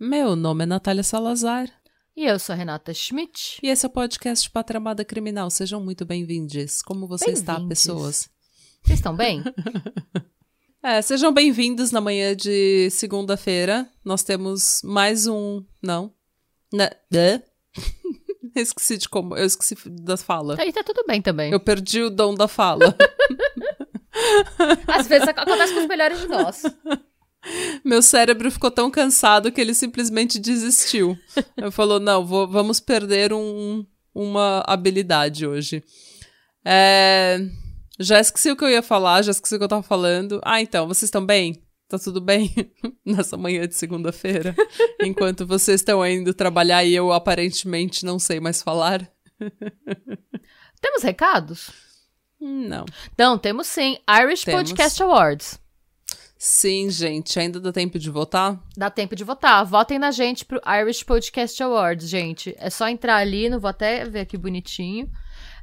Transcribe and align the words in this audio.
Meu 0.00 0.36
nome 0.36 0.62
é 0.62 0.66
Natália 0.66 1.02
Salazar 1.02 1.68
E 2.18 2.24
eu 2.26 2.36
sou 2.36 2.52
a 2.52 2.56
Renata 2.56 2.92
Schmidt. 2.92 3.60
e 3.62 3.68
esse 3.68 3.86
é 3.86 3.88
o 3.88 3.92
podcast 3.92 4.50
Pátria 4.50 4.78
Amada 4.78 5.04
Criminal. 5.04 5.48
Sejam 5.50 5.80
muito 5.80 6.04
bem-vindos. 6.04 6.82
Como 6.82 7.06
você 7.06 7.30
está, 7.30 7.52
Bem-vindes. 7.54 7.78
pessoas? 7.84 8.28
Vocês 8.82 8.98
estão 8.98 9.14
bem? 9.16 9.42
É, 10.80 11.02
sejam 11.02 11.32
bem-vindos 11.32 11.90
na 11.90 12.00
manhã 12.00 12.36
de 12.36 12.88
segunda-feira. 12.90 13.90
Nós 14.04 14.22
temos 14.22 14.80
mais 14.84 15.26
um. 15.26 15.64
Não. 15.82 16.14
Na... 16.72 16.88
Eu 18.54 18.62
esqueci 18.62 18.96
de 18.96 19.08
como. 19.08 19.36
Eu 19.36 19.44
esqueci 19.44 19.74
da 19.90 20.16
fala. 20.16 20.54
Aí 20.58 20.72
tá 20.72 20.84
tudo 20.84 21.04
bem 21.04 21.20
também. 21.20 21.50
Eu 21.50 21.58
perdi 21.58 22.00
o 22.02 22.08
dom 22.08 22.32
da 22.32 22.46
fala. 22.46 22.96
Às 24.86 25.08
vezes 25.08 25.26
ac- 25.26 25.40
acontece 25.40 25.74
com 25.74 25.80
os 25.80 25.86
melhores 25.88 26.20
de 26.20 26.28
nós. 26.28 26.62
Meu 27.84 28.02
cérebro 28.02 28.50
ficou 28.50 28.70
tão 28.70 28.90
cansado 28.90 29.50
que 29.52 29.60
ele 29.60 29.72
simplesmente 29.74 30.38
desistiu. 30.38 31.16
Eu 31.56 31.70
falou: 31.70 32.00
não, 32.00 32.24
vou- 32.26 32.48
vamos 32.48 32.80
perder 32.80 33.32
um- 33.32 33.86
uma 34.14 34.62
habilidade 34.66 35.46
hoje. 35.46 35.82
É, 36.64 37.38
já 37.98 38.18
esqueci 38.20 38.50
o 38.50 38.56
que 38.56 38.64
eu 38.64 38.68
ia 38.68 38.82
falar, 38.82 39.22
já 39.22 39.30
esqueci 39.30 39.54
o 39.54 39.58
que 39.58 39.64
eu 39.64 39.68
tava 39.68 39.82
falando. 39.82 40.40
Ah, 40.44 40.60
então, 40.60 40.86
vocês 40.86 41.04
estão 41.04 41.24
bem? 41.24 41.62
Tá 41.88 41.98
tudo 41.98 42.20
bem? 42.20 42.52
Nessa 43.06 43.36
manhã 43.36 43.66
de 43.66 43.74
segunda-feira? 43.74 44.54
Enquanto 45.00 45.46
vocês 45.46 45.80
estão 45.80 46.04
indo 46.06 46.34
trabalhar 46.34 46.84
e 46.84 46.94
eu 46.94 47.12
aparentemente 47.12 48.04
não 48.04 48.18
sei 48.18 48.40
mais 48.40 48.60
falar? 48.62 49.08
Temos 50.80 51.02
recados? 51.02 51.70
Hum, 52.40 52.68
Não. 52.68 52.84
Não, 53.16 53.38
temos 53.38 53.66
sim. 53.68 53.96
Irish 54.22 54.44
Temos. 54.44 54.60
Podcast 54.70 55.02
Awards. 55.02 55.58
Sim, 56.38 56.88
gente, 56.88 57.38
ainda 57.40 57.58
dá 57.58 57.72
tempo 57.72 57.98
de 57.98 58.08
votar? 58.08 58.62
Dá 58.76 58.88
tempo 58.88 59.16
de 59.16 59.24
votar. 59.24 59.66
Votem 59.66 59.98
na 59.98 60.12
gente 60.12 60.44
pro 60.44 60.60
Irish 60.80 61.02
Podcast 61.02 61.60
Awards, 61.60 62.08
gente. 62.08 62.54
É 62.58 62.70
só 62.70 62.88
entrar 62.88 63.16
ali, 63.16 63.50
não 63.50 63.58
vou 63.58 63.68
até 63.68 64.04
ver 64.04 64.20
aqui 64.20 64.38
bonitinho. 64.38 65.10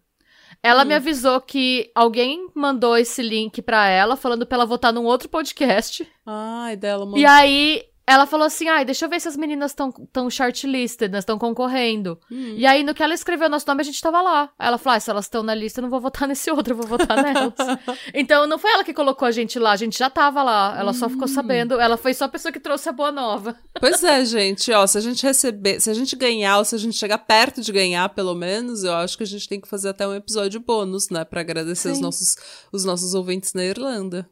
Ela 0.64 0.86
me 0.86 0.94
avisou 0.94 1.42
que 1.42 1.92
alguém 1.96 2.50
mandou 2.54 2.96
esse 2.96 3.22
link 3.24 3.62
pra 3.62 3.88
ela, 3.88 4.16
falando 4.16 4.46
pra 4.46 4.58
ela 4.58 4.66
votar 4.66 4.94
num 4.94 5.06
outro 5.06 5.28
podcast. 5.28 6.08
Ai, 6.26 6.76
dela, 6.76 7.06
mano. 7.06 7.18
E 7.18 7.26
aí, 7.26 7.84
ela 8.06 8.26
falou 8.26 8.46
assim: 8.48 8.68
ai, 8.68 8.84
deixa 8.84 9.06
eu 9.06 9.10
ver 9.10 9.20
se 9.22 9.28
as 9.28 9.38
meninas 9.38 9.72
estão 9.72 9.92
tão 10.12 10.30
shortlisted, 10.30 11.16
estão 11.16 11.38
concorrendo. 11.38 12.20
Hum. 12.32 12.56
E 12.58 12.66
aí, 12.66 12.84
no 12.84 12.94
que 12.94 13.02
ela 13.04 13.14
escreveu 13.14 13.50
nosso 13.50 13.68
nome, 13.68 13.82
a 13.82 13.84
gente 13.86 14.02
tava 14.02 14.22
lá. 14.22 14.50
Ela 14.60 14.78
falou: 14.78 14.98
ah, 14.98 15.00
se 15.00 15.10
elas 15.10 15.26
estão 15.26 15.44
na 15.44 15.54
lista, 15.56 15.80
eu 15.80 15.84
não 15.84 15.90
vou 15.90 16.02
votar 16.02 16.28
nesse 16.28 16.50
outro, 16.52 16.74
eu 16.74 16.78
vou 16.78 16.88
votar 16.88 17.22
nelas. 17.22 17.54
então, 18.14 18.48
não 18.48 18.58
foi 18.58 18.72
ela 18.72 18.84
que 18.84 18.94
colocou 18.94 19.28
a 19.28 19.32
gente 19.32 19.58
lá, 19.60 19.72
a 19.72 19.76
gente 19.76 19.98
já 19.98 20.10
tava 20.10 20.44
lá. 20.44 20.76
Ela 20.78 20.94
só 20.94 21.06
Hum. 21.06 21.10
ficou 21.12 21.28
sabendo. 21.28 21.80
Ela 21.80 21.98
foi 21.98 22.14
só 22.14 22.26
a 22.26 22.30
pessoa 22.30 22.52
que 22.52 22.60
trouxe 22.60 22.90
a 22.90 22.92
boa 22.92 23.12
nova. 23.12 23.56
Pois 23.80 24.04
é, 24.04 24.24
gente, 24.26 24.72
ó, 24.72 24.86
se 24.86 24.98
a 24.98 25.02
gente 25.02 25.24
receber, 25.26 25.80
se 25.80 25.90
a 25.90 25.94
gente 25.94 26.16
ganhar, 26.16 26.60
ou 26.60 26.66
se 26.66 26.76
a 26.76 26.78
gente 26.78 26.96
chegar 26.96 27.18
perto 27.18 27.62
de 27.62 27.72
ganhar, 27.72 28.08
pelo 28.10 28.36
menos, 28.36 28.84
eu 28.84 28.94
acho 28.94 29.18
que 29.18 29.24
a 29.24 29.28
gente 29.28 29.50
tem 29.50 29.60
que 29.60 29.68
fazer 29.68 29.90
até 29.90 30.08
um 30.08 30.14
episódio 30.14 30.60
bônus, 30.60 31.10
né, 31.10 31.26
Pra 31.26 31.42
agradecer 31.42 31.90
os 31.92 32.00
nossos, 32.00 32.36
os 32.72 32.86
nossos 32.86 33.14
ouvintes 33.16 33.54
na 33.54 33.64
Irlanda. 33.64 34.30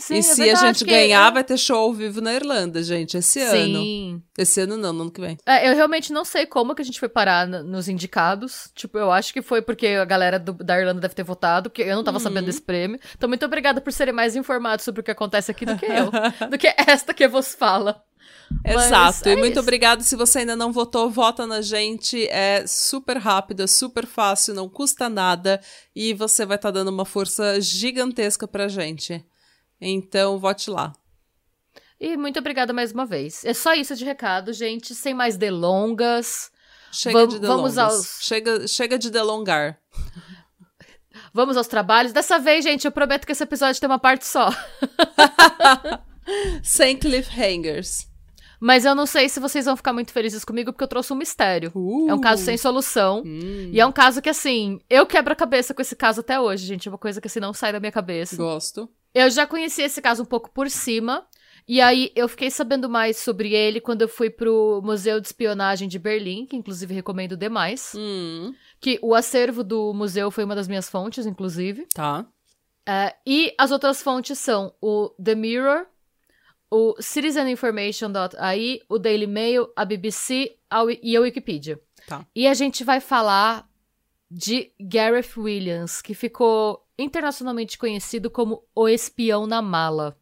Sim, 0.00 0.14
e 0.14 0.18
é 0.18 0.22
se 0.22 0.42
verdade, 0.42 0.64
a 0.64 0.66
gente 0.72 0.84
que 0.84 0.90
ganhar, 0.90 1.28
eu- 1.28 1.32
vai 1.34 1.44
ter 1.44 1.56
show 1.58 1.76
ao 1.78 1.92
vivo 1.92 2.20
na 2.20 2.32
Irlanda, 2.34 2.82
gente, 2.82 3.16
esse 3.16 3.40
ano. 3.40 3.78
Sim. 3.80 4.22
Esse 4.38 4.60
ano 4.62 4.76
não, 4.76 4.92
no 4.92 5.02
ano 5.02 5.10
que 5.10 5.20
vem. 5.20 5.36
É, 5.46 5.68
eu 5.70 5.74
realmente 5.74 6.12
não 6.12 6.24
sei 6.24 6.46
como 6.46 6.74
que 6.74 6.82
a 6.82 6.84
gente 6.84 6.98
foi 6.98 7.08
parar 7.08 7.46
nos 7.46 7.88
indicados. 7.88 8.70
Tipo, 8.74 8.98
eu 8.98 9.12
acho 9.12 9.32
que 9.32 9.42
foi 9.42 9.60
porque 9.62 9.86
a 9.88 10.04
galera 10.04 10.38
do- 10.38 10.54
da 10.54 10.78
Irlanda 10.80 11.00
deve 11.00 11.14
ter 11.14 11.22
votado, 11.24 11.68
porque 11.70 11.82
eu 11.82 11.94
não 11.94 12.02
tava 12.04 12.16
Uhum. 12.18 12.22
sabendo 12.24 12.46
desse 12.46 12.62
prêmio. 12.62 12.98
Então, 13.16 13.28
muito 13.28 13.44
obrigada 13.44 13.80
por 13.80 13.92
serem 13.92 14.14
mais 14.14 14.34
informados 14.34 14.84
sobre 14.84 15.00
o 15.02 15.04
que 15.04 15.10
acontece 15.10 15.50
aqui 15.50 15.66
do 15.66 15.76
que 15.76 15.84
eu. 15.86 16.10
do 16.50 16.56
que 16.58 16.72
esta 16.86 17.12
que 17.14 17.28
vos 17.28 17.54
fala. 17.54 18.02
Exato. 18.64 19.28
é 19.28 19.32
e 19.32 19.36
muito 19.36 19.52
isso. 19.52 19.60
obrigada. 19.60 20.02
Se 20.02 20.16
você 20.16 20.40
ainda 20.40 20.56
não 20.56 20.72
votou, 20.72 21.08
vota 21.08 21.46
na 21.46 21.60
gente. 21.62 22.26
É 22.28 22.64
super 22.66 23.16
rápido, 23.16 23.62
é 23.62 23.66
super 23.66 24.06
fácil, 24.06 24.54
não 24.54 24.68
custa 24.68 25.08
nada. 25.08 25.60
E 25.94 26.12
você 26.14 26.44
vai 26.44 26.56
estar 26.56 26.70
dando 26.72 26.88
uma 26.88 27.04
força 27.04 27.60
gigantesca 27.60 28.48
pra 28.48 28.66
gente. 28.68 29.24
Então, 29.80 30.38
vote 30.38 30.70
lá. 30.70 30.92
E 31.98 32.16
muito 32.16 32.38
obrigada 32.38 32.72
mais 32.72 32.92
uma 32.92 33.06
vez. 33.06 33.44
É 33.44 33.54
só 33.54 33.74
isso 33.74 33.96
de 33.96 34.04
recado, 34.04 34.52
gente. 34.52 34.94
Sem 34.94 35.14
mais 35.14 35.36
delongas. 35.36 36.50
Chega 36.92 37.26
de 37.26 37.38
vamos 37.38 37.74
delongas. 37.74 37.78
aos- 37.78 38.18
Chega, 38.22 38.68
chega 38.68 38.98
de 38.98 39.10
delongar. 39.10 39.78
Vamos 41.32 41.56
aos 41.56 41.68
trabalhos. 41.68 42.12
Dessa 42.12 42.40
vez, 42.40 42.64
gente, 42.64 42.84
eu 42.84 42.90
prometo 42.90 43.24
que 43.24 43.30
esse 43.32 43.42
episódio 43.44 43.80
tem 43.80 43.88
uma 43.88 44.00
parte 44.00 44.26
só. 44.26 44.48
Sem 46.62 46.96
cliffhangers. 46.96 48.06
Mas 48.60 48.84
eu 48.84 48.94
não 48.94 49.06
sei 49.06 49.28
se 49.28 49.40
vocês 49.40 49.64
vão 49.64 49.76
ficar 49.76 49.92
muito 49.92 50.12
felizes 50.12 50.44
comigo, 50.44 50.72
porque 50.72 50.84
eu 50.84 50.88
trouxe 50.88 51.12
um 51.12 51.16
mistério. 51.16 51.72
Uh. 51.74 52.10
É 52.10 52.14
um 52.14 52.20
caso 52.20 52.44
sem 52.44 52.58
solução. 52.58 53.22
Hum, 53.24 53.70
E 53.72 53.80
é 53.80 53.86
um 53.86 53.92
caso 53.92 54.20
que, 54.20 54.28
assim, 54.28 54.78
eu 54.90 55.06
quebro 55.06 55.32
a 55.32 55.36
cabeça 55.36 55.72
com 55.72 55.80
esse 55.80 55.96
caso 55.96 56.20
até 56.20 56.38
hoje, 56.38 56.66
gente. 56.66 56.86
É 56.88 56.92
uma 56.92 56.98
coisa 56.98 57.20
que, 57.20 57.26
assim, 57.26 57.40
não 57.40 57.54
sai 57.54 57.72
da 57.72 57.80
minha 57.80 57.92
cabeça. 57.92 58.36
Gosto. 58.36 58.88
Eu 59.14 59.30
já 59.30 59.46
conheci 59.46 59.82
esse 59.82 60.00
caso 60.00 60.22
um 60.22 60.26
pouco 60.26 60.50
por 60.50 60.70
cima. 60.70 61.26
E 61.68 61.80
aí, 61.80 62.10
eu 62.16 62.26
fiquei 62.28 62.50
sabendo 62.50 62.88
mais 62.88 63.18
sobre 63.18 63.54
ele 63.54 63.80
quando 63.80 64.02
eu 64.02 64.08
fui 64.08 64.28
pro 64.30 64.80
Museu 64.82 65.20
de 65.20 65.26
Espionagem 65.28 65.88
de 65.88 65.98
Berlim, 65.98 66.46
que 66.46 66.56
inclusive 66.56 66.92
recomendo 66.94 67.36
demais. 67.36 67.92
Hum, 67.96 68.52
Que 68.80 68.98
o 69.02 69.14
acervo 69.14 69.62
do 69.62 69.92
museu 69.94 70.30
foi 70.30 70.42
uma 70.44 70.54
das 70.54 70.66
minhas 70.66 70.88
fontes, 70.88 71.26
inclusive. 71.26 71.86
tá. 71.94 72.26
É, 72.88 73.14
e 73.24 73.54
as 73.58 73.70
outras 73.70 74.02
fontes 74.02 74.36
são 74.38 74.74
o 74.80 75.10
The 75.22 75.34
Mirror, 75.36 75.86
o 76.68 76.96
CitizenInformation.ai, 77.00 78.80
o 78.88 78.98
Daily 78.98 79.26
Mail, 79.26 79.68
a 79.76 79.84
BBC 79.84 80.56
a 80.68 80.80
e 81.02 81.16
a 81.16 81.20
Wikipedia. 81.20 81.78
Tá. 82.06 82.26
E 82.34 82.46
a 82.48 82.54
gente 82.54 82.82
vai 82.82 82.98
falar 83.00 83.68
de 84.30 84.72
Gareth 84.80 85.36
Williams, 85.36 86.00
que 86.00 86.14
ficou 86.14 86.84
internacionalmente 87.00 87.78
conhecido 87.78 88.30
como 88.30 88.64
o 88.74 88.88
espião 88.88 89.46
na 89.46 89.60
mala. 89.62 90.16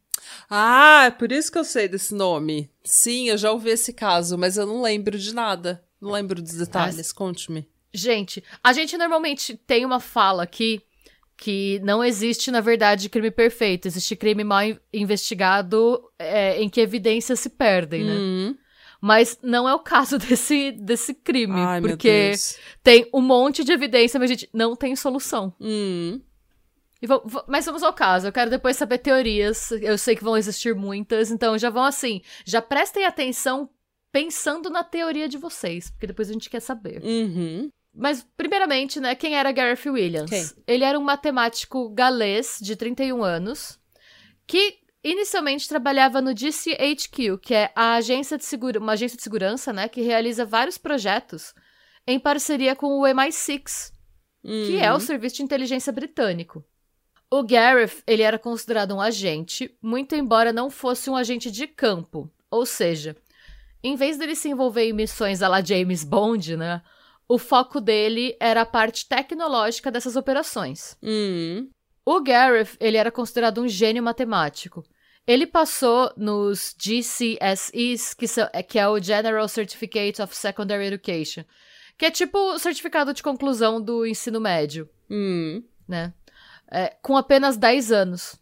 Ah, 0.49 1.05
é 1.07 1.11
por 1.11 1.31
isso 1.33 1.51
que 1.51 1.59
eu 1.59 1.65
sei 1.65 1.89
desse 1.89 2.15
nome. 2.15 2.71
Sim, 2.85 3.29
eu 3.29 3.39
já 3.39 3.53
ouvi 3.53 3.71
esse 3.71 3.93
caso, 3.93 4.37
mas 4.37 4.57
eu 4.57 4.67
não 4.67 4.83
lembro 4.83 5.19
de 5.19 5.35
nada. 5.35 5.85
Não 6.01 6.11
lembro 6.11 6.41
dos 6.41 6.55
detalhes. 6.55 7.13
Conte-me. 7.13 7.69
Gente, 7.93 8.43
a 8.63 8.73
gente 8.73 8.97
normalmente 8.97 9.57
tem 9.57 9.85
uma 9.85 10.01
fala 10.01 10.43
aqui 10.43 10.83
que 11.37 11.81
não 11.85 12.03
existe, 12.03 12.51
na 12.51 12.61
verdade, 12.61 13.09
crime 13.09 13.31
perfeito. 13.31 13.87
Existe 13.87 14.17
crime 14.17 14.45
mal 14.45 14.63
investigado 14.93 16.03
é, 16.19 16.61
em 16.61 16.69
que 16.69 16.81
evidências 16.81 17.41
se 17.41 17.49
perdem, 17.49 18.05
né? 18.05 18.15
Uhum. 18.15 18.57
Mas 19.01 19.39
não 19.43 19.69
é 19.69 19.75
o 19.75 19.79
caso 19.79 20.19
desse, 20.19 20.73
desse 20.73 21.15
crime. 21.15 21.55
Ai, 21.61 21.81
porque 21.81 22.33
tem 22.83 23.09
um 23.15 23.21
monte 23.21 23.63
de 23.63 23.73
evidência, 23.73 24.19
mas, 24.19 24.31
gente, 24.31 24.49
não 24.53 24.75
tem 24.75 24.97
solução. 24.97 25.55
Uhum. 25.61 26.21
E 27.01 27.07
vo- 27.07 27.23
vo- 27.25 27.45
mas 27.47 27.65
vamos 27.65 27.83
ao 27.83 27.93
caso. 27.93 28.27
Eu 28.27 28.33
quero 28.33 28.51
depois 28.51 28.77
saber 28.77 28.99
teorias. 28.99 29.71
Eu 29.73 29.97
sei 29.97 30.17
que 30.17 30.25
vão 30.25 30.37
existir 30.37 30.75
muitas. 30.75 31.31
Então 31.31 31.57
já 31.59 31.71
vão 31.71 31.85
assim. 31.85 32.23
Já 32.45 32.61
prestem 32.61 33.05
atenção 33.07 33.71
pensando 34.11 34.69
na 34.71 34.83
teoria 34.83 35.29
de 35.29 35.39
vocês. 35.39 35.91
Porque 35.91 36.07
depois 36.09 36.29
a 36.29 36.33
gente 36.33 36.51
quer 36.51 36.61
saber. 36.61 37.01
Uhum. 37.05 37.69
Mas, 37.95 38.25
primeiramente, 38.37 39.01
né, 39.01 39.15
quem 39.15 39.35
era 39.37 39.51
Gareth 39.51 39.87
Williams? 39.91 40.31
Quem? 40.31 40.45
Ele 40.67 40.85
era 40.85 40.99
um 40.99 41.03
matemático 41.03 41.89
galês 41.91 42.59
de 42.61 42.77
31 42.77 43.23
anos 43.25 43.79
que 44.47 44.79
inicialmente 45.03 45.69
trabalhava 45.69 46.21
no 46.21 46.33
GCHQ, 46.37 47.39
que 47.39 47.55
é 47.55 47.73
a 47.75 47.95
agência 47.95 48.37
de 48.37 48.45
segura, 48.45 48.79
uma 48.79 48.93
agência 48.93 49.17
de 49.17 49.23
segurança, 49.23 49.73
né, 49.73 49.89
que 49.89 50.01
realiza 50.03 50.45
vários 50.45 50.77
projetos 50.79 51.55
em 52.07 52.19
parceria 52.19 52.75
com 52.77 52.87
o 53.01 53.03
MI6, 53.07 53.93
que 54.43 54.79
é 54.79 54.91
o 54.91 54.95
Uhum. 54.95 55.01
serviço 55.01 55.37
de 55.37 55.43
inteligência 55.43 55.93
britânico. 55.93 56.65
O 57.31 57.43
Gareth, 57.43 58.03
ele 58.07 58.23
era 58.23 58.39
considerado 58.39 58.95
um 58.95 59.01
agente, 59.01 59.77
muito 59.83 60.15
embora 60.15 60.53
não 60.53 60.71
fosse 60.71 61.11
um 61.11 61.17
agente 61.17 61.51
de 61.51 61.67
campo. 61.67 62.31
Ou 62.51 62.65
seja, 62.65 63.15
em 63.83 63.97
vez 63.97 64.17
dele 64.17 64.35
se 64.35 64.49
envolver 64.49 64.85
em 64.89 64.93
missões 64.95 65.43
à 65.43 65.49
la 65.49 65.63
James 65.63 66.03
Bond, 66.05 66.57
né? 66.57 66.83
O 67.29 67.37
foco 67.37 67.81
dele 67.81 68.35
era 68.41 68.63
a 68.63 68.67
parte 68.67 69.07
tecnológica 69.07 69.91
dessas 69.91 70.17
operações. 70.17 70.97
Uhum. 71.03 71.69
O 72.07 72.21
Gareth, 72.23 72.77
ele 72.81 72.97
era 72.97 73.11
considerado 73.11 73.61
um 73.61 73.69
gênio 73.69 74.03
matemático. 74.03 74.83
Ele 75.27 75.47
passou 75.47 76.11
nos 76.17 76.75
GCSEs, 76.79 78.15
que, 78.15 78.27
são- 78.27 78.49
que 78.67 78.79
é 78.79 78.89
o 78.89 78.99
General 78.99 79.47
Certificate 79.47 80.23
of 80.23 80.35
Secondary 80.35 80.87
Education, 80.87 81.45
que 81.99 82.07
é 82.07 82.11
tipo 82.11 82.39
o 82.39 82.59
certificado 82.59 83.13
de 83.13 83.23
conclusão 83.23 83.79
do 83.79 84.07
ensino 84.07 84.41
médio 84.41 84.89
Uhum. 85.11 85.63
né? 85.87 86.15
É, 86.71 86.97
com 87.03 87.17
apenas 87.17 87.57
10 87.57 87.91
anos. 87.93 88.39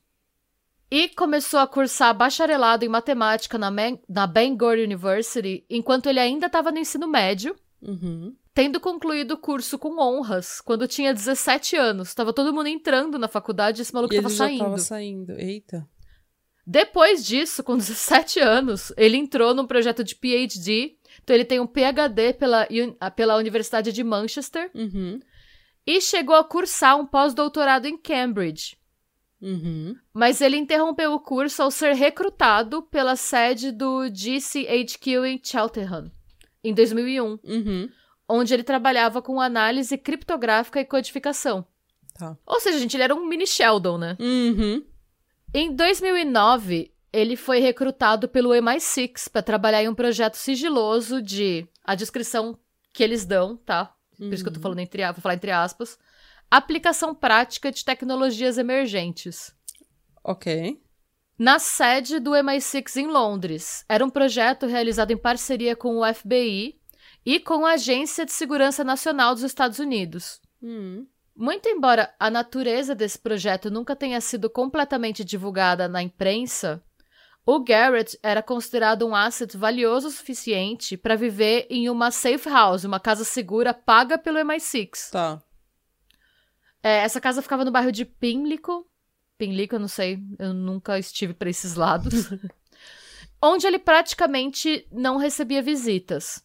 E 0.91 1.09
começou 1.09 1.59
a 1.61 1.67
cursar 1.67 2.15
bacharelado 2.17 2.85
em 2.85 2.89
matemática 2.89 3.59
na, 3.59 3.71
Man- 3.71 3.99
na 4.09 4.27
Bangor 4.27 4.79
University 4.79 5.65
enquanto 5.69 6.07
ele 6.09 6.21
ainda 6.21 6.47
estava 6.47 6.71
no 6.71 6.79
ensino 6.79 7.09
médio, 7.09 7.57
Uhum. 7.83 8.35
tendo 8.55 8.79
concluído 8.81 9.33
o 9.33 9.39
curso 9.39 9.79
com 9.79 10.01
honras 10.01 10.61
quando 10.61 10.87
tinha 10.89 11.13
17 11.13 11.77
anos. 11.77 12.15
Tava 12.15 12.33
todo 12.33 12.53
mundo 12.55 12.69
entrando 12.69 13.19
na 13.19 13.29
faculdade 13.29 13.81
e 13.81 13.83
esse 13.83 13.93
maluco 13.93 14.15
E 14.15 14.17
tava 14.17 14.29
ele 14.29 14.37
saindo. 14.37 14.59
tava 14.65 14.79
saindo. 14.79 15.33
Eita. 15.33 15.87
Depois 16.67 17.25
disso, 17.25 17.63
com 17.63 17.77
17 17.77 18.41
anos, 18.41 18.93
ele 18.97 19.17
entrou 19.17 19.55
num 19.55 19.67
projeto 19.67 20.03
de 20.03 20.17
PhD. 20.17 20.97
Então 21.23 21.35
ele 21.35 21.45
tem 21.45 21.61
um 21.61 21.67
PhD 21.67 22.33
pela, 22.33 22.67
pela 23.15 23.37
Universidade 23.37 23.93
de 23.93 24.03
Manchester 24.03 24.71
Uhum. 24.75 25.21
E 25.87 26.01
chegou 26.01 26.35
a 26.35 26.45
cursar 26.45 26.99
um 26.99 27.07
pós-doutorado 27.07 27.87
em 27.87 27.97
Cambridge. 27.97 28.77
Uhum. 29.41 29.95
Mas 30.13 30.41
ele 30.41 30.57
interrompeu 30.57 31.13
o 31.13 31.21
curso 31.21 31.63
ao 31.63 31.71
ser 31.71 31.95
recrutado 31.95 32.83
pela 32.83 33.17
sede 33.17 33.71
do 33.71 34.09
GCHQ 34.09 35.27
em 35.27 35.41
Cheltenham, 35.43 36.11
em 36.65 36.75
2001, 36.75 37.39
Uhum. 37.45 37.89
onde 38.29 38.55
ele 38.55 38.65
trabalhava 38.65 39.23
com 39.23 39.41
análise 39.41 39.97
criptográfica 39.97 40.81
e 40.81 40.85
codificação. 40.85 41.65
Tá. 42.19 42.37
Ou 42.47 42.59
seja, 42.61 42.79
gente, 42.79 42.97
ele 42.97 43.03
era 43.05 43.15
um 43.15 43.27
mini 43.27 43.47
Sheldon, 43.47 43.99
né? 43.99 44.17
Uhum. 44.19 44.83
Em 45.53 45.75
2009, 45.75 46.91
ele 47.13 47.37
foi 47.37 47.61
recrutado 47.61 48.29
pelo 48.29 48.51
MI6 48.51 49.29
para 49.31 49.43
trabalhar 49.43 49.83
em 49.83 49.89
um 49.89 49.95
projeto 49.95 50.35
sigiloso 50.35 51.23
de 51.23 51.67
a 51.85 51.95
descrição 51.95 52.59
que 52.93 53.03
eles 53.05 53.25
dão, 53.25 53.57
tá? 53.59 53.95
Por 54.17 54.33
isso 54.33 54.43
que 54.43 54.49
eu 54.49 54.55
tô 54.55 54.61
falando 54.61 54.79
entre, 54.81 55.03
a- 55.03 55.13
vou 55.13 55.21
falar 55.21 55.35
entre 55.35 55.51
aspas, 55.51 55.99
aplicação 56.51 57.15
prática 57.15 57.71
de 57.71 57.85
tecnologias 57.85 58.59
emergentes. 58.59 59.55
Ok. 60.25 60.81
Na 61.39 61.59
sede 61.59 62.19
do 62.19 62.31
MI6 62.31 62.97
em 62.97 63.07
Londres. 63.09 63.85
Era 63.89 64.05
um 64.05 64.11
projeto 64.11 64.67
realizado 64.67 65.11
em 65.11 65.17
parceria 65.19 65.77
com 65.77 65.99
o 65.99 66.15
FBI 66.15 66.81
e 67.25 67.39
com 67.41 67.67
a 67.67 67.73
Agência 67.73 68.25
de 68.25 68.33
Segurança 68.33 68.83
Nacional 68.83 69.35
dos 69.35 69.43
Estados 69.43 69.79
Unidos. 69.79 70.41
Uhum. 70.63 71.07
Muito 71.35 71.69
embora 71.69 72.15
a 72.19 72.31
natureza 72.31 72.95
desse 72.95 73.19
projeto 73.19 73.71
nunca 73.71 73.95
tenha 73.95 74.19
sido 74.23 74.49
completamente 74.49 75.23
divulgada 75.23 75.87
na 75.87 76.03
imprensa, 76.03 76.83
o 77.47 77.61
Garrett 77.61 78.19
era 78.23 78.43
considerado 78.43 79.07
um 79.07 79.15
asset 79.15 79.57
valioso 79.57 80.09
o 80.09 80.11
suficiente 80.11 80.97
para 80.97 81.15
viver 81.15 81.67
em 81.71 81.89
uma 81.89 82.11
safe 82.11 82.49
house, 82.49 82.85
uma 82.85 83.01
casa 83.01 83.25
segura 83.25 83.73
paga 83.73 84.19
pelo 84.19 84.39
MI6. 84.41 85.11
Tá. 85.13 85.41
É, 86.83 86.99
essa 86.99 87.21
casa 87.21 87.41
ficava 87.41 87.65
no 87.65 87.71
bairro 87.71 87.93
de 87.93 88.05
Pimlico. 88.05 88.87
Pimlico, 89.39 89.77
eu 89.77 89.81
não 89.81 89.89
sei, 89.89 90.19
eu 90.39 90.53
nunca 90.53 90.99
estive 90.99 91.33
para 91.33 91.49
esses 91.49 91.75
lados. 91.75 92.29
onde 93.41 93.67
ele 93.67 93.79
praticamente 93.79 94.87
não 94.91 95.17
recebia 95.17 95.63
visitas. 95.63 96.45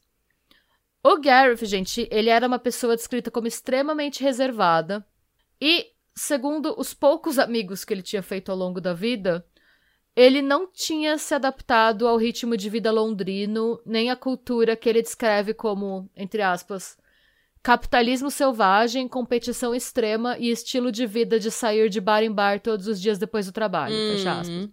O 1.04 1.20
Gareth, 1.20 1.66
gente, 1.66 2.08
ele 2.12 2.30
era 2.30 2.48
uma 2.48 2.60
pessoa 2.60 2.96
descrita 2.96 3.32
como 3.32 3.48
extremamente 3.48 4.22
reservada 4.22 5.06
e, 5.60 5.88
segundo 6.16 6.80
os 6.80 6.94
poucos 6.94 7.40
amigos 7.40 7.84
que 7.84 7.94
ele 7.94 8.04
tinha 8.04 8.22
feito 8.22 8.52
ao 8.52 8.58
longo 8.58 8.80
da 8.80 8.94
vida, 8.94 9.46
ele 10.16 10.42
não 10.42 10.68
tinha 10.72 11.18
se 11.18 11.34
adaptado 11.34 12.08
ao 12.08 12.18
ritmo 12.18 12.58
de 12.58 12.70
vida 12.70 12.92
londrino, 12.92 13.80
nem 13.86 14.10
à 14.10 14.16
cultura 14.16 14.76
que 14.76 14.90
ele 14.90 15.02
descreve 15.02 15.54
como, 15.54 16.10
entre 16.16 16.42
aspas, 16.42 16.98
capitalismo 17.64 18.30
selvagem, 18.30 19.08
competição 19.08 19.74
extrema 19.74 20.38
e 20.38 20.50
estilo 20.50 20.92
de 20.92 21.06
vida 21.06 21.40
de 21.40 21.50
sair 21.52 21.90
de 21.90 22.02
bar 22.02 22.24
em 22.24 22.32
bar 22.32 22.60
todos 22.60 22.88
os 22.88 23.00
dias 23.00 23.18
depois 23.18 23.46
do 23.46 23.52
trabalho, 23.52 23.96
fecha 23.96 24.32
aspas 24.40 24.50
Uhum. 24.64 24.72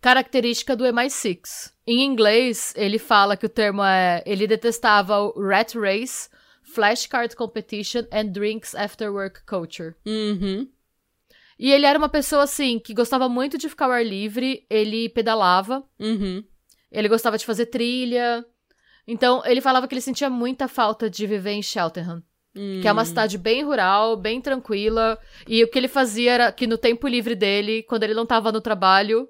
característica 0.00 0.76
do 0.76 0.84
MI6. 0.84 1.72
Em 1.86 2.02
inglês, 2.04 2.72
ele 2.76 2.98
fala 2.98 3.36
que 3.36 3.46
o 3.46 3.48
termo 3.48 3.82
é. 3.82 4.22
Ele 4.26 4.46
detestava 4.46 5.18
o 5.18 5.32
rat 5.40 5.74
race, 5.74 6.28
flashcard 6.62 7.34
competition 7.36 8.04
and 8.12 8.26
drinks 8.26 8.74
after 8.74 9.12
work 9.12 9.44
culture. 9.46 9.94
Uhum. 10.06 10.68
E 11.58 11.70
ele 11.72 11.86
era 11.86 11.98
uma 11.98 12.08
pessoa 12.08 12.42
assim 12.42 12.78
que 12.78 12.92
gostava 12.94 13.28
muito 13.28 13.56
de 13.58 13.68
ficar 13.68 13.86
ao 13.86 13.92
ar 13.92 14.04
livre, 14.04 14.66
ele 14.68 15.08
pedalava, 15.08 15.82
Uhum. 16.00 16.42
ele 16.90 17.08
gostava 17.08 17.38
de 17.38 17.44
fazer 17.46 17.66
trilha. 17.66 18.44
Então, 19.06 19.42
ele 19.44 19.60
falava 19.60 19.86
que 19.86 19.94
ele 19.94 20.00
sentia 20.00 20.30
muita 20.30 20.66
falta 20.66 21.08
de 21.10 21.26
viver 21.26 21.52
em 21.52 21.62
Cheltenham. 21.62 22.22
Que 22.80 22.86
é 22.86 22.92
uma 22.92 23.04
cidade 23.04 23.36
bem 23.36 23.64
rural, 23.64 24.16
bem 24.16 24.40
tranquila. 24.40 25.18
E 25.48 25.64
o 25.64 25.68
que 25.68 25.76
ele 25.76 25.88
fazia 25.88 26.32
era 26.32 26.52
que 26.52 26.68
no 26.68 26.78
tempo 26.78 27.08
livre 27.08 27.34
dele, 27.34 27.82
quando 27.82 28.04
ele 28.04 28.14
não 28.14 28.24
tava 28.24 28.52
no 28.52 28.60
trabalho, 28.60 29.28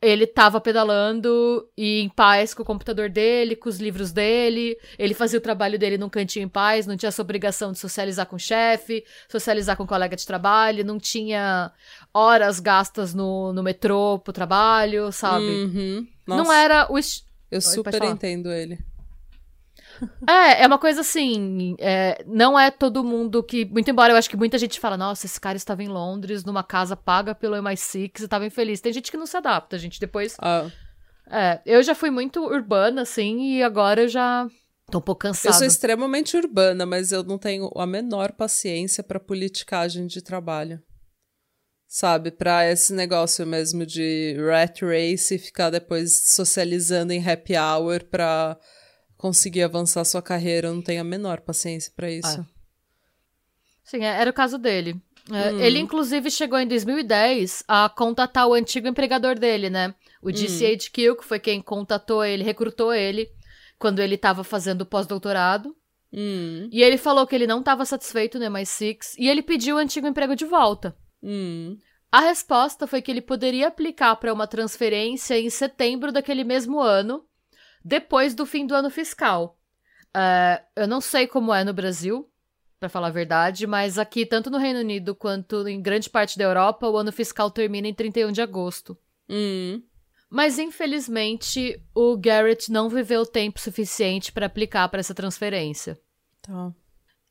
ele 0.00 0.26
tava 0.26 0.60
pedalando 0.60 1.68
e 1.76 2.00
em 2.02 2.08
paz 2.08 2.54
com 2.54 2.62
o 2.62 2.66
computador 2.66 3.08
dele, 3.08 3.56
com 3.56 3.68
os 3.68 3.78
livros 3.80 4.12
dele. 4.12 4.76
Ele 4.98 5.12
fazia 5.14 5.38
o 5.38 5.42
trabalho 5.42 5.78
dele 5.78 5.98
num 5.98 6.08
cantinho 6.08 6.44
em 6.44 6.48
paz, 6.48 6.86
não 6.86 6.96
tinha 6.96 7.08
essa 7.08 7.22
obrigação 7.22 7.72
de 7.72 7.78
socializar 7.78 8.26
com 8.26 8.36
o 8.36 8.38
chefe, 8.38 9.04
socializar 9.28 9.76
com 9.76 9.82
o 9.82 9.86
colega 9.88 10.14
de 10.16 10.24
trabalho, 10.26 10.84
não 10.84 10.98
tinha 10.98 11.72
horas 12.14 12.60
gastas 12.60 13.12
no, 13.12 13.52
no 13.52 13.62
metrô 13.62 14.18
pro 14.20 14.32
trabalho, 14.32 15.10
sabe? 15.10 15.44
Uhum. 15.44 16.06
Não 16.26 16.52
era 16.52 16.86
o. 16.90 16.98
est- 16.98 17.24
Eu 17.50 17.60
pode 17.60 17.74
super 17.74 17.90
entendo 18.12 18.52
ele. 18.52 18.78
É, 20.28 20.62
é 20.62 20.66
uma 20.66 20.78
coisa 20.78 21.00
assim. 21.00 21.74
é, 21.78 22.22
não 22.26 22.58
é 22.58 22.70
todo 22.70 23.02
mundo 23.04 23.42
que. 23.42 23.64
Muito 23.64 23.90
embora 23.90 24.12
eu 24.12 24.16
acho 24.16 24.28
que 24.30 24.36
muita 24.36 24.58
gente 24.58 24.78
fala, 24.80 24.96
nossa, 24.96 25.26
esse 25.26 25.40
cara 25.40 25.56
estava 25.56 25.82
em 25.82 25.88
Londres, 25.88 26.44
numa 26.44 26.62
casa 26.62 26.96
paga 26.96 27.34
pelo 27.34 27.56
MI6 27.56 27.96
e 28.20 28.24
estava 28.24 28.46
infeliz. 28.46 28.80
Tem 28.80 28.92
gente 28.92 29.10
que 29.10 29.16
não 29.16 29.26
se 29.26 29.36
adapta, 29.36 29.78
gente. 29.78 30.00
Depois. 30.00 30.36
Ah, 30.40 30.66
É, 31.30 31.60
eu 31.66 31.82
já 31.82 31.94
fui 31.94 32.10
muito 32.10 32.42
urbana, 32.44 33.02
assim, 33.02 33.56
e 33.56 33.62
agora 33.62 34.02
eu 34.02 34.08
já 34.08 34.46
tô 34.90 34.98
um 34.98 35.02
pouco 35.02 35.26
eu 35.26 35.30
cansada. 35.30 35.54
sou 35.54 35.66
extremamente 35.66 36.36
urbana, 36.36 36.86
mas 36.86 37.12
eu 37.12 37.22
não 37.22 37.36
tenho 37.38 37.70
a 37.76 37.86
menor 37.86 38.32
paciência 38.32 39.02
pra 39.04 39.20
politicagem 39.20 40.06
de 40.06 40.22
trabalho. 40.22 40.80
Sabe, 41.90 42.30
pra 42.30 42.70
esse 42.70 42.92
negócio 42.92 43.46
mesmo 43.46 43.86
de 43.86 44.36
rat 44.46 44.82
race 44.82 45.34
e 45.34 45.38
ficar 45.38 45.70
depois 45.70 46.14
socializando 46.34 47.14
em 47.14 47.26
happy 47.26 47.54
hour 47.56 48.04
pra 48.04 48.58
conseguir 49.18 49.62
avançar 49.64 50.02
sua 50.04 50.22
carreira, 50.22 50.68
eu 50.68 50.74
não 50.74 50.80
tenho 50.80 51.02
a 51.02 51.04
menor 51.04 51.40
paciência 51.40 51.92
pra 51.94 52.10
isso. 52.10 52.46
Sim, 53.84 54.04
é- 54.04 54.20
era 54.20 54.30
o 54.30 54.34
caso 54.34 54.56
dele. 54.56 54.94
Hum. 55.30 55.60
Ele, 55.60 55.78
inclusive, 55.78 56.30
chegou 56.30 56.58
em 56.58 56.66
2010 56.66 57.62
a 57.68 57.88
contatar 57.88 58.46
o 58.46 58.54
antigo 58.54 58.88
empregador 58.88 59.38
dele, 59.38 59.68
né? 59.68 59.88
Hum. 59.88 59.92
O 60.22 60.30
GCHQ, 60.32 61.16
que 61.16 61.24
foi 61.24 61.38
quem 61.38 61.60
contatou 61.60 62.24
ele, 62.24 62.42
recrutou 62.42 62.94
ele 62.94 63.28
quando 63.78 64.00
ele 64.00 64.16
tava 64.16 64.42
fazendo 64.42 64.82
o 64.82 64.86
pós-doutorado. 64.86 65.74
Hum, 66.10 66.70
E 66.72 66.82
ele 66.82 66.96
falou 66.96 67.26
que 67.26 67.34
ele 67.34 67.46
não 67.46 67.58
estava 67.60 67.84
satisfeito 67.84 68.38
no 68.38 68.46
MI6 68.46 69.14
e 69.18 69.28
ele 69.28 69.42
pediu 69.42 69.76
o 69.76 69.78
antigo 69.78 70.06
emprego 70.06 70.34
de 70.34 70.46
volta. 70.46 70.96
hum, 71.22 71.76
A 72.10 72.20
resposta 72.20 72.86
foi 72.86 73.02
que 73.02 73.10
ele 73.10 73.20
poderia 73.20 73.68
aplicar 73.68 74.16
para 74.16 74.32
uma 74.32 74.46
transferência 74.46 75.38
em 75.38 75.50
setembro 75.50 76.10
daquele 76.10 76.42
mesmo 76.44 76.80
ano, 76.80 77.22
depois 77.88 78.34
do 78.34 78.44
fim 78.44 78.66
do 78.66 78.74
ano 78.74 78.90
fiscal. 78.90 79.58
É, 80.14 80.62
eu 80.76 80.86
não 80.86 81.00
sei 81.00 81.26
como 81.26 81.54
é 81.54 81.64
no 81.64 81.72
Brasil, 81.72 82.30
para 82.78 82.88
falar 82.88 83.08
a 83.08 83.10
verdade, 83.10 83.66
mas 83.66 83.98
aqui, 83.98 84.26
tanto 84.26 84.50
no 84.50 84.58
Reino 84.58 84.80
Unido 84.80 85.14
quanto 85.14 85.66
em 85.66 85.80
grande 85.80 86.10
parte 86.10 86.36
da 86.36 86.44
Europa, 86.44 86.86
o 86.86 86.96
ano 86.98 87.10
fiscal 87.10 87.50
termina 87.50 87.88
em 87.88 87.94
31 87.94 88.30
de 88.30 88.42
agosto. 88.42 88.96
hum. 89.28 89.82
Mas 90.30 90.58
infelizmente, 90.58 91.82
o 91.94 92.14
Garrett 92.14 92.70
não 92.70 92.90
viveu 92.90 93.24
tempo 93.24 93.58
suficiente 93.58 94.30
para 94.30 94.44
aplicar 94.44 94.86
para 94.90 95.00
essa 95.00 95.14
transferência. 95.14 95.98
Tá. 96.42 96.70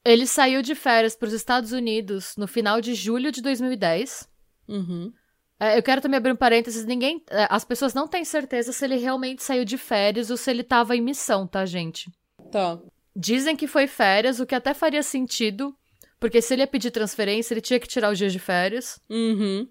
Ele 0.04 0.26
saiu 0.26 0.64
de 0.64 0.74
férias 0.74 1.16
para 1.16 1.28
os 1.28 1.34
Estados 1.34 1.72
Unidos 1.72 2.34
no 2.36 2.48
final 2.48 2.82
de 2.82 2.96
julho 2.96 3.32
de 3.32 3.40
2010. 3.44 4.28
Uhum. 4.68 5.14
É, 5.60 5.78
eu 5.78 5.82
quero 5.84 6.02
também 6.02 6.18
abrir 6.18 6.32
um 6.32 6.36
parênteses, 6.36 6.86
ninguém, 6.86 7.24
é, 7.30 7.48
as 7.50 7.64
pessoas 7.66 7.94
não 7.94 8.08
têm 8.08 8.24
certeza 8.24 8.72
se 8.72 8.86
ele 8.86 8.96
realmente 8.98 9.42
saiu 9.44 9.66
de 9.66 9.78
férias 9.78 10.30
ou 10.30 10.38
se 10.38 10.50
ele 10.52 10.62
estava 10.62 10.96
em 10.96 11.02
missão, 11.02 11.48
tá, 11.48 11.66
gente? 11.66 12.12
Tá. 12.52 12.80
Dizem 13.16 13.56
que 13.56 13.66
foi 13.68 13.88
férias, 13.88 14.40
o 14.40 14.46
que 14.46 14.54
até 14.54 14.74
faria 14.76 15.02
sentido, 15.02 15.76
porque 16.20 16.42
se 16.42 16.54
ele 16.54 16.62
ia 16.62 16.68
pedir 16.68 16.92
transferência, 16.92 17.54
ele 17.54 17.62
tinha 17.62 17.80
que 17.80 17.88
tirar 17.88 18.12
os 18.12 18.18
dias 18.18 18.32
de 18.32 18.38
férias. 18.40 19.00
Uhum. 19.10 19.68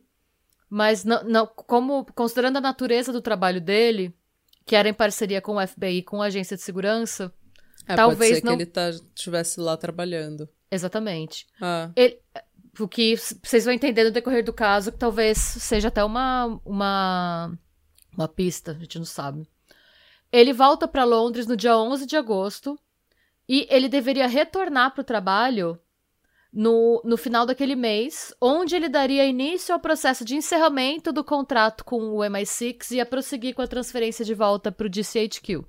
Mas 0.69 1.05
não, 1.05 1.23
não, 1.23 1.47
como 1.47 2.05
considerando 2.15 2.57
a 2.57 2.61
natureza 2.61 3.13
do 3.13 3.21
trabalho 3.23 3.61
dele, 3.61 4.13
que 4.65 4.75
era 4.75 4.89
em 4.89 4.95
parceria 4.95 5.41
com 5.41 5.55
o 5.57 5.67
FBI, 5.67 6.03
com 6.03 6.21
a 6.21 6.27
agência 6.27 6.57
de 6.57 6.63
segurança, 6.63 7.33
É, 7.89 7.95
Talvez 7.95 8.31
pode 8.33 8.41
ser 8.41 8.45
não- 8.47 8.57
que 8.57 8.63
ele 8.65 8.71
tá, 8.71 8.91
estivesse 8.91 9.61
lá 9.61 9.77
trabalhando. 9.77 10.49
exatamente. 10.69 11.47
Ah, 11.61 11.89
Ele, 11.95 12.19
o 12.81 12.89
que 12.89 13.13
s- 13.15 13.39
vocês 13.43 13.65
vão 13.65 13.75
entender 13.75 14.05
no 14.05 14.11
decorrer 14.11 14.45
do 14.45 14.53
caso, 14.53 14.93
que 14.93 14.99
talvez 14.99 15.39
seja 15.39 15.89
até 15.89 16.03
uma 16.05 16.61
uma 16.65 17.59
uma 18.17 18.29
pista, 18.29 18.73
a 18.73 18.75
gente 18.75 18.99
não 18.99 19.05
sabe. 19.07 19.47
Ele 20.33 20.53
volta 20.53 20.89
para 20.89 21.05
Londres 21.05 21.47
no 21.47 21.57
dia 21.57 21.77
11 21.77 22.07
de 22.07 22.17
agosto 22.17 22.79
e 23.49 23.67
ele 23.71 23.89
deveria 23.89 24.27
retornar 24.27 24.93
para 24.93 25.03
o 25.03 25.05
trabalho 25.05 25.79
no, 26.53 27.03
no 27.05 27.17
final 27.17 27.45
daquele 27.45 27.77
mês, 27.77 28.35
onde 28.41 28.75
ele 28.75 28.89
daria 28.89 29.27
início 29.27 29.75
ao 29.75 29.81
processo 29.81 30.25
de 30.25 30.35
encerramento 30.35 31.13
do 31.13 31.23
contrato 31.23 31.85
com 31.85 31.99
o 32.13 32.19
MI6 32.21 32.91
e 32.93 32.97
ia 32.97 33.07
prosseguir 33.07 33.55
com 33.55 33.63
a 33.63 33.67
transferência 33.69 34.25
de 34.25 34.35
volta 34.35 34.73
para 34.73 34.87
o 34.87 34.91
GCHQ. 34.93 35.63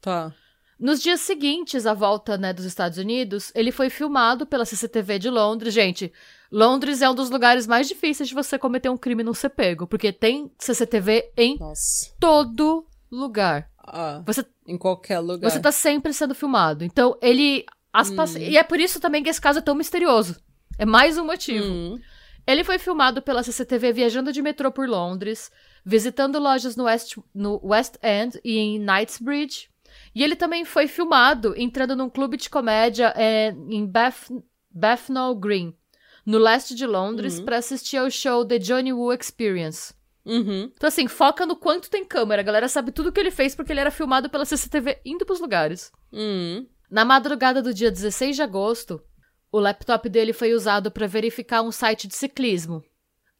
tá. 0.00 0.32
Nos 0.80 1.02
dias 1.02 1.20
seguintes 1.20 1.84
à 1.86 1.92
volta 1.92 2.38
né, 2.38 2.54
dos 2.54 2.64
Estados 2.64 2.96
Unidos, 2.96 3.52
ele 3.54 3.70
foi 3.70 3.90
filmado 3.90 4.46
pela 4.46 4.64
CCTV 4.64 5.18
de 5.18 5.28
Londres. 5.28 5.74
Gente, 5.74 6.10
Londres 6.50 7.02
é 7.02 7.10
um 7.10 7.14
dos 7.14 7.28
lugares 7.28 7.66
mais 7.66 7.86
difíceis 7.86 8.28
de 8.30 8.34
você 8.34 8.58
cometer 8.58 8.88
um 8.88 8.96
crime 8.96 9.22
e 9.22 9.24
não 9.26 9.34
ser 9.34 9.50
pego, 9.50 9.86
porque 9.86 10.10
tem 10.10 10.50
CCTV 10.58 11.30
em 11.36 11.58
Nossa. 11.58 12.10
todo 12.18 12.86
lugar. 13.12 13.68
Ah, 13.78 14.22
Você, 14.24 14.44
em 14.66 14.78
qualquer 14.78 15.18
lugar. 15.18 15.50
você 15.50 15.60
tá 15.60 15.70
sempre 15.72 16.12
sendo 16.12 16.34
filmado. 16.34 16.82
Então, 16.84 17.16
ele. 17.20 17.66
As 17.92 18.08
pass- 18.10 18.36
E 18.36 18.56
é 18.56 18.62
por 18.62 18.78
isso 18.78 19.00
também 19.00 19.22
que 19.22 19.28
esse 19.28 19.40
caso 19.40 19.58
é 19.58 19.62
tão 19.62 19.74
misterioso. 19.74 20.36
É 20.78 20.86
mais 20.86 21.18
um 21.18 21.24
motivo. 21.26 21.66
Hum, 21.66 21.98
Ele 22.46 22.62
foi 22.64 22.78
filmado 22.78 23.20
pela 23.20 23.42
CCTV 23.42 23.92
viajando 23.92 24.32
de 24.32 24.40
metrô 24.40 24.70
por 24.72 24.88
Londres, 24.88 25.50
visitando 25.84 26.38
lojas 26.38 26.74
no 26.76 26.84
West, 26.84 27.16
no 27.34 27.60
West 27.62 27.96
End 28.02 28.40
e 28.44 28.58
em 28.58 28.78
Knightsbridge. 28.78 29.68
E 30.14 30.22
ele 30.24 30.34
também 30.36 30.64
foi 30.64 30.86
filmado 30.88 31.54
entrando 31.56 31.94
num 31.94 32.10
clube 32.10 32.36
de 32.36 32.50
comédia 32.50 33.12
é, 33.16 33.50
em 33.68 33.86
Beth, 33.86 34.42
Bethnal 34.70 35.34
Green, 35.36 35.74
no 36.26 36.38
leste 36.38 36.74
de 36.74 36.86
Londres, 36.86 37.38
Uhum. 37.38 37.44
pra 37.44 37.58
assistir 37.58 37.96
ao 37.96 38.10
show 38.10 38.44
The 38.44 38.58
Johnny 38.58 38.92
Woo 38.92 39.12
Experience. 39.12 39.94
Uhum. 40.24 40.70
Então, 40.74 40.86
assim, 40.88 41.08
foca 41.08 41.46
no 41.46 41.56
quanto 41.56 41.88
tem 41.88 42.04
câmera. 42.04 42.42
A 42.42 42.44
galera 42.44 42.68
sabe 42.68 42.92
tudo 42.92 43.10
que 43.12 43.18
ele 43.18 43.30
fez 43.30 43.54
porque 43.54 43.72
ele 43.72 43.80
era 43.80 43.90
filmado 43.90 44.28
pela 44.28 44.44
CCTV 44.44 45.00
indo 45.04 45.24
pros 45.24 45.40
lugares. 45.40 45.90
Hum. 46.12 46.66
Na 46.90 47.04
madrugada 47.04 47.62
do 47.62 47.72
dia 47.72 47.90
16 47.90 48.36
de 48.36 48.42
agosto, 48.42 49.00
o 49.50 49.58
laptop 49.58 50.08
dele 50.08 50.32
foi 50.32 50.52
usado 50.52 50.90
para 50.90 51.06
verificar 51.06 51.62
um 51.62 51.72
site 51.72 52.06
de 52.06 52.14
ciclismo. 52.16 52.82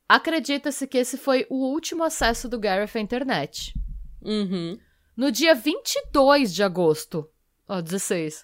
Acredita-se 0.09 0.87
que 0.87 0.99
esse 0.99 1.17
foi 1.17 1.47
o 1.51 1.57
último 1.73 2.03
acesso 2.03 2.49
do 2.49 2.59
Gareth 2.59 2.97
à 2.97 3.01
internet. 3.01 3.75
Uhum. 4.23 4.79
No 5.21 5.31
dia 5.31 5.55
22 5.55 6.55
de 6.55 6.63
agosto, 6.63 7.29
ó, 7.69 7.83
16. 7.83 8.43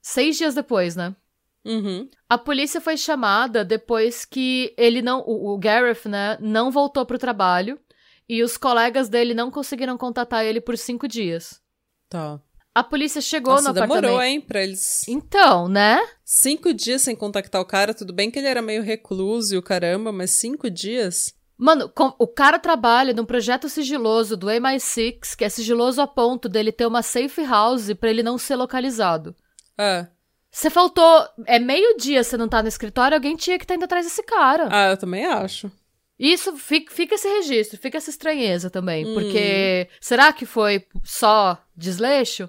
Seis 0.00 0.36
dias 0.36 0.54
depois, 0.54 0.94
né? 0.94 1.16
Uhum. 1.64 2.08
A 2.28 2.38
polícia 2.38 2.80
foi 2.80 2.96
chamada 2.96 3.64
depois 3.64 4.24
que 4.24 4.72
ele 4.78 5.02
não, 5.02 5.24
o, 5.26 5.52
o 5.52 5.58
Gareth, 5.58 6.08
né, 6.08 6.38
não 6.40 6.70
voltou 6.70 7.04
pro 7.04 7.18
trabalho 7.18 7.80
e 8.28 8.44
os 8.44 8.56
colegas 8.56 9.08
dele 9.08 9.34
não 9.34 9.50
conseguiram 9.50 9.98
contatar 9.98 10.44
ele 10.44 10.60
por 10.60 10.78
cinco 10.78 11.08
dias. 11.08 11.60
Tá. 12.08 12.40
A 12.72 12.84
polícia 12.84 13.20
chegou 13.20 13.54
Nossa, 13.54 13.64
no 13.64 13.70
apartamento. 13.70 14.02
demorou, 14.02 14.22
hein, 14.22 14.40
pra 14.40 14.62
eles... 14.62 15.02
Então, 15.08 15.66
né? 15.66 15.98
Cinco 16.24 16.72
dias 16.72 17.02
sem 17.02 17.16
contactar 17.16 17.60
o 17.60 17.66
cara, 17.66 17.92
tudo 17.92 18.12
bem 18.12 18.30
que 18.30 18.38
ele 18.38 18.46
era 18.46 18.62
meio 18.62 18.84
recluso 18.84 19.52
e 19.52 19.58
o 19.58 19.62
caramba, 19.62 20.12
mas 20.12 20.30
cinco 20.30 20.70
dias? 20.70 21.34
Mano, 21.58 21.88
com- 21.88 22.14
o 22.18 22.26
cara 22.28 22.58
trabalha 22.58 23.12
num 23.12 23.24
projeto 23.24 23.68
sigiloso 23.68 24.36
do 24.36 24.46
MI6, 24.48 25.34
que 25.36 25.44
é 25.44 25.48
sigiloso 25.48 26.00
a 26.00 26.06
ponto 26.06 26.48
dele 26.48 26.70
ter 26.70 26.86
uma 26.86 27.02
safe 27.02 27.44
house 27.44 27.92
pra 27.94 28.08
ele 28.10 28.22
não 28.22 28.38
ser 28.38 28.54
localizado. 28.54 29.34
Ah, 29.76 30.06
Você 30.50 30.70
faltou. 30.70 31.28
É 31.46 31.58
meio-dia 31.58 32.22
você 32.24 32.36
não 32.36 32.48
tá 32.48 32.62
no 32.62 32.68
escritório, 32.68 33.16
alguém 33.16 33.36
tinha 33.36 33.58
que 33.58 33.64
estar 33.64 33.74
indo 33.74 33.84
atrás 33.84 34.06
desse 34.06 34.22
cara. 34.22 34.68
ah 34.70 34.90
eu 34.90 34.96
também 34.96 35.26
acho. 35.26 35.70
Isso 36.18 36.56
fica, 36.56 36.92
fica 36.92 37.14
esse 37.16 37.28
registro, 37.28 37.78
fica 37.78 37.98
essa 37.98 38.10
estranheza 38.10 38.70
também. 38.70 39.04
Hum. 39.06 39.14
Porque. 39.14 39.88
Será 40.00 40.32
que 40.32 40.46
foi 40.46 40.84
só 41.04 41.58
desleixo? 41.76 42.48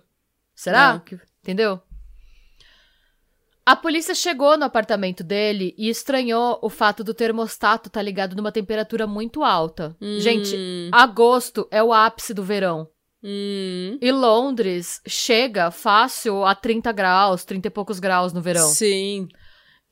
Será? 0.56 0.96
É. 1.06 1.10
que- 1.10 1.20
entendeu? 1.44 1.82
A 3.70 3.76
polícia 3.76 4.16
chegou 4.16 4.58
no 4.58 4.66
apartamento 4.66 5.24
dele 5.24 5.76
e 5.78 5.90
estranhou 5.90 6.58
o 6.60 6.72
fato 6.72 7.04
do 7.04 7.14
termostato 7.14 7.88
estar 7.88 8.02
ligado 8.02 8.36
numa 8.36 8.52
temperatura 8.52 9.06
muito 9.06 9.44
alta. 9.44 9.96
Gente, 10.18 10.56
Hum. 10.56 10.90
agosto 10.92 11.68
é 11.70 11.84
o 11.84 11.94
ápice 11.94 12.34
do 12.34 12.42
verão. 12.42 12.88
Hum. 13.24 13.96
E 14.02 14.12
Londres 14.12 15.00
chega 15.08 15.70
fácil 15.70 16.44
a 16.46 16.56
30 16.56 16.92
graus, 16.92 17.46
30 17.46 17.68
e 17.68 17.70
poucos 17.70 18.00
graus 18.00 18.34
no 18.34 18.42
verão. 18.42 18.70
Sim. 18.70 19.28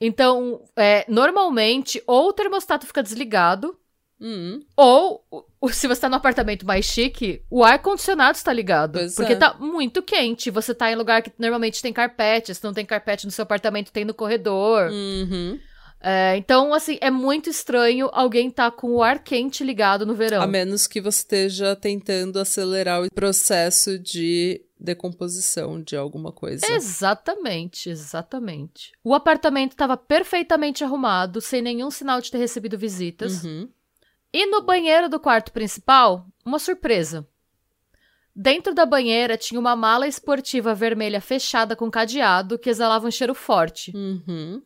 Então, 0.02 0.60
é, 0.76 1.06
normalmente, 1.08 2.02
ou 2.08 2.30
o 2.30 2.34
termostato 2.34 2.88
fica 2.88 3.04
desligado, 3.04 3.78
Hum. 4.20 4.60
ou, 4.76 5.24
se 5.72 5.88
você 5.88 6.02
tá 6.02 6.10
no 6.10 6.16
apartamento 6.16 6.66
mais 6.66 6.86
chique, 6.86 7.42
o 7.50 7.64
ar-condicionado 7.64 8.38
está 8.38 8.54
ligado. 8.54 9.00
Pois 9.00 9.16
porque 9.16 9.34
é. 9.34 9.36
tá 9.36 9.56
muito 9.60 10.04
quente. 10.04 10.52
Você 10.52 10.74
tá 10.74 10.92
em 10.92 10.96
lugar 10.96 11.22
que 11.22 11.32
normalmente 11.38 11.82
tem 11.82 11.92
carpete. 11.92 12.54
Se 12.54 12.64
não 12.64 12.74
tem 12.74 12.86
carpete 12.86 13.26
no 13.26 13.32
seu 13.32 13.44
apartamento, 13.44 13.92
tem 13.92 14.06
no 14.06 14.14
corredor. 14.14 14.92
Uhum. 14.92 15.60
É, 16.00 16.38
então, 16.38 16.74
assim, 16.74 16.98
é 17.02 17.10
muito 17.10 17.50
estranho 17.50 18.08
alguém 18.14 18.52
tá 18.52 18.70
com 18.70 18.92
o 18.92 19.04
ar 19.04 19.24
quente 19.24 19.64
ligado 19.64 20.06
no 20.06 20.14
verão. 20.14 20.42
A 20.42 20.48
menos 20.48 20.86
que 20.86 21.02
você 21.02 21.20
esteja 21.20 21.76
tentando 21.76 22.40
acelerar 22.40 23.02
o 23.02 23.12
processo 23.12 23.98
de 23.98 24.62
decomposição 24.80 25.82
de 25.82 25.96
alguma 25.96 26.32
coisa. 26.32 26.66
Exatamente, 26.72 27.90
exatamente. 27.90 28.92
O 29.04 29.14
apartamento 29.16 29.72
estava 29.72 29.98
perfeitamente 29.98 30.84
arrumado, 30.84 31.42
sem 31.42 31.64
nenhum 31.64 31.90
sinal 31.90 32.22
de 32.22 32.30
ter 32.30 32.38
recebido 32.38 32.78
visitas. 32.78 33.44
Uhum. 33.44 33.68
E 34.34 34.46
no 34.46 34.62
banheiro 34.62 35.10
do 35.10 35.20
quarto 35.20 35.52
principal, 35.52 36.28
uma 36.46 36.60
surpresa. 36.60 37.28
Dentro 38.36 38.74
da 38.76 38.86
banheira 38.86 39.36
tinha 39.38 39.60
uma 39.60 39.76
mala 39.76 40.08
esportiva 40.08 40.76
vermelha 40.76 41.20
fechada 41.20 41.76
com 41.76 41.90
cadeado 41.90 42.60
que 42.60 42.70
exalava 42.70 43.08
um 43.08 43.12
cheiro 43.12 43.34
forte. 43.34 43.92
Uhum. 43.96 44.62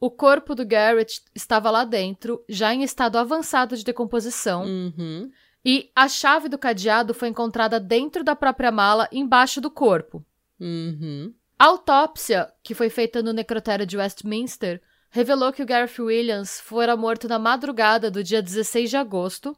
O 0.00 0.10
corpo 0.10 0.54
do 0.54 0.64
Garrett 0.64 1.20
estava 1.34 1.70
lá 1.70 1.84
dentro, 1.84 2.42
já 2.48 2.72
em 2.72 2.82
estado 2.82 3.18
avançado 3.18 3.76
de 3.76 3.84
decomposição, 3.84 4.64
Uhum. 4.64 5.30
e 5.64 5.90
a 5.94 6.08
chave 6.08 6.48
do 6.48 6.56
cadeado 6.56 7.12
foi 7.12 7.28
encontrada 7.28 7.80
dentro 7.80 8.22
da 8.22 8.36
própria 8.36 8.70
mala, 8.70 9.08
embaixo 9.12 9.60
do 9.60 9.70
corpo. 9.70 10.24
Uhum. 10.58 11.34
A 11.58 11.64
autópsia, 11.66 12.50
que 12.62 12.74
foi 12.74 12.88
feita 12.88 13.22
no 13.22 13.32
necrotério 13.32 13.84
de 13.84 13.98
Westminster, 13.98 14.80
revelou 15.10 15.52
que 15.52 15.62
o 15.62 15.66
Gareth 15.66 15.98
Williams 15.98 16.60
fora 16.60 16.96
morto 16.96 17.28
na 17.28 17.38
madrugada 17.38 18.10
do 18.10 18.22
dia 18.22 18.42
16 18.42 18.90
de 18.90 18.96
agosto, 18.96 19.56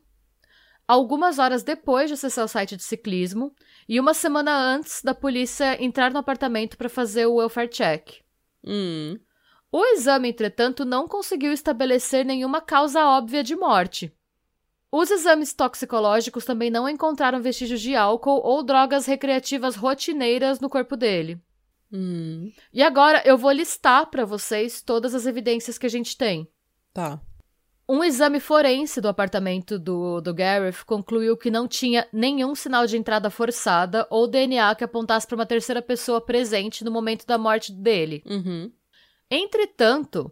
algumas 0.86 1.38
horas 1.38 1.62
depois 1.62 2.08
de 2.08 2.14
acessar 2.14 2.44
o 2.44 2.48
site 2.48 2.76
de 2.76 2.82
ciclismo 2.82 3.54
e 3.88 4.00
uma 4.00 4.14
semana 4.14 4.52
antes 4.52 5.02
da 5.02 5.14
polícia 5.14 5.82
entrar 5.82 6.10
no 6.10 6.18
apartamento 6.18 6.76
para 6.76 6.88
fazer 6.88 7.26
o 7.26 7.36
welfare 7.36 7.68
check. 7.68 8.20
Uhum. 8.64 9.18
O 9.72 9.84
exame, 9.84 10.30
entretanto, 10.30 10.84
não 10.84 11.06
conseguiu 11.06 11.52
estabelecer 11.52 12.24
nenhuma 12.24 12.60
causa 12.60 13.06
óbvia 13.06 13.44
de 13.44 13.54
morte. 13.54 14.12
Os 14.90 15.12
exames 15.12 15.52
toxicológicos 15.54 16.44
também 16.44 16.68
não 16.68 16.88
encontraram 16.88 17.40
vestígios 17.40 17.80
de 17.80 17.94
álcool 17.94 18.40
ou 18.42 18.64
drogas 18.64 19.06
recreativas 19.06 19.76
rotineiras 19.76 20.58
no 20.58 20.68
corpo 20.68 20.96
dele. 20.96 21.40
Hum, 21.92 22.52
E 22.72 22.82
agora 22.82 23.22
eu 23.24 23.36
vou 23.36 23.50
listar 23.50 24.08
pra 24.10 24.24
vocês 24.24 24.80
todas 24.82 25.14
as 25.14 25.26
evidências 25.26 25.76
que 25.78 25.86
a 25.86 25.90
gente 25.90 26.16
tem. 26.16 26.48
tá. 26.92 27.20
Um 27.92 28.04
exame 28.04 28.38
forense 28.38 29.00
do 29.00 29.08
apartamento 29.08 29.76
do, 29.76 30.20
do 30.20 30.32
Gareth 30.32 30.84
concluiu 30.86 31.36
que 31.36 31.50
não 31.50 31.66
tinha 31.66 32.06
nenhum 32.12 32.54
sinal 32.54 32.86
de 32.86 32.96
entrada 32.96 33.28
forçada 33.30 34.06
ou 34.08 34.28
DNA 34.28 34.76
que 34.76 34.84
apontasse 34.84 35.26
para 35.26 35.34
uma 35.34 35.44
terceira 35.44 35.82
pessoa 35.82 36.20
presente 36.20 36.84
no 36.84 36.90
momento 36.92 37.26
da 37.26 37.36
morte 37.36 37.72
dele. 37.72 38.22
Uhum. 38.26 38.70
Entretanto, 39.28 40.30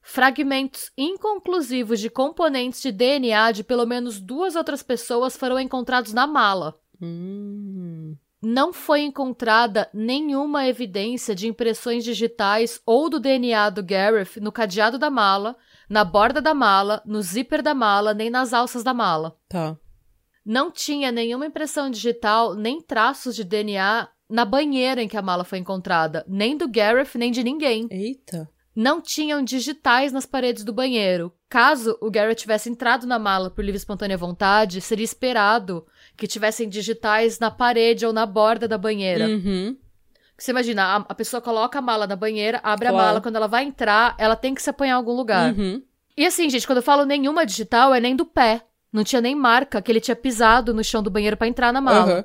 fragmentos 0.00 0.90
inconclusivos 0.96 2.00
de 2.00 2.08
componentes 2.08 2.80
de 2.80 2.90
DNA 2.90 3.52
de 3.52 3.62
pelo 3.62 3.84
menos 3.84 4.18
duas 4.18 4.56
outras 4.56 4.82
pessoas 4.82 5.36
foram 5.36 5.60
encontrados 5.60 6.14
na 6.14 6.26
mala. 6.26 6.80
Hum. 6.98 8.16
Não 8.42 8.72
foi 8.72 9.00
encontrada 9.00 9.88
nenhuma 9.92 10.66
evidência 10.66 11.34
de 11.34 11.48
impressões 11.48 12.04
digitais 12.04 12.80
ou 12.84 13.08
do 13.08 13.18
DNA 13.18 13.70
do 13.70 13.82
Gareth 13.82 14.40
no 14.40 14.52
cadeado 14.52 14.98
da 14.98 15.10
mala, 15.10 15.56
na 15.88 16.04
borda 16.04 16.40
da 16.40 16.54
mala, 16.54 17.02
no 17.06 17.22
zíper 17.22 17.62
da 17.62 17.74
mala, 17.74 18.12
nem 18.12 18.28
nas 18.28 18.52
alças 18.52 18.84
da 18.84 18.92
mala. 18.92 19.36
Tá. 19.48 19.76
Não 20.44 20.70
tinha 20.70 21.10
nenhuma 21.10 21.46
impressão 21.46 21.90
digital, 21.90 22.54
nem 22.54 22.80
traços 22.80 23.34
de 23.34 23.42
DNA 23.42 24.08
na 24.28 24.44
banheira 24.44 25.02
em 25.02 25.08
que 25.08 25.16
a 25.16 25.22
mala 25.22 25.44
foi 25.44 25.58
encontrada, 25.58 26.24
nem 26.28 26.56
do 26.56 26.68
Gareth, 26.68 27.16
nem 27.16 27.30
de 27.30 27.42
ninguém. 27.42 27.86
Eita. 27.90 28.48
Não 28.76 29.00
tinham 29.00 29.42
digitais 29.42 30.12
nas 30.12 30.26
paredes 30.26 30.62
do 30.62 30.72
banheiro. 30.72 31.32
Caso 31.48 31.96
o 32.02 32.10
Garrett 32.10 32.38
tivesse 32.42 32.68
entrado 32.68 33.06
na 33.06 33.18
mala 33.18 33.48
por 33.48 33.62
livre 33.64 33.76
e 33.76 33.78
espontânea 33.78 34.18
vontade, 34.18 34.82
seria 34.82 35.04
esperado 35.04 35.86
que 36.14 36.26
tivessem 36.26 36.68
digitais 36.68 37.38
na 37.38 37.50
parede 37.50 38.04
ou 38.04 38.12
na 38.12 38.26
borda 38.26 38.68
da 38.68 38.76
banheira. 38.76 39.26
Uhum. 39.28 39.74
Você 40.36 40.50
imagina, 40.50 40.84
a, 40.84 40.96
a 40.96 41.14
pessoa 41.14 41.40
coloca 41.40 41.78
a 41.78 41.82
mala 41.82 42.06
na 42.06 42.14
banheira, 42.14 42.60
abre 42.62 42.88
a 42.88 42.90
Claro. 42.90 43.06
mala, 43.06 43.20
quando 43.22 43.36
ela 43.36 43.48
vai 43.48 43.64
entrar, 43.64 44.14
ela 44.18 44.36
tem 44.36 44.54
que 44.54 44.60
se 44.62 44.68
apanhar 44.68 44.92
em 44.92 44.96
algum 44.96 45.12
lugar. 45.16 45.54
Uhum. 45.54 45.82
E 46.14 46.26
assim, 46.26 46.50
gente, 46.50 46.66
quando 46.66 46.78
eu 46.78 46.82
falo 46.82 47.06
nenhuma 47.06 47.46
digital, 47.46 47.94
é 47.94 48.00
nem 48.00 48.14
do 48.14 48.26
pé. 48.26 48.62
Não 48.92 49.02
tinha 49.02 49.22
nem 49.22 49.34
marca 49.34 49.80
que 49.80 49.90
ele 49.90 50.00
tinha 50.00 50.14
pisado 50.16 50.74
no 50.74 50.84
chão 50.84 51.02
do 51.02 51.10
banheiro 51.10 51.36
pra 51.36 51.48
entrar 51.48 51.72
na 51.72 51.80
mala. 51.80 52.12
Aham. 52.12 52.24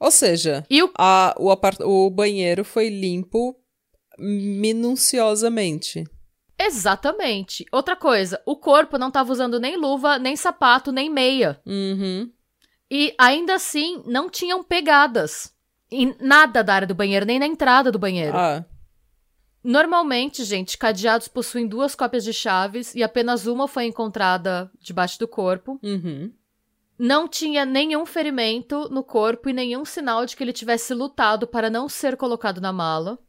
Ou 0.00 0.10
seja, 0.10 0.64
o 0.70 0.90
a, 0.96 1.34
o, 1.38 2.06
o 2.06 2.10
banheiro 2.10 2.64
foi 2.64 2.88
limpo 2.88 3.56
minuciosamente. 4.18 6.04
Exatamente. 6.58 7.64
Outra 7.70 7.94
coisa, 7.94 8.42
o 8.44 8.56
corpo 8.56 8.98
não 8.98 9.10
tava 9.10 9.32
usando 9.32 9.60
nem 9.60 9.76
luva, 9.76 10.18
nem 10.18 10.36
sapato, 10.36 10.90
nem 10.90 11.08
meia. 11.08 11.60
Uhum. 11.64 12.30
E 12.90 13.14
ainda 13.18 13.54
assim, 13.54 14.02
não 14.06 14.28
tinham 14.28 14.64
pegadas. 14.64 15.54
Em 15.90 16.14
nada 16.20 16.62
da 16.62 16.74
área 16.74 16.86
do 16.88 16.94
banheiro, 16.94 17.24
nem 17.24 17.38
na 17.38 17.46
entrada 17.46 17.92
do 17.92 17.98
banheiro. 17.98 18.36
Ah, 18.36 18.64
Normalmente, 19.62 20.44
gente, 20.44 20.78
cadeados 20.78 21.28
possuem 21.28 21.66
duas 21.66 21.94
cópias 21.94 22.24
de 22.24 22.32
chaves 22.32 22.94
e 22.94 23.02
apenas 23.02 23.46
uma 23.46 23.66
foi 23.66 23.84
encontrada 23.84 24.70
debaixo 24.80 25.18
do 25.18 25.28
corpo. 25.28 25.78
uhum. 25.82 26.32
Não 26.98 27.28
tinha 27.28 27.64
nenhum 27.64 28.04
ferimento 28.04 28.88
no 28.90 29.04
corpo 29.04 29.48
e 29.48 29.52
nenhum 29.52 29.84
sinal 29.84 30.26
de 30.26 30.36
que 30.36 30.42
ele 30.42 30.52
tivesse 30.52 30.92
lutado 30.92 31.46
para 31.46 31.70
não 31.70 31.88
ser 31.88 32.16
colocado 32.16 32.60
na 32.60 32.72
mala. 32.72 33.20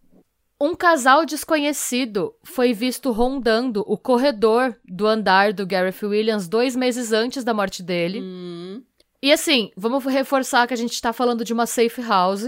Um 0.62 0.76
casal 0.76 1.26
desconhecido 1.26 2.36
foi 2.44 2.74
visto 2.74 3.12
rondando 3.12 3.84
o 3.88 3.98
corredor 3.98 4.78
do 4.84 5.08
andar 5.08 5.54
do 5.54 5.66
Gareth 5.66 6.04
Williams 6.04 6.50
dois 6.50 6.76
meses 6.76 7.14
antes 7.14 7.46
da 7.46 7.54
morte 7.54 7.82
dele. 7.82 8.20
Hum. 8.22 8.84
E 9.22 9.32
assim, 9.32 9.72
vamos 9.76 10.04
reforçar 10.06 10.68
que 10.68 10.74
a 10.74 10.78
gente 10.78 11.02
tá 11.02 11.14
falando 11.14 11.46
de 11.46 11.54
uma 11.54 11.66
safe 11.66 12.02
house. 12.02 12.48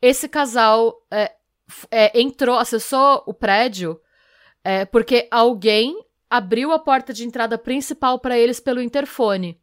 Esse 0.00 0.26
casal 0.26 0.94
é, 1.10 1.32
é, 1.90 2.18
entrou, 2.18 2.56
acessou 2.56 3.22
o 3.26 3.34
prédio 3.34 4.00
é, 4.64 4.84
porque 4.84 5.28
alguém 5.30 5.96
abriu 6.30 6.72
a 6.72 6.78
porta 6.78 7.12
de 7.12 7.24
entrada 7.24 7.58
principal 7.58 8.18
para 8.18 8.38
eles 8.38 8.60
pelo 8.60 8.82
interfone. 8.82 9.60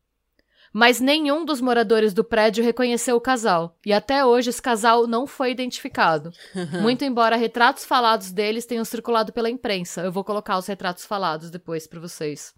Mas 0.77 1.00
nenhum 1.00 1.46
dos 1.46 1.62
moradores 1.62 2.13
do 2.13 2.22
prédio 2.22 2.62
reconheceu 2.62 3.15
o 3.15 3.22
casal. 3.22 3.77
E 3.86 3.94
até 3.94 4.25
hoje 4.25 4.50
esse 4.50 4.62
casal 4.62 5.08
não 5.08 5.25
foi 5.25 5.51
identificado. 5.51 6.33
Muito 6.83 7.05
embora 7.05 7.38
retratos 7.38 7.85
falados 7.85 8.29
deles 8.29 8.66
tenham 8.66 8.83
circulado 8.83 9.31
pela 9.31 9.50
imprensa. 9.50 10.01
Eu 10.01 10.11
vou 10.11 10.22
colocar 10.22 10.57
os 10.57 10.68
retratos 10.68 11.05
falados 11.05 11.50
depois 11.50 11.88
pra 11.88 12.01
vocês. 12.01 12.53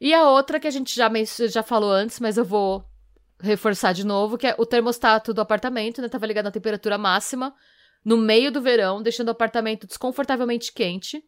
E 0.00 0.14
a 0.14 0.30
outra 0.30 0.60
que 0.60 0.68
a 0.68 0.70
gente 0.70 0.94
já, 0.94 1.10
já 1.48 1.64
falou 1.64 1.90
antes, 1.90 2.20
mas 2.20 2.36
eu 2.36 2.44
vou 2.44 2.84
reforçar 3.40 3.94
de 3.94 4.06
novo, 4.06 4.38
que 4.38 4.46
é 4.46 4.54
o 4.56 4.64
termostato 4.64 5.34
do 5.34 5.40
apartamento, 5.40 6.00
né? 6.00 6.08
Tava 6.08 6.26
ligado 6.26 6.46
à 6.46 6.52
temperatura 6.52 6.96
máxima 6.96 7.52
no 8.04 8.16
meio 8.16 8.52
do 8.52 8.62
verão, 8.62 9.02
deixando 9.02 9.26
o 9.26 9.32
apartamento 9.32 9.88
desconfortavelmente 9.88 10.72
quente. 10.72 11.20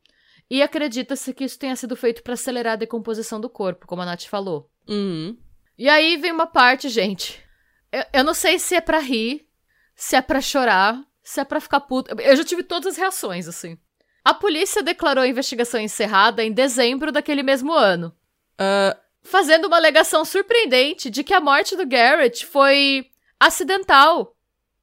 E 0.48 0.62
acredita-se 0.62 1.35
que 1.35 1.42
isso 1.42 1.58
tenha 1.58 1.74
sido 1.74 1.96
feito 1.96 2.22
pra 2.22 2.35
acelerar 2.35 2.74
a 2.74 2.76
decomposição 2.76 3.40
do 3.40 3.50
corpo, 3.50 3.88
como 3.88 4.02
a 4.02 4.06
Nath 4.06 4.26
falou. 4.26 4.70
Uhum. 4.88 5.37
E 5.83 5.88
aí 5.88 6.16
vem 6.16 6.31
uma 6.31 6.47
parte, 6.47 6.88
gente. 6.88 7.42
Eu, 7.90 8.05
eu 8.12 8.23
não 8.25 8.35
sei 8.35 8.57
se 8.57 8.77
é 8.77 8.81
pra 8.81 9.01
rir, 9.01 9.49
se 9.97 10.14
é 10.14 10.23
pra 10.23 10.40
chorar, 10.40 11.05
se 11.25 11.40
é 11.40 11.45
pra 11.45 11.61
ficar 11.61 11.81
puto. 11.81 12.14
Eu 12.21 12.37
já 12.37 12.45
tive 12.45 12.62
todas 12.62 12.92
as 12.92 12.97
reações, 12.97 13.49
assim. 13.49 13.77
A 14.25 14.33
polícia 14.33 14.81
declarou 14.81 15.25
a 15.25 15.27
investigação 15.27 15.81
encerrada 15.81 16.45
em 16.45 16.53
dezembro 16.53 17.11
daquele 17.11 17.42
mesmo 17.42 17.73
ano, 17.73 18.16
Ah, 18.57 18.97
fazendo 19.25 19.66
uma 19.66 19.77
alegação 19.77 20.25
surpreendente 20.25 21.11
de 21.11 21.25
que 21.25 21.35
a 21.35 21.40
morte 21.40 21.77
do 21.77 21.85
Garrett 21.85 22.47
foi 22.47 23.11
acidental 23.40 24.37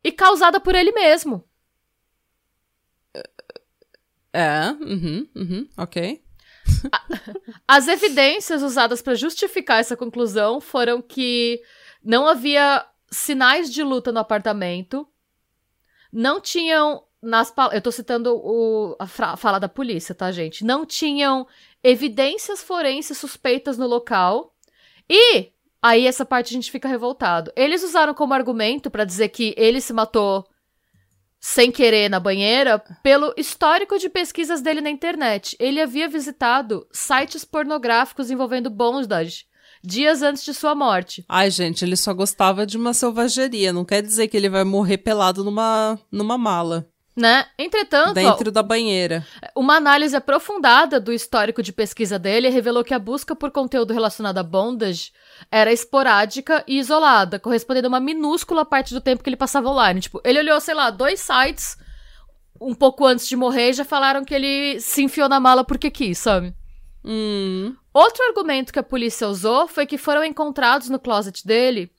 e 0.04 0.12
causada 0.12 0.60
por 0.60 0.76
ele 0.76 0.92
mesmo. 0.92 1.46
é, 4.34 4.70
uhum, 4.82 5.30
uhum, 5.34 5.70
ok. 5.78 6.22
As 7.68 7.88
evidências 7.88 8.64
usadas 8.64 9.02
para 9.02 9.16
justificar 9.16 9.80
essa 9.80 9.96
conclusão 9.96 10.60
foram 10.60 11.02
que 11.02 11.62
não 12.04 12.28
havia 12.28 12.86
sinais 13.12 13.72
de 13.72 13.84
luta 13.84 14.12
no 14.12 14.20
apartamento, 14.20 15.08
não 16.12 16.40
tinham 16.40 17.04
nas 17.22 17.54
eu 17.74 17.82
tô 17.82 17.92
citando 17.92 18.36
o, 18.36 18.96
a 18.98 19.06
fala 19.08 19.60
da 19.60 19.68
polícia, 19.68 20.16
tá, 20.16 20.32
gente? 20.32 20.64
Não 20.64 20.86
tinham 20.86 21.46
evidências 21.84 22.64
forenses 22.64 23.18
suspeitas 23.18 23.78
no 23.78 23.88
local 23.88 24.56
e 25.10 25.52
aí 25.82 26.08
essa 26.08 26.26
parte 26.26 26.50
a 26.50 26.54
gente 26.54 26.72
fica 26.72 26.88
revoltado. 26.88 27.52
Eles 27.56 27.84
usaram 27.84 28.14
como 28.14 28.34
argumento 28.34 28.90
para 28.90 29.06
dizer 29.06 29.30
que 29.30 29.54
ele 29.58 29.82
se 29.82 29.94
matou 29.94 30.48
sem 31.40 31.72
querer 31.72 32.10
na 32.10 32.20
banheira 32.20 32.80
pelo 33.02 33.34
histórico 33.38 33.98
de 33.98 34.10
pesquisas 34.10 34.62
dele 34.62 34.82
na 34.82 34.90
internet. 34.90 35.56
Ele 35.60 35.82
havia 35.82 36.10
visitado 36.10 36.86
sites 36.92 37.46
pornográficos 37.46 38.30
envolvendo 38.30 38.70
bondage 38.70 39.50
dias 39.84 40.22
antes 40.22 40.44
de 40.44 40.54
sua 40.54 40.76
morte. 40.76 41.24
Ai, 41.28 41.50
gente, 41.50 41.84
ele 41.84 41.96
só 41.96 42.14
gostava 42.14 42.66
de 42.66 42.78
uma 42.78 42.94
selvageria. 42.94 43.74
Não 43.74 43.86
quer 43.86 44.02
dizer 44.02 44.28
que 44.28 44.36
ele 44.36 44.50
vai 44.50 44.64
morrer 44.64 44.98
pelado 44.98 45.44
numa, 45.44 45.98
numa 46.12 46.38
mala. 46.38 46.88
Né? 47.20 47.48
Entretanto, 47.58 48.12
ó, 48.12 48.14
dentro 48.14 48.50
da 48.50 48.64
banheira. 48.64 49.28
Uma 49.54 49.76
análise 49.76 50.16
aprofundada 50.16 51.02
do 51.02 51.12
histórico 51.12 51.62
de 51.62 51.74
pesquisa 51.74 52.18
dele 52.18 52.48
revelou 52.48 52.82
que 52.82 52.94
a 52.94 53.00
busca 53.00 53.36
por 53.36 53.52
conteúdo 53.52 53.94
relacionado 53.94 54.38
a 54.38 54.44
bondage 54.44 55.12
era 55.52 55.70
esporádica 55.70 56.64
e 56.66 56.80
isolada, 56.80 57.38
correspondendo 57.38 57.88
a 57.88 57.90
uma 57.90 58.00
minúscula 58.00 58.64
parte 58.64 58.94
do 58.94 59.02
tempo 59.02 59.22
que 59.22 59.30
ele 59.30 59.36
passava 59.36 59.68
online. 59.68 60.00
Tipo, 60.00 60.22
ele 60.24 60.40
olhou, 60.40 60.62
sei 60.62 60.74
lá, 60.74 60.90
dois 60.90 61.20
sites 61.20 61.78
um 62.62 62.74
pouco 62.74 63.06
antes 63.06 63.28
de 63.28 63.36
morrer 63.36 63.72
e 63.72 63.74
já 63.74 63.84
falaram 63.84 64.24
que 64.24 64.34
ele 64.34 64.80
se 64.80 65.04
enfiou 65.04 65.28
na 65.28 65.42
mala 65.42 65.66
porque 65.66 65.92
quis, 65.92 66.18
sabe? 66.18 66.54
Hum. 67.04 67.76
Outro 67.94 68.24
argumento 68.24 68.72
que 68.72 68.80
a 68.80 68.84
polícia 68.84 69.28
usou 69.28 69.68
foi 69.68 69.86
que 69.86 69.98
foram 69.98 70.24
encontrados 70.24 70.88
no 70.88 71.00
closet 71.00 71.46
dele 71.46 71.92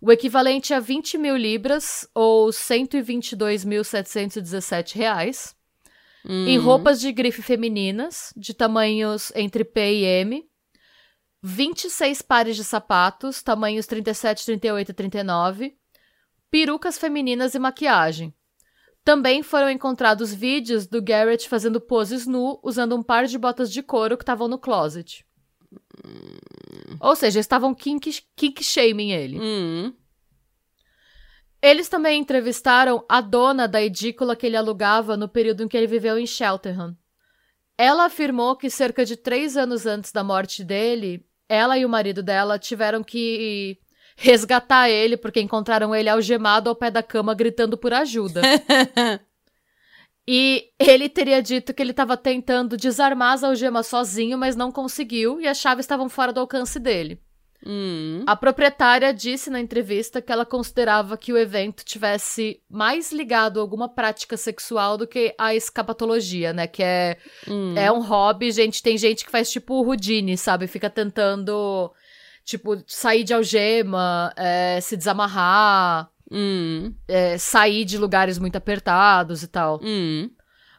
o 0.00 0.12
equivalente 0.12 0.72
a 0.74 0.80
20 0.80 1.18
mil 1.18 1.36
libras, 1.36 2.08
ou 2.14 2.48
122.717 2.48 4.94
reais, 4.94 5.54
hum. 6.24 6.46
em 6.46 6.56
roupas 6.58 7.00
de 7.00 7.10
grife 7.12 7.42
femininas, 7.42 8.32
de 8.36 8.54
tamanhos 8.54 9.32
entre 9.34 9.64
P 9.64 9.80
e 9.80 10.04
M, 10.04 10.48
26 11.42 12.22
pares 12.22 12.56
de 12.56 12.64
sapatos, 12.64 13.42
tamanhos 13.42 13.86
37, 13.86 14.46
38 14.46 14.90
e 14.90 14.94
39, 14.94 15.76
perucas 16.50 16.98
femininas 16.98 17.54
e 17.54 17.58
maquiagem. 17.58 18.34
Também 19.04 19.42
foram 19.44 19.70
encontrados 19.70 20.34
vídeos 20.34 20.88
do 20.88 21.00
Garrett 21.00 21.48
fazendo 21.48 21.80
poses 21.80 22.26
nu 22.26 22.58
usando 22.64 22.96
um 22.96 23.02
par 23.04 23.26
de 23.26 23.38
botas 23.38 23.70
de 23.70 23.80
couro 23.80 24.16
que 24.16 24.24
estavam 24.24 24.48
no 24.48 24.58
closet. 24.58 25.24
Ou 27.00 27.16
seja, 27.16 27.40
estavam 27.40 27.74
kink, 27.74 28.22
kink 28.34 28.62
shaming 28.62 29.12
ele. 29.12 29.38
Hum. 29.40 29.92
Eles 31.60 31.88
também 31.88 32.20
entrevistaram 32.20 33.04
a 33.08 33.20
dona 33.20 33.66
da 33.66 33.82
edícula 33.82 34.36
que 34.36 34.46
ele 34.46 34.56
alugava 34.56 35.16
no 35.16 35.28
período 35.28 35.64
em 35.64 35.68
que 35.68 35.76
ele 35.76 35.86
viveu 35.86 36.18
em 36.18 36.26
Cheltenham. 36.26 36.96
Ela 37.78 38.06
afirmou 38.06 38.56
que 38.56 38.70
cerca 38.70 39.04
de 39.04 39.16
três 39.16 39.56
anos 39.56 39.86
antes 39.86 40.12
da 40.12 40.22
morte 40.22 40.64
dele, 40.64 41.26
ela 41.48 41.76
e 41.76 41.84
o 41.84 41.88
marido 41.88 42.22
dela 42.22 42.58
tiveram 42.58 43.02
que 43.02 43.78
resgatar 44.16 44.88
ele 44.88 45.16
porque 45.16 45.40
encontraram 45.40 45.94
ele 45.94 46.08
algemado 46.08 46.70
ao 46.70 46.76
pé 46.76 46.90
da 46.90 47.02
cama 47.02 47.34
gritando 47.34 47.76
por 47.76 47.92
ajuda. 47.92 48.40
E 50.28 50.70
ele 50.78 51.08
teria 51.08 51.40
dito 51.40 51.72
que 51.72 51.80
ele 51.80 51.92
estava 51.92 52.16
tentando 52.16 52.76
desarmar 52.76 53.34
as 53.34 53.44
algemas 53.44 53.86
sozinho, 53.86 54.36
mas 54.36 54.56
não 54.56 54.72
conseguiu, 54.72 55.40
e 55.40 55.46
as 55.46 55.58
chaves 55.58 55.84
estavam 55.84 56.08
fora 56.08 56.32
do 56.32 56.40
alcance 56.40 56.80
dele. 56.80 57.20
Hum. 57.64 58.22
A 58.26 58.36
proprietária 58.36 59.12
disse 59.14 59.50
na 59.50 59.58
entrevista 59.60 60.20
que 60.20 60.30
ela 60.30 60.44
considerava 60.44 61.16
que 61.16 61.32
o 61.32 61.38
evento 61.38 61.84
tivesse 61.84 62.60
mais 62.68 63.10
ligado 63.12 63.58
a 63.58 63.62
alguma 63.62 63.88
prática 63.88 64.36
sexual 64.36 64.96
do 64.96 65.06
que 65.06 65.34
a 65.38 65.54
escapatologia, 65.54 66.52
né? 66.52 66.66
Que 66.66 66.82
é, 66.82 67.16
Hum. 67.48 67.74
é 67.76 67.90
um 67.90 68.02
hobby, 68.02 68.50
gente. 68.52 68.82
Tem 68.82 68.96
gente 68.98 69.24
que 69.24 69.30
faz 69.30 69.50
tipo 69.50 69.74
o 69.74 69.86
Houdini, 69.86 70.36
sabe? 70.36 70.66
Fica 70.66 70.88
tentando, 70.90 71.90
tipo, 72.44 72.82
sair 72.86 73.24
de 73.24 73.32
algema, 73.34 74.32
é, 74.36 74.78
se 74.80 74.96
desamarrar, 74.96 76.10
Hum. 76.30 76.92
é, 77.06 77.38
sair 77.38 77.84
de 77.84 77.96
lugares 77.98 78.38
muito 78.38 78.56
apertados 78.56 79.42
e 79.42 79.48
tal. 79.48 79.80
Hum. 79.82 80.30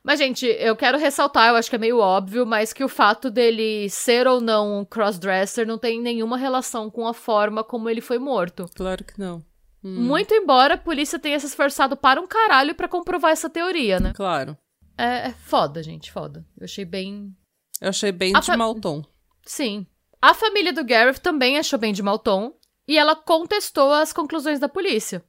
Mas, 0.04 0.20
gente, 0.20 0.46
eu 0.46 0.76
quero 0.76 0.98
ressaltar, 0.98 1.50
eu 1.50 1.56
acho 1.56 1.70
que 1.70 1.76
é 1.76 1.80
meio 1.80 2.00
óbvio, 2.00 2.46
mas 2.46 2.72
que 2.72 2.84
o 2.84 2.88
fato 2.88 3.30
dele 3.30 3.90
ser 3.90 4.26
ou 4.26 4.40
não 4.40 4.80
um 4.80 4.86
crossdresser 4.86 5.68
não 5.68 5.78
tem 5.78 6.02
nenhuma 6.02 6.38
relação 6.38 6.90
com 6.90 7.06
a 7.08 7.14
forma 7.14 7.62
como 7.64 7.90
ele 7.90 8.00
foi 8.00 8.18
morto. 8.18 8.70
Claro 8.76 9.04
que 9.04 9.20
não. 9.20 9.44
Hum. 9.84 10.02
Muito 10.06 10.34
embora 10.34 10.76
a 10.76 10.78
polícia 10.78 11.20
tenha 11.20 11.40
se 11.40 11.46
esforçado 11.46 11.96
para 11.98 12.22
um 12.22 12.28
caralho 12.28 12.74
pra 12.74 12.88
comprovar 12.88 13.32
essa 13.32 13.50
teoria, 13.50 14.00
né? 14.00 14.14
Claro. 14.16 14.58
É, 14.98 15.28
é 15.28 15.32
foda, 15.34 15.84
gente, 15.84 16.12
foda. 16.12 16.46
Eu 16.58 16.64
achei 16.66 16.86
bem. 16.86 17.36
Eu 17.82 17.90
achei 17.90 18.12
bem 18.12 18.34
A 18.36 18.40
de 18.40 18.46
fa- 18.48 18.58
mau 18.58 18.76
tom. 18.76 19.04
Sim. 19.46 19.86
A 20.22 20.34
família 20.34 20.74
do 20.74 20.84
Gareth 20.86 21.20
também 21.20 21.58
achou 21.58 21.78
bem 21.78 21.94
de 21.94 22.02
mau 22.02 22.18
tom 22.18 22.54
e 22.88 22.98
ela 22.98 23.16
contestou 23.16 23.92
as 23.94 24.12
conclusões 24.14 24.60
da 24.60 24.68
polícia. 24.70 25.24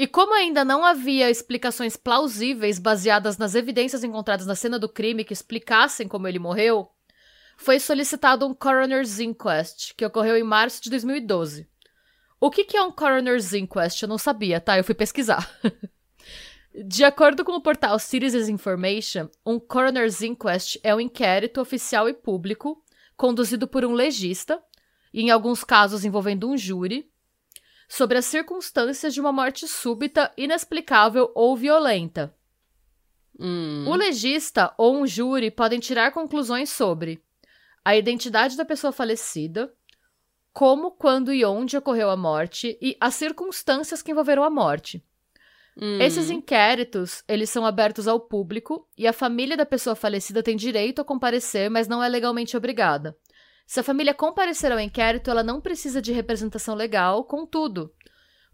E 0.00 0.06
como 0.06 0.32
ainda 0.32 0.64
não 0.64 0.82
havia 0.82 1.28
explicações 1.28 1.94
plausíveis 1.94 2.78
baseadas 2.78 3.36
nas 3.36 3.54
evidências 3.54 4.02
encontradas 4.02 4.46
na 4.46 4.54
cena 4.54 4.78
do 4.78 4.88
crime 4.88 5.24
que 5.24 5.34
explicassem 5.34 6.08
como 6.08 6.26
ele 6.26 6.38
morreu, 6.38 6.88
foi 7.58 7.78
solicitado 7.78 8.46
um 8.46 8.54
coroner's 8.54 9.20
inquest, 9.20 9.92
que 9.94 10.06
ocorreu 10.06 10.38
em 10.38 10.42
março 10.42 10.82
de 10.82 10.88
2012. 10.88 11.68
O 12.40 12.50
que, 12.50 12.64
que 12.64 12.78
é 12.78 12.82
um 12.82 12.90
coroner's 12.90 13.52
inquest? 13.52 14.00
Eu 14.00 14.08
não 14.08 14.16
sabia, 14.16 14.58
tá? 14.58 14.78
Eu 14.78 14.84
fui 14.84 14.94
pesquisar. 14.94 15.46
De 16.74 17.04
acordo 17.04 17.44
com 17.44 17.52
o 17.52 17.60
portal 17.60 17.98
Citizens 17.98 18.48
Information, 18.48 19.28
um 19.44 19.60
coroner's 19.60 20.22
inquest 20.22 20.78
é 20.82 20.94
um 20.94 21.00
inquérito 21.00 21.60
oficial 21.60 22.08
e 22.08 22.14
público 22.14 22.82
conduzido 23.18 23.68
por 23.68 23.84
um 23.84 23.92
legista, 23.92 24.62
e 25.12 25.20
em 25.20 25.30
alguns 25.30 25.62
casos 25.62 26.06
envolvendo 26.06 26.48
um 26.48 26.56
júri, 26.56 27.10
sobre 27.90 28.16
as 28.16 28.24
circunstâncias 28.26 29.12
de 29.12 29.20
uma 29.20 29.32
morte 29.32 29.66
súbita, 29.66 30.32
inexplicável 30.36 31.32
ou 31.34 31.56
violenta. 31.56 32.32
Hum. 33.38 33.84
O 33.88 33.96
legista 33.96 34.72
ou 34.78 34.96
um 34.96 35.04
júri 35.04 35.50
podem 35.50 35.80
tirar 35.80 36.12
conclusões 36.12 36.70
sobre 36.70 37.20
a 37.84 37.96
identidade 37.96 38.56
da 38.56 38.64
pessoa 38.64 38.92
falecida, 38.92 39.74
como, 40.52 40.92
quando 40.92 41.32
e 41.32 41.44
onde 41.44 41.76
ocorreu 41.76 42.10
a 42.10 42.16
morte 42.16 42.78
e 42.80 42.96
as 43.00 43.16
circunstâncias 43.16 44.00
que 44.02 44.12
envolveram 44.12 44.44
a 44.44 44.50
morte. 44.50 45.04
Hum. 45.76 45.98
Esses 46.00 46.30
inquéritos, 46.30 47.24
eles 47.26 47.50
são 47.50 47.66
abertos 47.66 48.06
ao 48.06 48.20
público 48.20 48.86
e 48.96 49.04
a 49.04 49.12
família 49.12 49.56
da 49.56 49.66
pessoa 49.66 49.96
falecida 49.96 50.44
tem 50.44 50.54
direito 50.54 51.00
a 51.00 51.04
comparecer, 51.04 51.68
mas 51.68 51.88
não 51.88 52.00
é 52.00 52.08
legalmente 52.08 52.56
obrigada. 52.56 53.16
Se 53.70 53.78
a 53.78 53.84
família 53.84 54.12
comparecer 54.12 54.72
ao 54.72 54.80
inquérito, 54.80 55.30
ela 55.30 55.44
não 55.44 55.60
precisa 55.60 56.02
de 56.02 56.10
representação 56.10 56.74
legal, 56.74 57.22
contudo, 57.22 57.94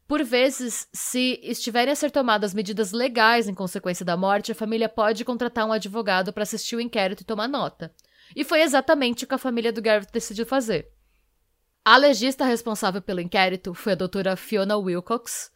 por 0.07 0.23
vezes, 0.23 0.87
se 0.93 1.41
estiverem 1.43 1.91
a 1.91 1.97
ser 1.97 2.11
tomadas 2.11 2.53
medidas 2.53 2.93
legais 2.93 3.49
em 3.49 3.55
consequência 3.55 4.05
da 4.05 4.15
morte, 4.15 4.53
a 4.53 4.55
família 4.55 4.91
pode 4.91 5.25
contratar 5.25 5.67
um 5.67 5.73
advogado 5.73 6.35
para 6.35 6.43
assistir 6.43 6.77
o 6.77 6.83
inquérito 6.83 7.23
e 7.23 7.25
tomar 7.25 7.49
nota. 7.49 7.95
E 8.37 8.45
foi 8.45 8.61
exatamente 8.61 9.25
o 9.25 9.27
que 9.27 9.35
a 9.35 9.39
família 9.39 9.73
do 9.73 9.81
Garrett 9.81 10.13
decidiu 10.13 10.45
fazer. 10.45 10.87
A 11.83 11.97
legista 11.97 12.45
responsável 12.45 13.01
pelo 13.01 13.23
inquérito 13.23 13.73
foi 13.73 13.93
a 13.93 13.97
doutora 13.97 14.37
Fiona 14.37 14.77
Wilcox, 14.77 15.51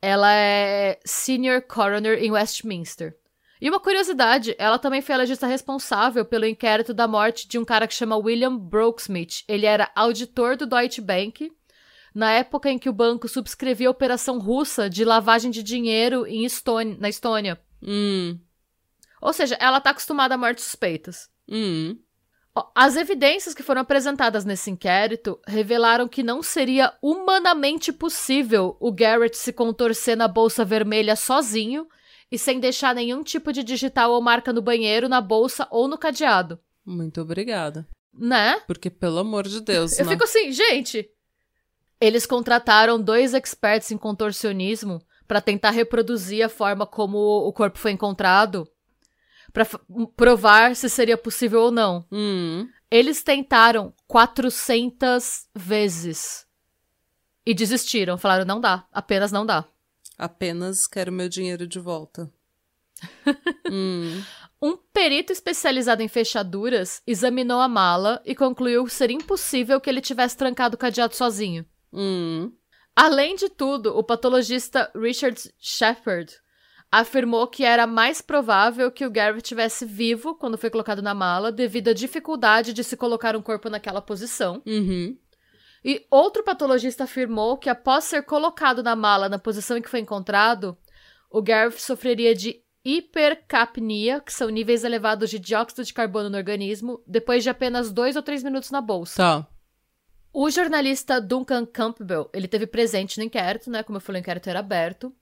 ela 0.00 0.32
é 0.32 1.00
Senior 1.04 1.62
Coroner 1.62 2.16
em 2.22 2.30
Westminster. 2.30 3.16
E 3.60 3.68
uma 3.68 3.78
curiosidade, 3.78 4.54
ela 4.58 4.78
também 4.78 5.02
foi 5.02 5.14
a 5.14 5.18
legista 5.18 5.46
responsável 5.46 6.24
pelo 6.24 6.46
inquérito 6.46 6.94
da 6.94 7.06
morte 7.06 7.46
de 7.46 7.58
um 7.58 7.64
cara 7.64 7.86
que 7.86 7.94
chama 7.94 8.16
William 8.16 8.56
Brooksmith. 8.56 9.44
Ele 9.46 9.66
era 9.66 9.90
auditor 9.94 10.56
do 10.56 10.66
Deutsche 10.66 11.02
Bank, 11.02 11.52
na 12.14 12.32
época 12.32 12.70
em 12.70 12.78
que 12.78 12.88
o 12.88 12.92
banco 12.92 13.28
subscrevia 13.28 13.88
a 13.88 13.90
operação 13.90 14.38
russa 14.38 14.88
de 14.88 15.04
lavagem 15.04 15.50
de 15.50 15.62
dinheiro 15.62 16.26
em 16.26 16.44
Estônia, 16.44 16.96
na 16.98 17.08
Estônia. 17.08 17.60
Hum. 17.82 18.38
Ou 19.20 19.32
seja, 19.34 19.56
ela 19.60 19.80
tá 19.80 19.90
acostumada 19.90 20.34
a 20.34 20.38
mortes 20.38 20.64
suspeitas. 20.64 21.28
Hum. 21.46 21.98
As 22.74 22.96
evidências 22.96 23.54
que 23.54 23.62
foram 23.62 23.82
apresentadas 23.82 24.44
nesse 24.44 24.70
inquérito 24.70 25.38
revelaram 25.46 26.08
que 26.08 26.22
não 26.22 26.42
seria 26.42 26.92
humanamente 27.00 27.92
possível 27.92 28.76
o 28.80 28.90
Garrett 28.90 29.36
se 29.36 29.52
contorcer 29.52 30.16
na 30.16 30.26
bolsa 30.26 30.64
vermelha 30.64 31.14
sozinho 31.14 31.86
e 32.30 32.38
sem 32.38 32.60
deixar 32.60 32.94
nenhum 32.94 33.22
tipo 33.22 33.52
de 33.52 33.62
digital 33.62 34.12
ou 34.12 34.20
marca 34.22 34.52
no 34.52 34.62
banheiro, 34.62 35.08
na 35.08 35.20
bolsa 35.20 35.66
ou 35.70 35.88
no 35.88 35.98
cadeado. 35.98 36.58
Muito 36.84 37.20
obrigada. 37.20 37.86
Né? 38.12 38.60
Porque, 38.66 38.90
pelo 38.90 39.18
amor 39.18 39.46
de 39.46 39.60
Deus, 39.60 39.98
Eu 39.98 40.04
né? 40.04 40.12
fico 40.12 40.24
assim, 40.24 40.52
gente. 40.52 41.08
Eles 42.00 42.26
contrataram 42.26 43.00
dois 43.00 43.34
experts 43.34 43.90
em 43.90 43.98
contorcionismo 43.98 45.00
para 45.28 45.40
tentar 45.40 45.70
reproduzir 45.70 46.44
a 46.44 46.48
forma 46.48 46.86
como 46.86 47.18
o 47.18 47.52
corpo 47.52 47.78
foi 47.78 47.92
encontrado, 47.92 48.68
para 49.52 49.66
provar 50.16 50.74
se 50.74 50.88
seria 50.88 51.16
possível 51.16 51.62
ou 51.62 51.70
não. 51.70 52.04
Hum. 52.10 52.68
Eles 52.90 53.22
tentaram 53.22 53.92
400 54.08 55.46
vezes. 55.54 56.46
E 57.44 57.54
desistiram. 57.54 58.18
Falaram, 58.18 58.44
não 58.44 58.60
dá. 58.60 58.86
Apenas 58.92 59.30
não 59.30 59.46
dá. 59.46 59.64
Apenas 60.20 60.86
quero 60.86 61.10
meu 61.10 61.30
dinheiro 61.30 61.66
de 61.66 61.78
volta. 61.78 62.30
hum. 63.72 64.22
Um 64.60 64.76
perito 64.76 65.32
especializado 65.32 66.02
em 66.02 66.08
fechaduras 66.08 67.00
examinou 67.06 67.58
a 67.58 67.66
mala 67.66 68.20
e 68.26 68.34
concluiu 68.34 68.86
ser 68.86 69.10
impossível 69.10 69.80
que 69.80 69.88
ele 69.88 70.02
tivesse 70.02 70.36
trancado 70.36 70.74
o 70.74 70.78
cadeado 70.78 71.16
sozinho. 71.16 71.64
Hum. 71.90 72.52
Além 72.94 73.34
de 73.34 73.48
tudo, 73.48 73.96
o 73.96 74.04
patologista 74.04 74.92
Richard 74.94 75.40
Shepard 75.58 76.36
afirmou 76.92 77.46
que 77.46 77.64
era 77.64 77.86
mais 77.86 78.20
provável 78.20 78.92
que 78.92 79.06
o 79.06 79.10
Garrett 79.10 79.38
estivesse 79.38 79.86
vivo 79.86 80.34
quando 80.34 80.58
foi 80.58 80.68
colocado 80.68 81.00
na 81.00 81.14
mala, 81.14 81.50
devido 81.50 81.88
à 81.88 81.92
dificuldade 81.94 82.74
de 82.74 82.84
se 82.84 82.94
colocar 82.94 83.34
um 83.34 83.40
corpo 83.40 83.70
naquela 83.70 84.02
posição. 84.02 84.60
Uhum. 84.66 85.16
E 85.84 86.06
outro 86.10 86.42
patologista 86.44 87.04
afirmou 87.04 87.56
que 87.56 87.70
após 87.70 88.04
ser 88.04 88.22
colocado 88.22 88.82
na 88.82 88.94
mala 88.94 89.28
na 89.28 89.38
posição 89.38 89.76
em 89.76 89.82
que 89.82 89.88
foi 89.88 90.00
encontrado, 90.00 90.76
o 91.30 91.40
Garrett 91.40 91.80
sofreria 91.80 92.34
de 92.34 92.62
hipercapnia, 92.84 94.20
que 94.20 94.32
são 94.32 94.48
níveis 94.48 94.84
elevados 94.84 95.30
de 95.30 95.38
dióxido 95.38 95.84
de 95.84 95.92
carbono 95.92 96.30
no 96.30 96.36
organismo, 96.36 97.02
depois 97.06 97.42
de 97.42 97.50
apenas 97.50 97.92
dois 97.92 98.16
ou 98.16 98.22
três 98.22 98.42
minutos 98.42 98.70
na 98.70 98.80
bolsa. 98.80 99.16
Tá. 99.16 99.46
O 100.32 100.48
jornalista 100.50 101.20
Duncan 101.20 101.66
Campbell, 101.66 102.30
ele 102.32 102.46
teve 102.46 102.66
presente 102.66 103.18
no 103.18 103.24
inquérito, 103.24 103.70
né? 103.70 103.82
Como 103.82 103.96
eu 103.96 104.00
falei, 104.00 104.20
o 104.20 104.22
inquérito 104.22 104.48
era 104.48 104.60
aberto. 104.60 105.12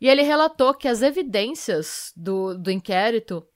E 0.00 0.08
ele 0.08 0.22
relatou 0.22 0.74
que 0.74 0.88
as 0.88 1.02
evidências 1.02 2.12
do, 2.16 2.54
do 2.54 2.70
inquérito 2.70 3.46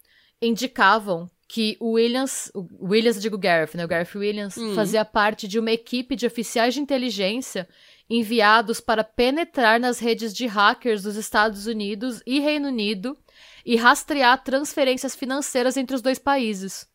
indicavam 0.40 1.28
que 1.54 1.76
o 1.78 1.92
Williams, 1.92 2.50
o 2.52 2.66
Williams, 2.88 3.22
digo 3.22 3.38
Gareth, 3.38 3.76
né? 3.76 3.84
O 3.84 3.88
Gareth 3.88 4.16
Williams 4.16 4.56
Hum. 4.56 4.74
fazia 4.74 5.04
parte 5.04 5.46
de 5.46 5.56
uma 5.56 5.70
equipe 5.70 6.16
de 6.16 6.26
oficiais 6.26 6.74
de 6.74 6.80
inteligência 6.80 7.68
enviados 8.10 8.80
para 8.80 9.04
penetrar 9.04 9.78
nas 9.78 10.00
redes 10.00 10.34
de 10.34 10.46
hackers 10.46 11.04
dos 11.04 11.14
Estados 11.14 11.68
Unidos 11.68 12.20
e 12.26 12.40
Reino 12.40 12.66
Unido 12.66 13.16
e 13.64 13.76
rastrear 13.76 14.42
transferências 14.42 15.14
financeiras 15.14 15.76
entre 15.76 15.94
os 15.94 16.02
dois 16.02 16.18
países. 16.18 16.88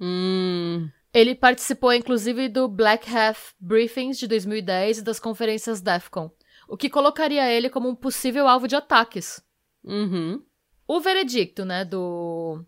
Hum. 0.00 0.88
Ele 1.12 1.34
participou, 1.34 1.92
inclusive, 1.92 2.48
do 2.48 2.68
Black 2.68 3.14
Hat 3.14 3.38
Briefings 3.60 4.18
de 4.18 4.26
2010 4.26 4.96
e 5.00 5.02
das 5.02 5.20
conferências 5.20 5.82
DEFCON, 5.82 6.30
o 6.66 6.74
que 6.74 6.88
colocaria 6.88 7.52
ele 7.52 7.68
como 7.68 7.86
um 7.86 7.94
possível 7.94 8.48
alvo 8.48 8.66
de 8.66 8.76
ataques. 8.76 9.42
Uhum. 9.84 10.42
O 10.88 11.00
veredicto, 11.00 11.66
né, 11.66 11.84
do, 11.84 12.64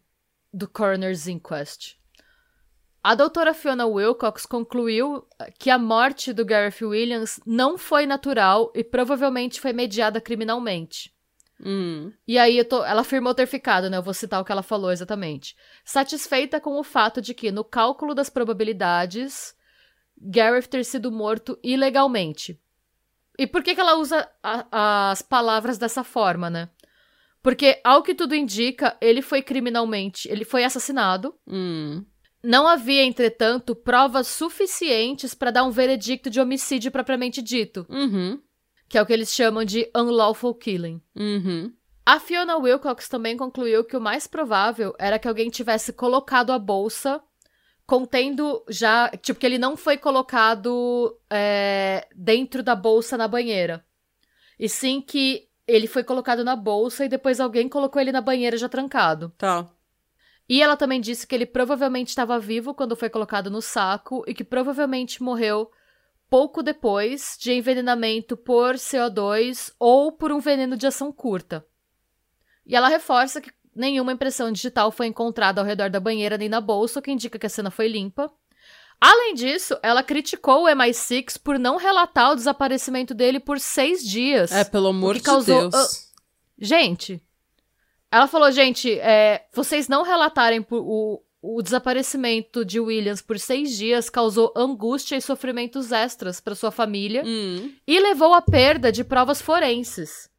do 0.52 0.68
Coroner's 0.68 1.26
Inquest. 1.26 1.96
A 3.02 3.14
doutora 3.16 3.52
Fiona 3.52 3.86
Wilcox 3.86 4.46
concluiu 4.46 5.26
que 5.58 5.70
a 5.70 5.78
morte 5.78 6.32
do 6.32 6.44
Gareth 6.44 6.82
Williams 6.82 7.40
não 7.44 7.76
foi 7.76 8.06
natural 8.06 8.70
e 8.76 8.84
provavelmente 8.84 9.60
foi 9.60 9.72
mediada 9.72 10.20
criminalmente. 10.20 11.12
Hum. 11.64 12.12
E 12.26 12.38
aí 12.38 12.62
tô, 12.64 12.84
ela 12.84 13.00
afirmou 13.00 13.34
ter 13.34 13.46
ficado, 13.46 13.90
né? 13.90 13.96
Eu 13.96 14.02
vou 14.02 14.14
citar 14.14 14.40
o 14.40 14.44
que 14.44 14.52
ela 14.52 14.62
falou 14.62 14.92
exatamente. 14.92 15.56
Satisfeita 15.84 16.60
com 16.60 16.78
o 16.78 16.84
fato 16.84 17.20
de 17.20 17.34
que, 17.34 17.50
no 17.50 17.64
cálculo 17.64 18.14
das 18.14 18.30
probabilidades, 18.30 19.54
Gareth 20.20 20.68
ter 20.68 20.84
sido 20.84 21.10
morto 21.10 21.58
ilegalmente. 21.62 22.60
E 23.38 23.46
por 23.46 23.62
que, 23.62 23.74
que 23.74 23.80
ela 23.80 23.96
usa 23.96 24.28
a- 24.42 25.10
as 25.10 25.22
palavras 25.22 25.78
dessa 25.78 26.04
forma, 26.04 26.50
né? 26.50 26.68
Porque, 27.42 27.80
ao 27.82 28.02
que 28.02 28.14
tudo 28.14 28.34
indica, 28.34 28.96
ele 29.00 29.20
foi 29.20 29.42
criminalmente. 29.42 30.28
Ele 30.28 30.44
foi 30.44 30.62
assassinado. 30.62 31.34
Hum. 31.46 32.04
Não 32.42 32.66
havia, 32.66 33.02
entretanto, 33.04 33.74
provas 33.74 34.26
suficientes 34.28 35.34
para 35.34 35.50
dar 35.50 35.64
um 35.64 35.70
veredicto 35.70 36.30
de 36.30 36.40
homicídio 36.40 36.90
propriamente 36.90 37.40
dito, 37.42 37.86
Uhum. 37.88 38.40
que 38.88 38.98
é 38.98 39.02
o 39.02 39.06
que 39.06 39.12
eles 39.12 39.32
chamam 39.32 39.64
de 39.64 39.88
unlawful 39.96 40.54
killing. 40.54 41.00
Uhum. 41.16 41.72
A 42.04 42.18
Fiona 42.18 42.56
Wilcox 42.56 43.08
também 43.08 43.36
concluiu 43.36 43.84
que 43.84 43.96
o 43.96 44.00
mais 44.00 44.26
provável 44.26 44.92
era 44.98 45.18
que 45.20 45.28
alguém 45.28 45.50
tivesse 45.50 45.92
colocado 45.92 46.50
a 46.50 46.58
bolsa 46.58 47.22
contendo 47.86 48.64
já. 48.68 49.08
Tipo, 49.08 49.38
que 49.38 49.46
ele 49.46 49.58
não 49.58 49.76
foi 49.76 49.96
colocado 49.96 51.16
é, 51.30 52.08
dentro 52.14 52.62
da 52.62 52.74
bolsa 52.74 53.16
na 53.16 53.28
banheira. 53.28 53.84
E 54.58 54.68
sim 54.68 55.00
que 55.00 55.48
ele 55.74 55.86
foi 55.86 56.04
colocado 56.04 56.44
na 56.44 56.56
bolsa 56.56 57.04
e 57.04 57.08
depois 57.08 57.40
alguém 57.40 57.68
colocou 57.68 58.00
ele 58.00 58.12
na 58.12 58.20
banheira 58.20 58.56
já 58.56 58.68
trancado. 58.68 59.32
Tá. 59.38 59.68
E 60.48 60.60
ela 60.62 60.76
também 60.76 61.00
disse 61.00 61.26
que 61.26 61.34
ele 61.34 61.46
provavelmente 61.46 62.08
estava 62.08 62.38
vivo 62.38 62.74
quando 62.74 62.96
foi 62.96 63.08
colocado 63.08 63.50
no 63.50 63.62
saco 63.62 64.24
e 64.26 64.34
que 64.34 64.44
provavelmente 64.44 65.22
morreu 65.22 65.70
pouco 66.28 66.62
depois 66.62 67.36
de 67.40 67.52
envenenamento 67.52 68.36
por 68.36 68.74
CO2 68.74 69.72
ou 69.78 70.12
por 70.12 70.32
um 70.32 70.40
veneno 70.40 70.76
de 70.76 70.86
ação 70.86 71.12
curta. 71.12 71.64
E 72.66 72.74
ela 72.74 72.88
reforça 72.88 73.40
que 73.40 73.52
nenhuma 73.74 74.12
impressão 74.12 74.50
digital 74.50 74.90
foi 74.90 75.06
encontrada 75.06 75.60
ao 75.60 75.66
redor 75.66 75.90
da 75.90 76.00
banheira 76.00 76.38
nem 76.38 76.48
na 76.48 76.60
bolsa, 76.60 77.00
o 77.00 77.02
que 77.02 77.10
indica 77.10 77.38
que 77.38 77.46
a 77.46 77.50
cena 77.50 77.70
foi 77.70 77.88
limpa. 77.88 78.32
Além 79.04 79.34
disso, 79.34 79.76
ela 79.82 80.00
criticou 80.02 80.62
o 80.64 80.68
MI6 80.68 81.36
por 81.42 81.58
não 81.58 81.76
relatar 81.76 82.30
o 82.30 82.34
desaparecimento 82.36 83.12
dele 83.12 83.40
por 83.40 83.58
seis 83.58 84.06
dias. 84.06 84.52
É, 84.52 84.62
pelo 84.62 84.88
amor 84.88 85.14
que 85.14 85.20
de 85.20 85.24
causou- 85.26 85.68
Deus. 85.70 86.08
Gente, 86.56 87.20
ela 88.10 88.28
falou, 88.28 88.52
gente, 88.52 88.92
é, 89.00 89.44
vocês 89.52 89.88
não 89.88 90.02
relatarem 90.04 90.64
o, 90.70 91.20
o 91.42 91.60
desaparecimento 91.62 92.64
de 92.64 92.78
Williams 92.78 93.20
por 93.20 93.40
seis 93.40 93.76
dias 93.76 94.08
causou 94.08 94.52
angústia 94.56 95.16
e 95.16 95.20
sofrimentos 95.20 95.90
extras 95.90 96.40
para 96.40 96.54
sua 96.54 96.70
família 96.70 97.24
Hum. 97.26 97.72
e 97.84 97.98
levou 97.98 98.32
à 98.32 98.40
perda 98.40 98.92
de 98.92 99.02
provas 99.02 99.42
forenses. 99.42 100.30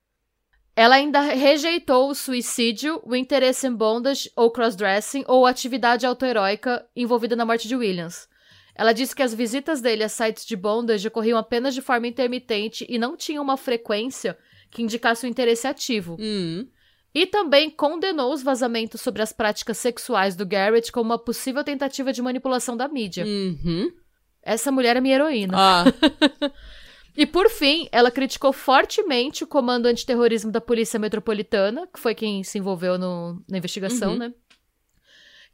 Ela 0.74 0.96
ainda 0.96 1.20
rejeitou 1.20 2.10
o 2.10 2.16
suicídio, 2.16 3.02
o 3.04 3.14
interesse 3.14 3.68
em 3.68 3.74
bondage 3.76 4.32
ou 4.38 4.50
crossdressing 4.50 5.26
ou 5.28 5.46
atividade 5.46 6.06
autoheróica 6.06 6.86
envolvida 6.96 7.36
na 7.36 7.46
morte 7.46 7.68
de 7.68 7.76
Williams. 7.76 8.28
Ela 8.76 8.92
disse 8.94 9.16
que 9.16 9.22
as 9.22 9.34
visitas 9.34 9.82
dele 9.82 10.04
a 10.04 10.10
sites 10.10 10.46
de 10.46 10.56
bondage 10.56 11.08
ocorriam 11.08 11.38
apenas 11.38 11.74
de 11.76 11.82
forma 11.82 12.08
intermitente 12.08 12.86
e 12.90 12.98
não 12.98 13.16
tinham 13.16 13.44
uma 13.44 13.56
frequência 13.58 14.38
que 14.72 14.82
indicasse 14.82 15.26
um 15.26 15.30
interesse 15.30 15.68
ativo. 15.68 16.18
Hum. 16.20 16.68
E 17.14 17.28
também 17.28 17.70
condenou 17.70 18.34
os 18.34 18.42
vazamentos 18.42 19.00
sobre 19.02 19.22
as 19.22 19.32
práticas 19.32 19.78
sexuais 19.78 20.36
do 20.36 20.46
Garrett 20.48 20.92
como 20.92 21.12
uma 21.12 21.20
possível 21.20 21.64
tentativa 21.64 22.12
de 22.12 22.22
manipulação 22.24 22.76
da 22.76 22.88
mídia. 22.88 23.24
Uhum. 23.26 23.92
Essa 24.42 24.72
mulher 24.72 24.98
é 24.98 25.02
minha 25.02 25.16
heroína. 25.16 25.54
Ah, 25.56 25.84
E 27.16 27.28
por 27.28 27.48
fim, 27.48 27.88
ela 27.92 28.10
criticou 28.10 28.52
fortemente 28.52 29.44
o 29.44 29.48
Comando 29.48 29.86
Antiterrorismo 29.86 30.52
da 30.52 30.60
Polícia 30.60 31.00
Metropolitana, 31.00 31.86
que 31.94 32.00
foi 32.00 32.16
quem 32.16 32.44
se 32.44 32.58
envolveu 32.58 32.98
no- 32.98 33.40
na 33.48 33.60
investigação, 33.60 34.14
Uhum. 34.14 34.18
né? 34.18 34.34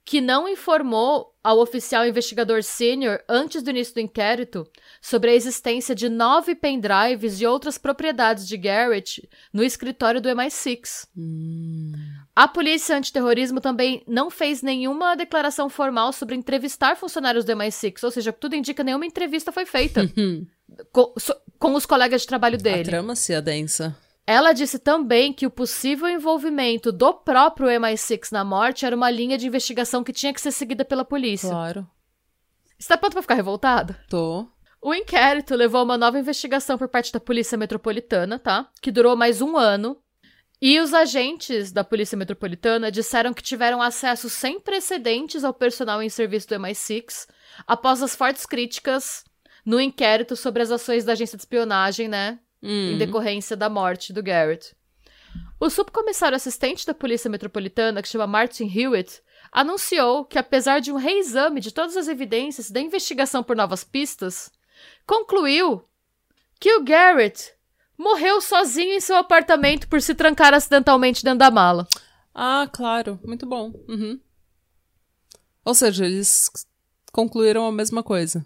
Que 0.09 0.19
não 0.19 0.47
informou 0.49 1.35
ao 1.43 1.59
oficial 1.59 2.03
investigador 2.03 2.63
sênior 2.63 3.19
antes 3.29 3.61
do 3.61 3.69
início 3.69 3.93
do 3.93 3.99
inquérito 3.99 4.67
sobre 4.99 5.29
a 5.29 5.35
existência 5.35 5.93
de 5.93 6.09
nove 6.09 6.55
pendrives 6.55 7.39
e 7.39 7.45
outras 7.45 7.77
propriedades 7.77 8.47
de 8.47 8.57
Garrett 8.57 9.29
no 9.53 9.63
escritório 9.63 10.19
do 10.19 10.27
MI6. 10.29 11.07
Hum. 11.15 11.91
A 12.35 12.47
polícia 12.47 12.97
antiterrorismo 12.97 13.61
também 13.61 14.01
não 14.07 14.31
fez 14.31 14.63
nenhuma 14.63 15.15
declaração 15.15 15.69
formal 15.69 16.11
sobre 16.11 16.33
entrevistar 16.35 16.97
funcionários 16.97 17.45
do 17.45 17.51
MI6, 17.53 18.03
ou 18.03 18.09
seja, 18.09 18.33
tudo 18.33 18.55
indica 18.55 18.81
que 18.81 18.85
nenhuma 18.85 19.05
entrevista 19.05 19.51
foi 19.51 19.67
feita 19.67 20.01
com, 20.91 21.13
so- 21.19 21.35
com 21.59 21.75
os 21.75 21.85
colegas 21.85 22.21
de 22.21 22.27
trabalho 22.27 22.55
A 22.55 22.61
dele. 22.63 22.83
trama 22.83 23.15
se 23.15 23.31
é 23.31 23.39
densa. 23.41 23.95
Ela 24.29 24.53
disse 24.53 24.77
também 24.77 25.33
que 25.33 25.47
o 25.47 25.49
possível 25.49 26.07
envolvimento 26.07 26.91
do 26.91 27.11
próprio 27.11 27.67
MI6 27.67 28.31
na 28.31 28.45
morte 28.45 28.85
era 28.85 28.95
uma 28.95 29.09
linha 29.09 29.39
de 29.39 29.47
investigação 29.47 30.03
que 30.03 30.13
tinha 30.13 30.31
que 30.31 30.39
ser 30.39 30.51
seguida 30.51 30.85
pela 30.85 31.03
polícia. 31.03 31.49
Claro. 31.49 31.89
Está 32.77 32.95
pronto 32.95 33.13
pra 33.13 33.23
ficar 33.23 33.33
revoltado? 33.33 33.95
Tô. 34.07 34.47
O 34.79 34.93
inquérito 34.93 35.55
levou 35.55 35.81
a 35.81 35.83
uma 35.83 35.97
nova 35.97 36.19
investigação 36.19 36.77
por 36.77 36.87
parte 36.87 37.11
da 37.11 37.19
Polícia 37.19 37.57
Metropolitana, 37.57 38.37
tá? 38.37 38.69
Que 38.79 38.91
durou 38.91 39.15
mais 39.15 39.41
um 39.41 39.57
ano. 39.57 39.97
E 40.61 40.79
os 40.79 40.93
agentes 40.93 41.71
da 41.71 41.83
Polícia 41.83 42.15
Metropolitana 42.15 42.91
disseram 42.91 43.33
que 43.33 43.41
tiveram 43.41 43.81
acesso 43.81 44.29
sem 44.29 44.59
precedentes 44.59 45.43
ao 45.43 45.55
personal 45.55 46.03
em 46.03 46.09
serviço 46.09 46.49
do 46.49 46.55
MI6 46.57 47.27
após 47.65 48.03
as 48.03 48.15
fortes 48.15 48.45
críticas 48.45 49.23
no 49.65 49.81
inquérito 49.81 50.35
sobre 50.35 50.61
as 50.61 50.69
ações 50.69 51.03
da 51.03 51.13
agência 51.13 51.35
de 51.35 51.41
espionagem, 51.41 52.07
né? 52.07 52.37
Hum. 52.61 52.91
em 52.91 52.97
decorrência 52.97 53.55
da 53.55 53.69
morte 53.69 54.11
do 54.11 54.21
Garrett. 54.21 54.75
O 55.59 55.69
subcomissário 55.69 56.35
assistente 56.35 56.85
da 56.85 56.93
Polícia 56.93 57.29
Metropolitana, 57.29 58.01
que 58.01 58.07
chama 58.07 58.25
Martin 58.25 58.65
Hewitt, 58.65 59.21
anunciou 59.51 60.25
que, 60.25 60.37
apesar 60.37 60.79
de 60.79 60.91
um 60.91 60.95
reexame 60.95 61.59
de 61.59 61.73
todas 61.73 61.97
as 61.97 62.07
evidências 62.07 62.71
da 62.71 62.79
investigação 62.79 63.43
por 63.43 63.55
novas 63.55 63.83
pistas, 63.83 64.51
concluiu 65.05 65.83
que 66.59 66.73
o 66.75 66.83
Garrett 66.83 67.53
morreu 67.97 68.39
sozinho 68.39 68.93
em 68.93 68.99
seu 68.99 69.17
apartamento 69.17 69.87
por 69.87 70.01
se 70.01 70.15
trancar 70.15 70.53
acidentalmente 70.53 71.23
dentro 71.23 71.39
da 71.39 71.51
mala. 71.51 71.87
Ah, 72.33 72.69
claro. 72.71 73.19
Muito 73.25 73.45
bom. 73.45 73.73
Uhum. 73.87 74.19
Ou 75.65 75.75
seja, 75.75 76.05
eles 76.05 76.49
concluíram 77.11 77.65
a 77.65 77.71
mesma 77.71 78.01
coisa. 78.01 78.45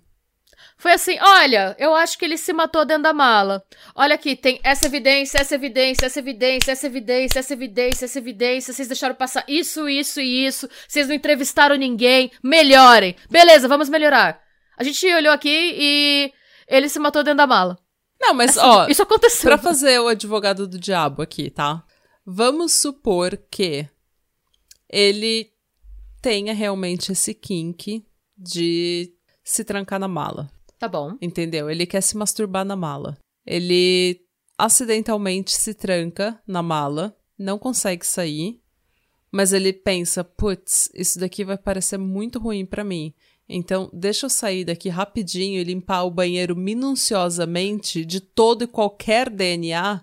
Foi 0.77 0.93
assim: 0.93 1.17
olha, 1.21 1.75
eu 1.79 1.93
acho 1.95 2.17
que 2.17 2.25
ele 2.25 2.37
se 2.37 2.51
matou 2.53 2.85
dentro 2.85 3.03
da 3.03 3.13
mala. 3.13 3.63
Olha 3.95 4.15
aqui, 4.15 4.35
tem 4.35 4.59
essa 4.63 4.85
evidência, 4.85 5.39
essa 5.39 5.55
evidência, 5.55 6.05
essa 6.05 6.19
evidência, 6.19 6.71
essa 6.71 6.85
evidência, 6.87 7.39
essa 7.39 7.53
evidência, 7.53 8.05
essa 8.05 8.19
evidência. 8.19 8.73
Vocês 8.73 8.87
deixaram 8.87 9.15
passar 9.15 9.43
isso, 9.47 9.87
isso 9.87 10.19
e 10.19 10.45
isso. 10.45 10.69
Vocês 10.87 11.07
não 11.07 11.15
entrevistaram 11.15 11.75
ninguém. 11.75 12.31
Melhorem. 12.43 13.15
Beleza, 13.29 13.67
vamos 13.67 13.89
melhorar. 13.89 14.41
A 14.77 14.83
gente 14.83 15.05
olhou 15.13 15.31
aqui 15.33 15.49
e 15.77 16.33
ele 16.67 16.89
se 16.89 16.99
matou 16.99 17.23
dentro 17.23 17.37
da 17.37 17.47
mala. 17.47 17.77
Não, 18.19 18.33
mas, 18.33 18.57
Assim, 18.57 18.67
ó, 18.67 18.87
isso 18.87 19.03
aconteceu. 19.03 19.49
pra 19.49 19.57
fazer 19.57 19.99
o 19.99 20.07
advogado 20.07 20.65
do 20.67 20.79
diabo 20.79 21.21
aqui, 21.21 21.49
tá? 21.49 21.83
Vamos 22.25 22.71
supor 22.73 23.37
que 23.51 23.87
ele 24.89 25.51
tenha 26.21 26.53
realmente 26.53 27.11
esse 27.11 27.33
kink 27.33 28.05
de 28.37 29.12
se 29.43 29.63
trancar 29.63 29.99
na 29.99 30.07
mala. 30.07 30.49
Tá 30.79 30.87
bom. 30.87 31.17
Entendeu? 31.21 31.69
Ele 31.69 31.85
quer 31.85 32.01
se 32.01 32.17
masturbar 32.17 32.65
na 32.65 32.75
mala. 32.75 33.17
Ele 33.45 34.21
acidentalmente 34.57 35.51
se 35.51 35.73
tranca 35.73 36.41
na 36.47 36.61
mala, 36.61 37.15
não 37.37 37.57
consegue 37.57 38.05
sair, 38.05 38.61
mas 39.31 39.51
ele 39.51 39.73
pensa: 39.73 40.23
putz, 40.23 40.89
isso 40.93 41.19
daqui 41.19 41.43
vai 41.43 41.57
parecer 41.57 41.97
muito 41.97 42.39
ruim 42.39 42.65
pra 42.65 42.83
mim. 42.83 43.13
Então, 43.47 43.89
deixa 43.91 44.25
eu 44.25 44.29
sair 44.29 44.63
daqui 44.63 44.89
rapidinho 44.89 45.59
e 45.59 45.63
limpar 45.63 46.03
o 46.03 46.11
banheiro 46.11 46.55
minuciosamente 46.55 48.05
de 48.05 48.21
todo 48.21 48.63
e 48.63 48.67
qualquer 48.67 49.29
DNA, 49.29 50.01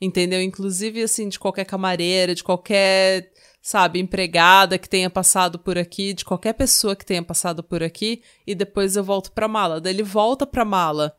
entendeu? 0.00 0.40
Inclusive, 0.40 1.02
assim, 1.02 1.28
de 1.28 1.38
qualquer 1.38 1.64
camareira, 1.64 2.34
de 2.34 2.44
qualquer, 2.44 3.32
sabe, 3.66 3.98
empregada 3.98 4.78
que 4.78 4.88
tenha 4.88 5.10
passado 5.10 5.58
por 5.58 5.76
aqui, 5.76 6.14
de 6.14 6.24
qualquer 6.24 6.52
pessoa 6.52 6.94
que 6.94 7.04
tenha 7.04 7.20
passado 7.20 7.64
por 7.64 7.82
aqui, 7.82 8.22
e 8.46 8.54
depois 8.54 8.94
eu 8.94 9.02
volto 9.02 9.32
pra 9.32 9.48
mala. 9.48 9.80
Daí 9.80 9.92
ele 9.92 10.04
volta 10.04 10.46
pra 10.46 10.64
mala. 10.64 11.16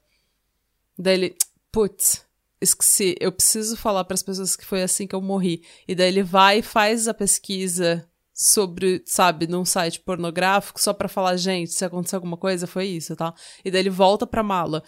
Daí 0.97 1.13
ele, 1.15 1.37
putz, 1.69 2.25
esqueci, 2.61 3.17
eu 3.19 3.33
preciso 3.33 3.75
falar 3.75 4.05
pras 4.05 4.23
pessoas 4.23 4.55
que 4.55 4.63
foi 4.63 4.81
assim 4.81 5.05
que 5.05 5.13
eu 5.13 5.21
morri. 5.21 5.61
E 5.85 5.93
daí 5.93 6.07
ele 6.07 6.23
vai 6.23 6.59
e 6.59 6.61
faz 6.61 7.09
a 7.09 7.13
pesquisa 7.13 8.07
sobre, 8.33 9.03
sabe, 9.05 9.45
num 9.45 9.65
site 9.65 9.99
pornográfico 9.99 10.79
só 10.79 10.93
pra 10.93 11.09
falar, 11.09 11.35
gente, 11.35 11.73
se 11.73 11.83
acontecer 11.83 12.15
alguma 12.15 12.37
coisa, 12.37 12.65
foi 12.65 12.85
isso, 12.85 13.13
tá? 13.13 13.33
E 13.65 13.69
daí 13.69 13.81
ele 13.81 13.89
volta 13.89 14.25
pra 14.25 14.41
mala. 14.41 14.81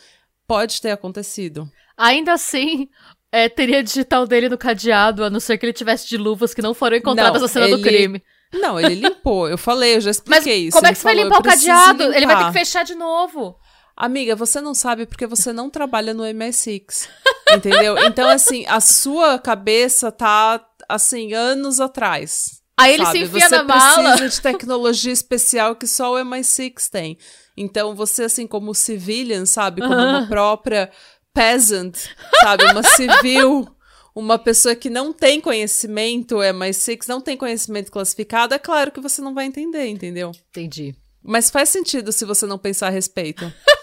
Pode 0.47 0.81
ter 0.81 0.91
acontecido. 0.91 1.69
Ainda 1.97 2.31
assim, 2.31 2.87
é, 3.31 3.47
teria 3.49 3.83
digital 3.83 4.25
dele 4.25 4.49
no 4.49 4.57
cadeado, 4.57 5.23
a 5.23 5.29
não 5.29 5.39
ser 5.39 5.57
que 5.57 5.65
ele 5.65 5.73
tivesse 5.73 6.07
de 6.07 6.17
luvas 6.17 6.53
que 6.53 6.61
não 6.61 6.73
foram 6.73 6.97
encontradas 6.97 7.35
Não, 7.35 7.41
na 7.41 7.47
cena 7.47 7.67
do 7.67 7.75
ele- 7.75 7.83
crime. 7.83 8.23
Não, 8.51 8.79
ele 8.79 8.95
limpou. 8.95 9.47
Eu 9.47 9.57
falei, 9.59 9.95
eu 9.97 10.01
já 10.01 10.09
Mas 10.25 10.39
expliquei 10.39 10.67
isso. 10.67 10.75
como 10.77 10.87
é 10.87 10.91
que 10.91 10.97
você 10.97 11.03
vai 11.03 11.15
limpar 11.15 11.39
o 11.39 11.43
cadeado? 11.43 12.03
Ele 12.03 12.11
vai 12.25 12.35
ter 12.35 12.41
limpar. 12.43 12.51
que 12.53 12.59
fechar 12.59 12.83
de 12.83 12.95
novo. 12.95 13.55
Amiga, 13.95 14.35
você 14.35 14.59
não 14.61 14.73
sabe 14.73 15.05
porque 15.05 15.27
você 15.27 15.51
não 15.53 15.69
trabalha 15.69 16.13
no 16.13 16.23
MI6. 16.23 17.07
Entendeu? 17.53 17.97
Então, 18.05 18.27
assim, 18.29 18.65
a 18.67 18.79
sua 18.79 19.37
cabeça 19.37 20.11
tá, 20.11 20.65
assim, 20.87 21.33
anos 21.33 21.79
atrás. 21.79 22.59
Aí 22.77 22.93
ele 22.93 23.03
sabe? 23.05 23.17
se 23.19 23.23
enfia 23.25 23.47
você 23.49 23.57
na 23.57 23.63
mala. 23.65 24.13
precisa 24.15 24.29
de 24.29 24.41
tecnologia 24.41 25.11
especial 25.11 25.75
que 25.75 25.85
só 25.85 26.13
o 26.13 26.17
MI6 26.17 26.89
tem. 26.89 27.17
Então, 27.57 27.93
você, 27.93 28.23
assim, 28.23 28.47
como 28.47 28.73
civilian, 28.73 29.45
sabe? 29.45 29.81
Como 29.81 29.93
uma 29.93 30.25
própria 30.27 30.89
peasant, 31.33 31.95
sabe? 32.41 32.65
Uma 32.65 32.83
civil, 32.83 33.67
uma 34.15 34.37
pessoa 34.37 34.75
que 34.75 34.89
não 34.89 35.13
tem 35.13 35.39
conhecimento, 35.39 36.41
é 36.41 36.51
mais 36.51 36.77
six, 36.77 37.07
não 37.07 37.21
tem 37.21 37.37
conhecimento 37.37 37.91
classificado, 37.91 38.53
é 38.53 38.59
claro 38.59 38.91
que 38.91 39.01
você 39.01 39.21
não 39.21 39.33
vai 39.33 39.45
entender, 39.45 39.87
entendeu? 39.87 40.31
Entendi. 40.49 40.95
Mas 41.23 41.49
faz 41.49 41.69
sentido 41.69 42.11
se 42.11 42.25
você 42.25 42.45
não 42.45 42.57
pensar 42.57 42.87
a 42.87 42.91
respeito. 42.91 43.51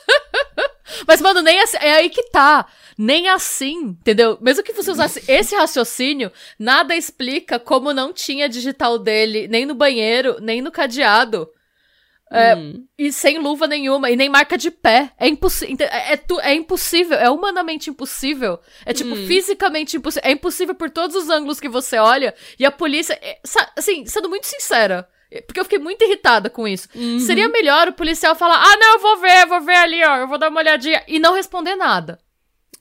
Mas, 1.07 1.21
mano, 1.21 1.43
nem 1.43 1.61
assim. 1.61 1.77
É 1.79 1.93
aí 1.95 2.09
que 2.09 2.31
tá. 2.31 2.67
Nem 2.97 3.29
assim, 3.29 3.89
entendeu? 3.89 4.39
Mesmo 4.41 4.63
que 4.63 4.73
você 4.73 4.91
usasse 4.91 5.23
esse 5.29 5.55
raciocínio, 5.55 6.33
nada 6.59 6.97
explica 6.97 7.59
como 7.59 7.93
não 7.93 8.13
tinha 8.13 8.49
digital 8.49 8.99
dele 8.99 9.47
nem 9.49 9.67
no 9.67 9.75
banheiro, 9.75 10.39
nem 10.41 10.63
no 10.63 10.73
cadeado. 10.73 11.49
É, 12.31 12.57
Hum. 12.57 12.85
E 12.99 13.13
sem 13.13 13.39
luva 13.39 13.67
nenhuma, 13.67 14.11
e 14.11 14.17
nem 14.17 14.29
marca 14.29 14.59
de 14.59 14.71
pé. 14.71 15.13
É, 15.19 15.29
impossi 15.29 15.77
é, 15.79 16.15
é, 16.15 16.21
é 16.43 16.55
impossível, 16.55 17.17
é 17.17 17.31
humanamente 17.31 17.89
impossível. 17.91 18.59
É 18.85 18.93
tipo, 18.93 19.15
fisicamente 19.15 19.97
impossível. 19.97 20.29
É 20.29 20.33
impossível 20.33 20.75
por 20.75 20.91
todos 20.91 21.15
os 21.15 21.29
ângulos 21.31 21.61
que 21.61 21.69
você 21.69 21.99
olha. 21.99 22.35
E 22.59 22.65
a 22.65 22.71
polícia. 22.73 23.19
é, 23.23 23.39
assim, 23.77 24.07
sendo 24.07 24.29
muito 24.29 24.47
sincera. 24.47 25.09
é, 25.31 25.41
Porque 25.41 25.61
eu 25.61 25.65
fiquei 25.65 25.79
muito 25.79 26.03
irritada 26.05 26.51
com 26.51 26.67
isso. 26.67 26.89
Seria 27.21 27.49
melhor 27.49 27.89
o 27.89 27.93
policial 27.93 28.35
falar: 28.35 28.61
ah, 28.61 28.77
não, 28.77 28.95
eu 28.95 28.99
vou 29.01 29.17
ver, 29.19 29.43
eu 29.43 29.49
vou 29.49 29.61
ver 29.61 29.77
ali, 29.77 30.05
ó, 30.05 30.17
eu 30.17 30.29
vou 30.29 30.39
dar 30.39 30.49
uma 30.51 30.61
olhadinha. 30.61 31.03
E 31.07 31.19
não 31.21 31.33
responder 31.35 31.77
nada. 31.77 32.19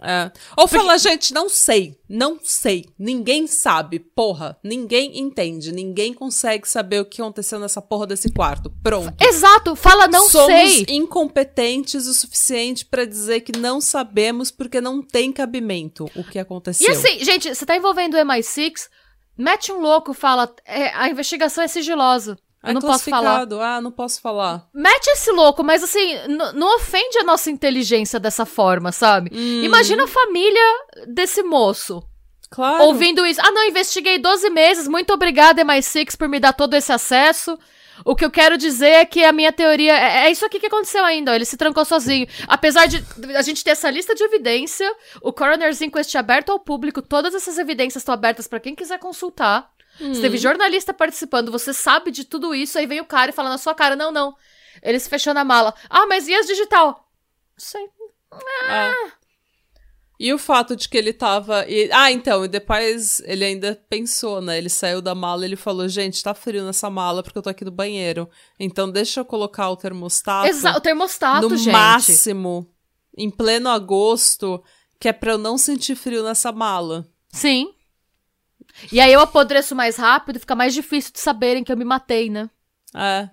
É. 0.02 0.32
Ou 0.58 0.68
falar, 0.68 0.98
gente, 0.98 1.34
não 1.34 1.48
sei, 1.48 1.98
não 2.08 2.38
sei, 2.44 2.86
ninguém 3.00 3.48
sabe, 3.48 4.00
porra, 4.00 4.58
ninguém 4.64 5.18
entende, 5.20 5.72
ninguém 5.72 6.14
consegue 6.14 6.68
saber 6.68 7.00
o 7.00 7.06
que 7.06 7.22
aconteceu 7.22 7.60
nessa 7.60 7.82
porra 7.82 8.08
desse 8.08 8.30
quarto. 8.32 8.72
Pronto. 8.84 9.14
Exato, 9.24 9.76
fala 9.76 10.08
não 10.08 10.28
Somos 10.30 10.72
sei. 10.72 10.86
incompetentes 10.90 12.08
o 12.08 12.14
suficiente 12.14 12.86
pra 12.86 13.06
dizer 13.06 13.42
que 13.42 13.58
não 13.58 13.80
sabemos 13.80 14.52
porque 14.52 14.82
não 14.82 15.02
tem 15.02 15.32
cabimento 15.32 16.10
o 16.16 16.24
que 16.24 16.40
aconteceu. 16.40 16.88
E 16.88 16.92
assim, 16.92 17.24
gente, 17.24 17.54
você 17.56 17.66
tá 17.66 17.76
envolvendo 17.76 18.16
o 18.16 18.18
MI6, 18.18 18.90
mete 19.38 19.72
um 19.72 19.80
louco, 19.80 20.14
fala, 20.14 20.54
é, 20.66 20.90
a 20.94 21.10
investigação 21.10 21.64
é 21.64 21.68
sigilosa. 21.68 22.38
Eu 22.66 22.72
é 22.72 22.74
não 22.74 22.82
posso 22.82 23.10
falar. 23.10 23.48
Ah, 23.62 23.82
não 23.82 23.92
posso 23.92 24.22
falar. 24.22 24.68
Mete 24.74 25.08
esse 25.08 25.32
louco, 25.32 25.64
mas 25.64 25.84
assim, 25.84 26.16
não 26.54 26.76
ofende 26.76 27.20
a 27.20 27.24
nossa 27.24 27.50
inteligência 27.50 28.20
dessa 28.20 28.46
forma, 28.46 28.92
sabe? 28.92 29.30
Hum. 29.34 29.64
Imagina 29.64 30.04
a 30.04 30.08
família 30.08 30.86
desse 31.08 31.44
moço 31.44 32.04
Claro. 32.50 32.84
ouvindo 32.86 33.26
isso. 33.26 33.42
Ah, 33.44 33.52
não, 33.52 33.68
investiguei 33.68 34.18
12 34.18 34.50
meses, 34.50 34.88
muito 34.88 35.14
obrigada, 35.14 35.64
MI6, 35.64 36.16
por 36.18 36.28
me 36.28 36.40
dar 36.40 36.54
todo 36.54 36.74
esse 36.74 36.92
acesso. 36.92 37.58
O 38.04 38.16
que 38.16 38.26
eu 38.26 38.32
quero 38.32 38.58
dizer 38.58 38.90
é 38.90 39.06
que 39.06 39.24
a 39.24 39.32
minha 39.32 39.54
teoria. 39.54 39.94
É, 39.94 40.26
é 40.26 40.32
isso 40.32 40.46
aqui 40.46 40.60
que 40.60 40.66
aconteceu 40.66 41.04
ainda, 41.06 41.32
ó, 41.32 41.36
ele 41.36 41.46
se 41.46 41.56
trancou 41.56 41.86
sozinho. 41.86 42.28
Apesar 42.48 42.88
de 42.88 43.04
a 43.36 43.42
gente 43.42 43.64
ter 43.64 43.72
essa 43.72 43.90
lista 43.90 44.14
de 44.14 44.24
evidência, 44.24 44.92
o 45.22 45.32
Coroner's 45.32 45.82
Inquest 45.82 46.14
é 46.16 46.20
aberto 46.20 46.52
ao 46.52 46.60
público, 46.60 47.02
todas 47.02 47.34
essas 47.34 47.58
evidências 47.58 48.02
estão 48.02 48.14
abertas 48.14 48.48
pra 48.48 48.60
quem 48.60 48.76
quiser 48.76 49.00
consultar. 49.00 49.70
Você 50.00 50.22
teve 50.22 50.38
jornalista 50.38 50.94
participando, 50.94 51.52
você 51.52 51.74
sabe 51.74 52.12
de 52.12 52.24
tudo 52.26 52.54
isso, 52.54 52.78
aí 52.78 52.86
vem 52.86 53.00
o 53.02 53.06
cara 53.06 53.32
e 53.32 53.34
fala 53.34 53.50
na 53.50 53.58
sua 53.58 53.74
cara: 53.74 53.96
não, 53.96 54.12
não. 54.12 54.36
Ele 54.84 55.00
se 55.00 55.10
fechou 55.10 55.34
na 55.34 55.44
mala. 55.46 55.74
Ah, 55.90 56.06
mas 56.06 56.28
e 56.28 56.36
as 56.36 56.46
digital? 56.46 56.88
Não 56.88 57.66
sei. 57.66 57.86
É. 58.70 58.92
E 60.18 60.34
o 60.34 60.38
fato 60.38 60.76
de 60.76 60.88
que 60.88 60.98
ele 60.98 61.12
tava. 61.12 61.66
e- 61.70 61.90
Ah, 61.92 62.10
então, 62.12 62.46
e 62.46 62.48
depois 62.48 63.20
ele 63.26 63.44
ainda 63.44 63.82
pensou, 63.90 64.42
né? 64.42 64.58
Ele 64.58 64.70
saiu 64.70 65.02
da 65.02 65.14
mala 65.14 65.44
e 65.44 65.48
ele 65.50 65.56
falou: 65.58 65.88
gente, 65.90 66.24
tá 66.24 66.34
frio 66.34 66.64
nessa 66.66 66.90
mala 66.90 67.22
porque 67.22 67.38
eu 67.38 67.42
tô 67.42 67.50
aqui 67.50 67.66
no 67.66 67.72
banheiro. 67.72 68.30
Então 68.60 68.90
deixa 68.90 69.20
eu 69.22 69.26
colocar 69.26 69.70
o 69.70 69.76
termostato 69.76 70.48
Exato, 70.48 70.78
o 70.78 70.82
termostato, 70.82 71.50
no 71.50 71.58
gente. 71.58 71.72
máximo, 71.72 72.70
em 73.18 73.30
pleno 73.30 73.70
agosto, 73.70 74.64
que 75.00 75.10
é 75.10 75.14
pra 75.14 75.34
eu 75.34 75.38
não 75.38 75.58
sentir 75.58 75.96
frio 75.96 76.24
nessa 76.24 76.52
mala. 76.52 77.06
Sim. 77.32 77.75
E 78.92 79.00
aí 79.00 79.12
eu 79.12 79.20
apodreço 79.20 79.76
mais 79.76 79.96
rápido 79.98 80.36
e 80.38 80.40
fica 80.40 80.56
mais 80.56 80.74
difícil 80.74 81.14
de 81.14 81.20
saberem 81.20 81.64
que 81.64 81.72
eu 81.72 81.78
me 81.78 81.86
matei, 81.86 82.30
né? 82.30 82.50
É. 82.96 83.30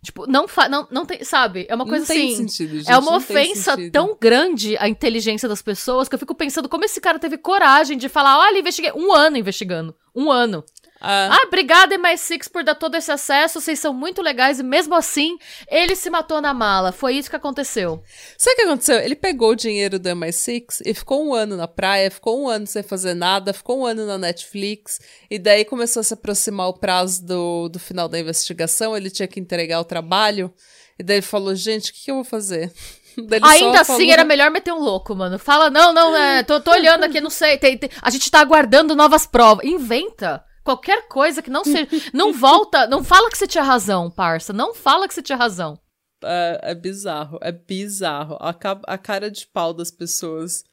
Tipo, 0.00 0.30
não 0.30 0.46
fa 0.46 0.68
não, 0.68 0.86
não 0.90 1.04
tem, 1.04 1.24
sabe? 1.24 1.66
É 1.68 1.74
uma 1.74 1.84
coisa 1.84 2.06
não 2.06 2.22
assim. 2.22 2.36
sentido, 2.36 2.78
gente. 2.78 2.90
é 2.90 2.96
uma 2.96 3.16
ofensa 3.16 3.76
tão 3.90 4.16
grande 4.18 4.76
à 4.78 4.88
inteligência 4.88 5.48
das 5.48 5.60
pessoas 5.60 6.08
que 6.08 6.14
eu 6.14 6.18
fico 6.18 6.36
pensando 6.36 6.68
como 6.68 6.84
esse 6.84 7.00
cara 7.00 7.18
teve 7.18 7.36
coragem 7.36 7.98
de 7.98 8.08
falar: 8.08 8.38
olha, 8.38 8.58
investiguei. 8.60 8.92
Um 8.94 9.12
ano 9.12 9.36
investigando. 9.36 9.94
Um 10.14 10.30
ano. 10.30 10.64
É. 11.00 11.28
Ah, 11.30 11.42
obrigada, 11.46 11.96
MI6, 11.96 12.50
por 12.50 12.64
dar 12.64 12.74
todo 12.74 12.96
esse 12.96 13.10
acesso. 13.12 13.60
Vocês 13.60 13.78
são 13.78 13.94
muito 13.94 14.20
legais. 14.20 14.58
E 14.58 14.62
mesmo 14.62 14.94
assim, 14.94 15.38
ele 15.68 15.94
se 15.94 16.10
matou 16.10 16.40
na 16.40 16.52
mala. 16.52 16.90
Foi 16.90 17.14
isso 17.14 17.30
que 17.30 17.36
aconteceu. 17.36 18.02
Sabe 18.36 18.54
o 18.54 18.56
que 18.56 18.62
aconteceu? 18.62 18.98
Ele 18.98 19.14
pegou 19.14 19.50
o 19.50 19.56
dinheiro 19.56 19.98
do 19.98 20.08
MI6 20.08 20.82
e 20.84 20.92
ficou 20.94 21.24
um 21.24 21.32
ano 21.34 21.56
na 21.56 21.68
praia, 21.68 22.10
ficou 22.10 22.42
um 22.42 22.48
ano 22.48 22.66
sem 22.66 22.82
fazer 22.82 23.14
nada, 23.14 23.52
ficou 23.52 23.80
um 23.80 23.86
ano 23.86 24.06
na 24.06 24.18
Netflix, 24.18 25.00
e 25.30 25.38
daí 25.38 25.64
começou 25.64 26.00
a 26.00 26.04
se 26.04 26.14
aproximar 26.14 26.68
o 26.68 26.74
prazo 26.74 27.24
do, 27.24 27.68
do 27.68 27.78
final 27.78 28.08
da 28.08 28.18
investigação, 28.18 28.96
ele 28.96 29.10
tinha 29.10 29.28
que 29.28 29.38
entregar 29.40 29.80
o 29.80 29.84
trabalho, 29.84 30.52
e 30.98 31.02
daí 31.02 31.16
ele 31.16 31.22
falou, 31.22 31.54
gente, 31.54 31.90
o 31.90 31.94
que, 31.94 32.04
que 32.06 32.10
eu 32.10 32.16
vou 32.16 32.24
fazer? 32.24 32.72
Ele 33.18 33.40
Ainda 33.42 33.80
assim, 33.80 33.92
falou- 33.94 34.12
era 34.12 34.24
melhor 34.24 34.48
meter 34.48 34.72
um 34.72 34.78
louco, 34.78 35.12
mano. 35.12 35.40
Fala, 35.40 35.68
não, 35.70 35.92
não, 35.92 36.16
é, 36.16 36.44
tô, 36.44 36.60
tô 36.60 36.70
olhando 36.70 37.02
aqui, 37.02 37.20
não 37.20 37.30
sei. 37.30 37.58
tem- 37.58 37.76
tem- 37.76 37.90
a 38.00 38.10
gente 38.10 38.30
tá 38.30 38.38
aguardando 38.38 38.94
novas 38.94 39.26
provas. 39.26 39.64
Inventa. 39.66 40.44
Qualquer 40.68 41.08
coisa 41.08 41.40
que 41.40 41.48
não 41.48 41.64
seja. 41.64 41.88
Não 42.12 42.30
volta. 42.30 42.86
Não 42.86 43.02
fala 43.02 43.30
que 43.30 43.38
você 43.38 43.46
tinha 43.46 43.64
razão, 43.64 44.10
parça. 44.10 44.52
Não 44.52 44.74
fala 44.74 45.08
que 45.08 45.14
você 45.14 45.22
tinha 45.22 45.38
razão. 45.38 45.80
É, 46.22 46.60
é 46.62 46.74
bizarro, 46.74 47.38
é 47.40 47.50
bizarro. 47.50 48.36
A, 48.38 48.54
a 48.86 48.98
cara 48.98 49.30
de 49.30 49.46
pau 49.46 49.72
das 49.72 49.90
pessoas. 49.90 50.64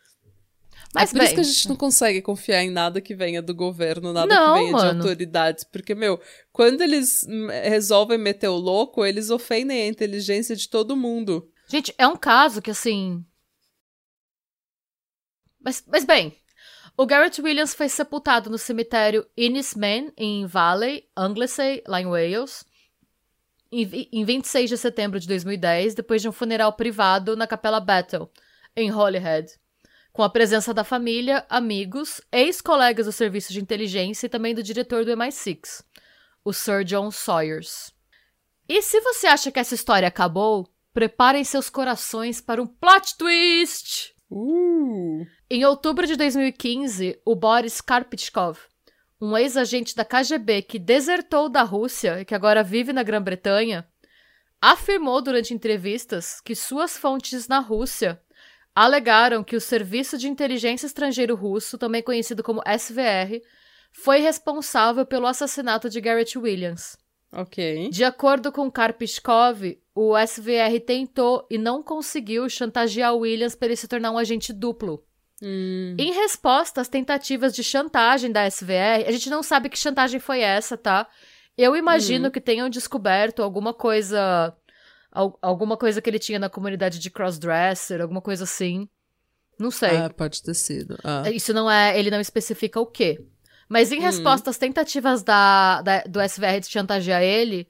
Mas 0.94 1.12
é 1.12 1.14
por 1.14 1.20
bem, 1.20 1.26
isso 1.28 1.36
que 1.36 1.40
a 1.40 1.44
gente 1.44 1.70
não 1.70 1.78
consegue 1.78 2.22
confiar 2.22 2.62
em 2.62 2.70
nada 2.70 3.00
que 3.00 3.16
venha 3.16 3.42
do 3.42 3.56
governo, 3.56 4.12
nada 4.12 4.28
Não, 4.28 4.56
que 4.56 4.60
venha 4.60 4.72
mano. 4.74 4.92
de 4.92 4.98
autoridades. 4.98 5.64
Porque, 5.64 5.96
meu, 5.96 6.20
quando 6.52 6.82
eles 6.82 7.26
hum, 7.26 7.48
resolvem 7.48 8.18
meter 8.18 8.50
o 8.50 8.58
louco, 8.58 9.06
eles 9.06 9.30
ofendem 9.30 9.84
a 9.84 9.88
inteligência 9.88 10.58
de 10.58 10.68
todo 10.68 10.98
mundo. 10.98 11.50
Gente, 11.70 11.96
é 11.98 12.06
um 12.06 12.18
caso 12.18 12.62
que 12.62 12.72
assim. 12.72 13.24
Mas, 15.64 15.82
mas 15.88 16.04
bem, 16.04 16.36
o 16.98 17.06
Garrett 17.06 17.42
Williams 17.42 17.74
foi 17.74 17.90
sepultado 17.90 18.50
no 18.50 18.58
cemitério 18.58 19.26
Innisman, 19.36 20.12
em 20.18 20.46
Valley, 20.46 21.08
Anglesey, 21.16 21.84
lá 21.88 22.02
em 22.02 22.06
Wales, 22.06 22.66
em, 23.72 23.86
vi- 23.86 24.10
em 24.12 24.24
26 24.24 24.70
de 24.70 24.78
setembro 24.78 25.20
de 25.20 25.28
2010, 25.28 25.94
depois 25.96 26.22
de 26.22 26.30
um 26.30 26.32
funeral 26.32 26.72
privado 26.74 27.36
na 27.36 27.46
Capela 27.48 27.80
Battle, 27.80 28.30
em 28.76 28.92
Holyhead, 28.92 29.52
com 30.14 30.24
a 30.24 30.30
presença 30.30 30.74
da 30.74 30.84
família, 30.86 31.46
amigos, 31.50 32.22
ex-colegas 32.32 33.06
do 33.06 33.12
serviço 33.12 33.52
de 33.52 33.60
inteligência 33.62 34.28
e 34.28 34.30
também 34.30 34.56
do 34.56 34.64
diretor 34.64 35.04
do 35.04 35.12
MI6, 35.12 35.84
o 36.44 36.54
Sir 36.54 36.86
John 36.86 37.12
Sawyers. 37.12 37.94
E 38.70 38.82
se 38.82 39.02
você 39.02 39.28
acha 39.28 39.52
que 39.52 39.60
essa 39.60 39.76
história 39.76 40.08
acabou, 40.08 40.72
preparem 40.94 41.44
seus 41.44 41.70
corações 41.70 42.40
para 42.40 42.62
um 42.62 42.68
plot 42.68 43.18
twist! 43.18 44.15
Uh! 44.30 45.26
Em 45.50 45.66
outubro 45.66 46.08
de 46.08 46.16
2015, 46.16 47.20
o 47.26 47.36
Boris 47.36 47.82
Karpichkov, 47.82 48.60
um 49.22 49.38
ex-agente 49.38 49.96
da 49.96 50.04
KGB 50.04 50.64
que 50.64 50.80
desertou 50.80 51.50
da 51.50 51.64
Rússia 51.64 52.22
e 52.22 52.26
que 52.26 52.36
agora 52.36 52.64
vive 52.64 52.92
na 52.92 53.04
Grã-Bretanha, 53.04 53.88
afirmou 54.62 55.22
durante 55.22 55.54
entrevistas 55.54 56.42
que 56.42 56.56
suas 56.56 56.98
fontes 56.98 57.48
na 57.48 57.60
Rússia 57.60 58.22
alegaram 58.74 59.44
que 59.44 59.56
o 59.56 59.62
Serviço 59.62 60.18
de 60.18 60.28
Inteligência 60.28 60.86
Estrangeiro 60.86 61.36
Russo, 61.36 61.78
também 61.78 62.04
conhecido 62.04 62.44
como 62.44 62.62
SVR, 62.68 63.42
foi 63.94 64.20
responsável 64.20 65.06
pelo 65.06 65.28
assassinato 65.28 65.90
de 65.90 66.02
Garrett 66.02 66.38
Williams. 66.38 66.98
Ok. 67.32 67.90
De 67.90 68.04
acordo 68.04 68.52
com 68.52 68.70
Karpichkov, 68.70 69.78
o 69.96 70.14
SVR 70.18 70.80
tentou 70.86 71.48
e 71.50 71.58
não 71.58 71.82
conseguiu 71.82 72.48
chantagear 72.50 73.16
Williams 73.16 73.56
para 73.56 73.70
ele 73.70 73.76
se 73.78 73.88
tornar 73.88 74.12
um 74.12 74.18
agente 74.18 74.52
duplo. 74.52 75.04
Hum, 75.42 75.96
Em 75.98 76.12
resposta 76.14 76.82
às 76.82 76.88
tentativas 76.90 77.54
de 77.56 77.64
chantagem 77.64 78.32
da 78.32 78.46
SVR, 78.46 79.08
a 79.08 79.12
gente 79.12 79.30
não 79.30 79.42
sabe 79.42 79.70
que 79.70 79.78
chantagem 79.80 80.20
foi 80.20 80.42
essa, 80.42 80.78
tá? 80.78 81.08
Eu 81.58 81.76
imagino 81.76 82.30
que 82.30 82.42
tenham 82.42 82.70
descoberto 82.70 83.42
alguma 83.42 83.74
coisa. 83.74 84.54
al- 85.12 85.38
alguma 85.42 85.78
coisa 85.78 86.02
que 86.02 86.10
ele 86.10 86.20
tinha 86.20 86.38
na 86.40 86.50
comunidade 86.50 87.00
de 87.00 87.10
crossdresser, 87.10 88.02
alguma 88.02 88.20
coisa 88.22 88.44
assim. 88.44 88.90
Não 89.58 89.72
sei. 89.72 89.96
ah, 89.96 90.10
pode 90.10 90.44
ter 90.44 90.54
sido. 90.54 90.98
Ah. 91.02 91.24
Isso 91.32 91.54
não 91.54 91.72
é. 91.72 91.98
Ele 91.98 92.12
não 92.12 92.20
especifica 92.20 92.78
o 92.82 92.86
quê. 92.86 93.24
Mas 93.70 93.92
em 93.94 94.00
resposta 94.02 94.50
às 94.50 94.58
tentativas 94.58 95.24
da, 95.24 95.82
da- 95.82 96.04
do 96.04 96.20
SVR 96.22 96.60
de 96.60 96.68
chantagear 96.68 97.22
ele, 97.24 97.66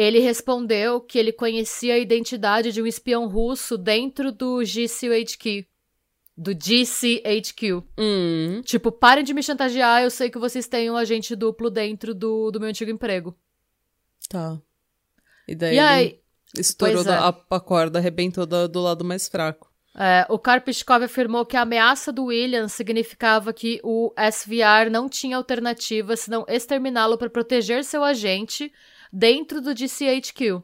ele 0.00 0.20
respondeu 0.20 1.00
que 1.00 1.18
ele 1.18 1.32
conhecia 1.32 1.94
a 1.94 1.98
identidade 1.98 2.70
de 2.72 2.80
um 2.80 2.86
espião 2.86 3.26
russo 3.28 3.76
dentro 3.76 4.30
do 4.30 4.62
GCHQ. 4.64 5.66
Do 6.36 6.52
GCHQ. 6.54 7.82
Hum, 7.98 8.62
Tipo, 8.64 8.92
parem 8.92 9.24
de 9.24 9.34
me 9.34 9.42
chantagear, 9.42 10.02
eu 10.04 10.10
sei 10.10 10.30
que 10.30 10.38
vocês 10.38 10.68
têm 10.68 10.88
um 10.88 10.96
agente 10.96 11.34
duplo 11.34 11.68
dentro 11.68 12.14
do, 12.14 12.50
do 12.52 12.60
meu 12.60 12.68
antigo 12.68 12.90
emprego. 12.90 13.36
tá. 14.28 14.58
E 15.48 15.54
daí 15.54 15.76
E 15.76 15.78
aí. 15.78 16.20
estourou 16.56 17.02
é. 17.02 17.08
a, 17.14 17.28
a 17.50 17.60
corda, 17.60 17.98
arrebentou 17.98 18.44
do, 18.46 18.68
do 18.68 18.80
lado 18.80 19.02
mais 19.04 19.26
fraco. 19.26 19.68
É, 19.96 20.24
o 20.28 20.38
Karpichkov 20.38 21.02
afirmou 21.02 21.44
que 21.44 21.56
a 21.56 21.62
ameaça 21.62 22.12
do 22.12 22.26
Williams 22.26 22.72
significava 22.72 23.52
que 23.52 23.80
o 23.82 24.12
SVR 24.30 24.90
não 24.92 25.08
tinha 25.08 25.36
alternativa 25.36 26.14
senão 26.16 26.44
exterminá-lo 26.46 27.18
para 27.18 27.28
proteger 27.30 27.82
seu 27.82 28.04
agente 28.04 28.70
dentro 29.12 29.60
do 29.60 29.74
DCHQ. 29.74 30.62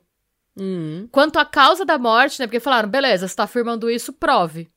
Hum. 0.58 1.08
Quanto 1.10 1.38
à 1.38 1.44
causa 1.44 1.84
da 1.84 1.98
morte, 1.98 2.38
né? 2.40 2.46
Porque 2.46 2.60
falaram, 2.60 2.88
beleza, 2.88 3.26
você 3.26 3.34
tá 3.34 3.44
afirmando 3.44 3.90
isso, 3.90 4.12
prove. 4.12 4.70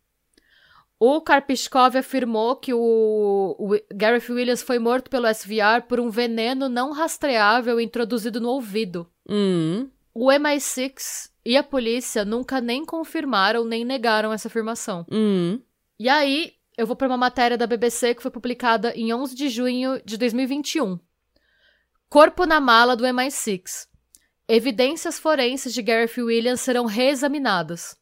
O 1.00 1.22
Karpichkov 1.22 1.96
afirmou 1.96 2.56
que 2.56 2.74
o, 2.74 3.56
o 3.60 3.70
Gareth 3.94 4.32
Williams 4.32 4.64
foi 4.64 4.80
morto 4.80 5.12
pelo 5.12 5.32
SVR 5.32 5.84
por 5.88 6.00
um 6.00 6.10
veneno 6.10 6.68
não 6.68 6.92
rastreável 6.92 7.80
introduzido 7.80 8.42
no 8.42 8.50
ouvido. 8.50 9.08
Hum. 9.30 9.90
O 10.12 10.30
MI6 10.30 11.30
e 11.46 11.56
a 11.56 11.62
polícia 11.62 12.26
nunca 12.26 12.60
nem 12.60 12.84
confirmaram 12.84 13.64
nem 13.64 13.86
negaram 13.86 14.34
essa 14.34 14.48
afirmação. 14.48 15.06
Hum. 15.12 15.62
E 16.00 16.10
aí, 16.10 16.54
eu 16.76 16.88
vou 16.88 16.96
para 16.96 17.08
uma 17.08 17.18
matéria 17.18 17.58
da 17.58 17.68
BBC 17.68 18.16
que 18.16 18.22
foi 18.24 18.32
publicada 18.32 18.92
em 18.96 19.14
11 19.14 19.36
de 19.36 19.50
junho 19.50 20.02
de 20.04 20.18
2021. 20.18 21.00
Corpo 22.10 22.46
na 22.46 22.62
mala 22.62 22.96
do 22.96 23.04
MI6. 23.04 23.86
Evidências 24.48 25.20
forenses 25.20 25.74
de 25.74 25.82
Gareth 25.82 26.18
Williams 26.18 26.62
serão 26.62 26.86
reexaminadas. 26.86 27.98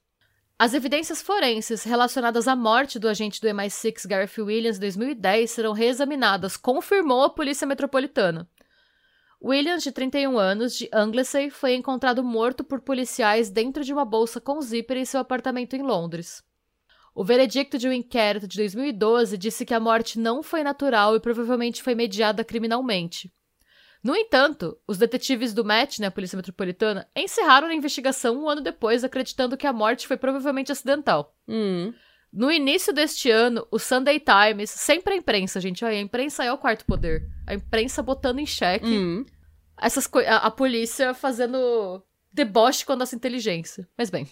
As 0.60 0.76
evidências 0.76 1.24
forenses 1.24 1.84
relacionadas 1.84 2.48
à 2.48 2.56
morte 2.56 3.00
do 3.00 3.10
agente 3.10 3.42
do 3.42 3.48
MI6 3.48 4.08
Gareth 4.08 4.38
Williams 4.38 4.78
em 4.78 4.82
2010 4.82 5.50
serão 5.50 5.74
reexaminadas, 5.74 6.56
confirmou 6.56 7.24
a 7.24 7.32
Polícia 7.32 7.66
Metropolitana. 7.66 8.48
Williams, 9.44 9.82
de 9.82 9.92
31 9.92 10.38
anos, 10.38 10.78
de 10.78 10.88
Anglesey, 10.94 11.50
foi 11.50 11.74
encontrado 11.74 12.24
morto 12.24 12.64
por 12.64 12.82
policiais 12.82 13.50
dentro 13.50 13.84
de 13.84 13.92
uma 13.92 14.06
bolsa 14.06 14.40
com 14.40 14.62
zíper 14.62 14.98
em 14.98 15.06
seu 15.06 15.20
apartamento 15.20 15.76
em 15.76 15.82
Londres. 15.82 16.44
O 17.16 17.24
veredicto 17.24 17.76
de 17.80 17.88
um 17.88 17.92
inquérito 17.92 18.48
de 18.48 18.58
2012 18.58 19.36
disse 19.36 19.66
que 19.66 19.74
a 19.74 19.80
morte 19.80 20.20
não 20.20 20.44
foi 20.44 20.64
natural 20.64 21.16
e 21.16 21.20
provavelmente 21.20 21.82
foi 21.82 21.96
mediada 21.96 22.44
criminalmente. 22.44 23.34
No 24.06 24.16
entanto, 24.16 24.78
os 24.88 25.00
detetives 25.00 25.52
do 25.52 25.66
MET, 25.66 26.00
né, 26.00 26.06
a 26.06 26.12
Polícia 26.12 26.36
Metropolitana, 26.36 27.10
encerraram 27.16 27.70
a 27.70 27.74
investigação 27.74 28.38
um 28.40 28.48
ano 28.48 28.62
depois, 28.62 29.04
acreditando 29.04 29.58
que 29.58 29.66
a 29.66 29.74
morte 29.74 30.06
foi 30.06 30.16
provavelmente 30.16 30.72
acidental. 30.72 31.36
Hum. 31.48 31.92
No 32.32 32.52
início 32.52 32.94
deste 32.94 33.32
ano, 33.32 33.68
o 33.72 33.80
Sunday 33.80 34.20
Times, 34.20 34.70
sempre 34.70 35.16
a 35.16 35.18
imprensa, 35.18 35.60
gente, 35.60 35.84
olha, 35.84 35.98
a 35.98 36.02
imprensa 36.02 36.44
é 36.44 36.54
o 36.54 36.58
quarto 36.60 36.86
poder. 36.86 37.24
A 37.48 37.56
imprensa 37.56 38.04
botando 38.04 38.38
em 38.38 38.46
xeque 38.46 38.86
Hum. 38.86 39.26
essas 39.82 40.08
a, 40.28 40.36
a 40.38 40.52
polícia 40.52 41.16
fazendo 41.16 42.04
deboche 42.36 42.86
com 42.86 42.92
a 42.92 42.96
nossa 42.98 43.16
inteligência. 43.16 43.88
Mas 43.98 44.10
bem, 44.10 44.28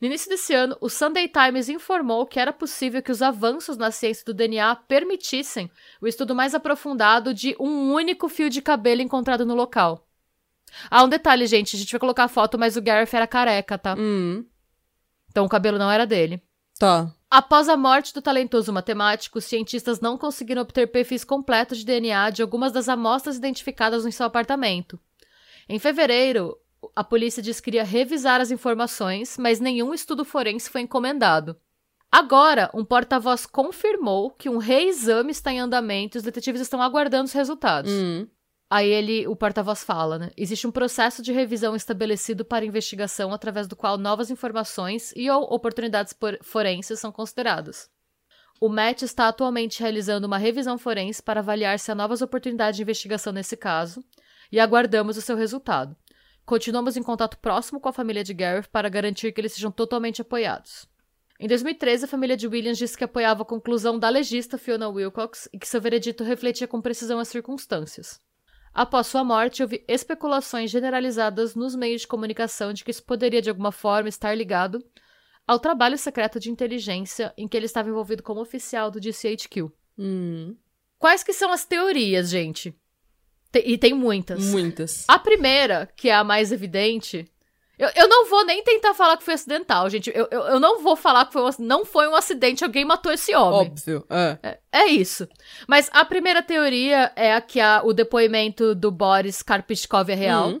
no 0.00 0.06
início 0.06 0.30
desse 0.30 0.54
ano, 0.54 0.76
o 0.80 0.88
Sunday 0.88 1.28
Times 1.28 1.68
informou 1.68 2.24
que 2.26 2.40
era 2.40 2.54
possível 2.54 3.02
que 3.02 3.12
os 3.12 3.20
avanços 3.20 3.76
na 3.76 3.90
ciência 3.90 4.24
do 4.24 4.32
DNA 4.32 4.74
permitissem 4.88 5.70
o 6.00 6.06
estudo 6.06 6.34
mais 6.34 6.54
aprofundado 6.54 7.34
de 7.34 7.54
um 7.60 7.92
único 7.92 8.30
fio 8.30 8.48
de 8.48 8.62
cabelo 8.62 9.02
encontrado 9.02 9.44
no 9.44 9.54
local. 9.54 10.08
Ah, 10.90 11.04
um 11.04 11.08
detalhe, 11.08 11.46
gente, 11.46 11.76
a 11.76 11.78
gente 11.78 11.92
vai 11.92 12.00
colocar 12.00 12.24
a 12.24 12.28
foto, 12.28 12.58
mas 12.58 12.78
o 12.78 12.82
Gareth 12.82 13.10
era 13.12 13.26
careca, 13.26 13.76
tá? 13.76 13.94
Hum. 13.96 14.44
Então 15.28 15.44
o 15.44 15.48
cabelo 15.48 15.78
não 15.78 15.90
era 15.90 16.06
dele. 16.06 16.42
Tá. 16.78 17.12
Após 17.30 17.68
a 17.68 17.76
morte 17.76 18.14
do 18.14 18.22
talentoso 18.22 18.72
matemático, 18.72 19.38
os 19.38 19.44
cientistas 19.44 20.00
não 20.00 20.16
conseguiram 20.16 20.62
obter 20.62 20.86
perfis 20.86 21.24
completos 21.24 21.78
de 21.78 21.84
DNA 21.84 22.30
de 22.30 22.40
algumas 22.40 22.72
das 22.72 22.88
amostras 22.88 23.36
identificadas 23.36 24.04
no 24.04 24.10
seu 24.10 24.24
apartamento. 24.24 24.98
Em 25.68 25.78
fevereiro, 25.78 26.56
a 26.94 27.02
polícia 27.02 27.42
disse 27.42 27.62
que 27.62 27.70
iria 27.70 27.84
revisar 27.84 28.40
as 28.40 28.50
informações, 28.50 29.36
mas 29.38 29.60
nenhum 29.60 29.92
estudo 29.92 30.24
forense 30.24 30.70
foi 30.70 30.82
encomendado. 30.82 31.56
Agora, 32.10 32.70
um 32.72 32.84
porta-voz 32.84 33.44
confirmou 33.44 34.30
que 34.30 34.48
um 34.48 34.58
reexame 34.58 35.32
está 35.32 35.52
em 35.52 35.58
andamento 35.58 36.16
e 36.16 36.18
os 36.18 36.24
detetives 36.24 36.60
estão 36.60 36.80
aguardando 36.80 37.24
os 37.24 37.32
resultados. 37.32 37.90
Hum. 37.90 38.28
Aí 38.70 38.88
ele, 38.88 39.26
o 39.26 39.36
porta-voz 39.36 39.82
fala, 39.84 40.18
né? 40.18 40.30
Existe 40.36 40.66
um 40.66 40.70
processo 40.70 41.22
de 41.22 41.32
revisão 41.32 41.76
estabelecido 41.76 42.44
para 42.44 42.64
investigação 42.64 43.32
através 43.32 43.66
do 43.66 43.76
qual 43.76 43.98
novas 43.98 44.30
informações 44.30 45.12
e 45.14 45.28
ou 45.28 45.42
oportunidades 45.42 46.12
por- 46.12 46.38
forenses 46.42 46.98
são 46.98 47.12
consideradas. 47.12 47.88
O 48.60 48.68
MET 48.68 49.04
está 49.04 49.28
atualmente 49.28 49.80
realizando 49.80 50.26
uma 50.26 50.38
revisão 50.38 50.78
forense 50.78 51.22
para 51.22 51.40
avaliar 51.40 51.78
se 51.78 51.90
há 51.90 51.94
novas 51.94 52.22
oportunidades 52.22 52.76
de 52.76 52.82
investigação 52.82 53.32
nesse 53.32 53.56
caso 53.56 54.02
e 54.50 54.60
aguardamos 54.60 55.16
o 55.16 55.20
seu 55.20 55.36
resultado. 55.36 55.96
Continuamos 56.44 56.96
em 56.96 57.02
contato 57.02 57.38
próximo 57.38 57.80
com 57.80 57.88
a 57.88 57.92
família 57.92 58.22
de 58.22 58.34
Gareth 58.34 58.68
para 58.70 58.88
garantir 58.90 59.32
que 59.32 59.40
eles 59.40 59.52
sejam 59.52 59.70
totalmente 59.70 60.20
apoiados. 60.20 60.86
Em 61.40 61.48
2013, 61.48 62.04
a 62.04 62.08
família 62.08 62.36
de 62.36 62.46
Williams 62.46 62.78
disse 62.78 62.96
que 62.96 63.04
apoiava 63.04 63.42
a 63.42 63.46
conclusão 63.46 63.98
da 63.98 64.08
legista 64.08 64.58
Fiona 64.58 64.88
Wilcox 64.88 65.48
e 65.52 65.58
que 65.58 65.66
seu 65.66 65.80
veredito 65.80 66.22
refletia 66.22 66.68
com 66.68 66.80
precisão 66.80 67.18
as 67.18 67.28
circunstâncias. 67.28 68.20
Após 68.74 69.06
sua 69.06 69.24
morte, 69.24 69.62
houve 69.62 69.84
especulações 69.88 70.70
generalizadas 70.70 71.54
nos 71.54 71.74
meios 71.74 72.02
de 72.02 72.08
comunicação 72.08 72.72
de 72.72 72.84
que 72.84 72.90
isso 72.90 73.04
poderia 73.04 73.40
de 73.40 73.48
alguma 73.48 73.72
forma 73.72 74.08
estar 74.08 74.34
ligado 74.34 74.84
ao 75.46 75.58
trabalho 75.58 75.96
secreto 75.96 76.38
de 76.38 76.50
inteligência 76.50 77.32
em 77.36 77.48
que 77.48 77.56
ele 77.56 77.66
estava 77.66 77.88
envolvido 77.88 78.22
como 78.22 78.40
oficial 78.40 78.90
do 78.90 79.00
DCHQ. 79.00 79.70
Hum. 79.98 80.56
Quais 80.98 81.22
que 81.22 81.32
são 81.32 81.52
as 81.52 81.64
teorias, 81.64 82.30
gente? 82.30 82.74
E 83.64 83.78
tem 83.78 83.92
muitas. 83.94 84.44
Muitas. 84.46 85.04
A 85.08 85.18
primeira, 85.18 85.88
que 85.96 86.08
é 86.08 86.14
a 86.14 86.24
mais 86.24 86.52
evidente. 86.52 87.28
Eu, 87.78 87.88
eu 87.96 88.08
não 88.08 88.26
vou 88.26 88.44
nem 88.46 88.62
tentar 88.62 88.94
falar 88.94 89.16
que 89.16 89.24
foi 89.24 89.34
acidental, 89.34 89.90
gente. 89.90 90.10
Eu, 90.14 90.28
eu, 90.30 90.40
eu 90.42 90.60
não 90.60 90.80
vou 90.80 90.94
falar 90.94 91.26
que 91.26 91.32
foi 91.32 91.42
um, 91.42 91.50
não 91.58 91.84
foi 91.84 92.06
um 92.06 92.14
acidente, 92.14 92.62
alguém 92.62 92.84
matou 92.84 93.12
esse 93.12 93.34
homem. 93.34 93.70
Óbvio. 93.70 94.06
É. 94.08 94.38
É, 94.42 94.58
é 94.72 94.86
isso. 94.86 95.28
Mas 95.66 95.90
a 95.92 96.04
primeira 96.04 96.42
teoria 96.42 97.12
é 97.16 97.34
a 97.34 97.40
que 97.40 97.60
a, 97.60 97.82
o 97.84 97.92
depoimento 97.92 98.74
do 98.74 98.92
Boris 98.92 99.42
Karpichkov 99.42 100.08
é 100.08 100.14
real. 100.14 100.50
Hum. 100.50 100.60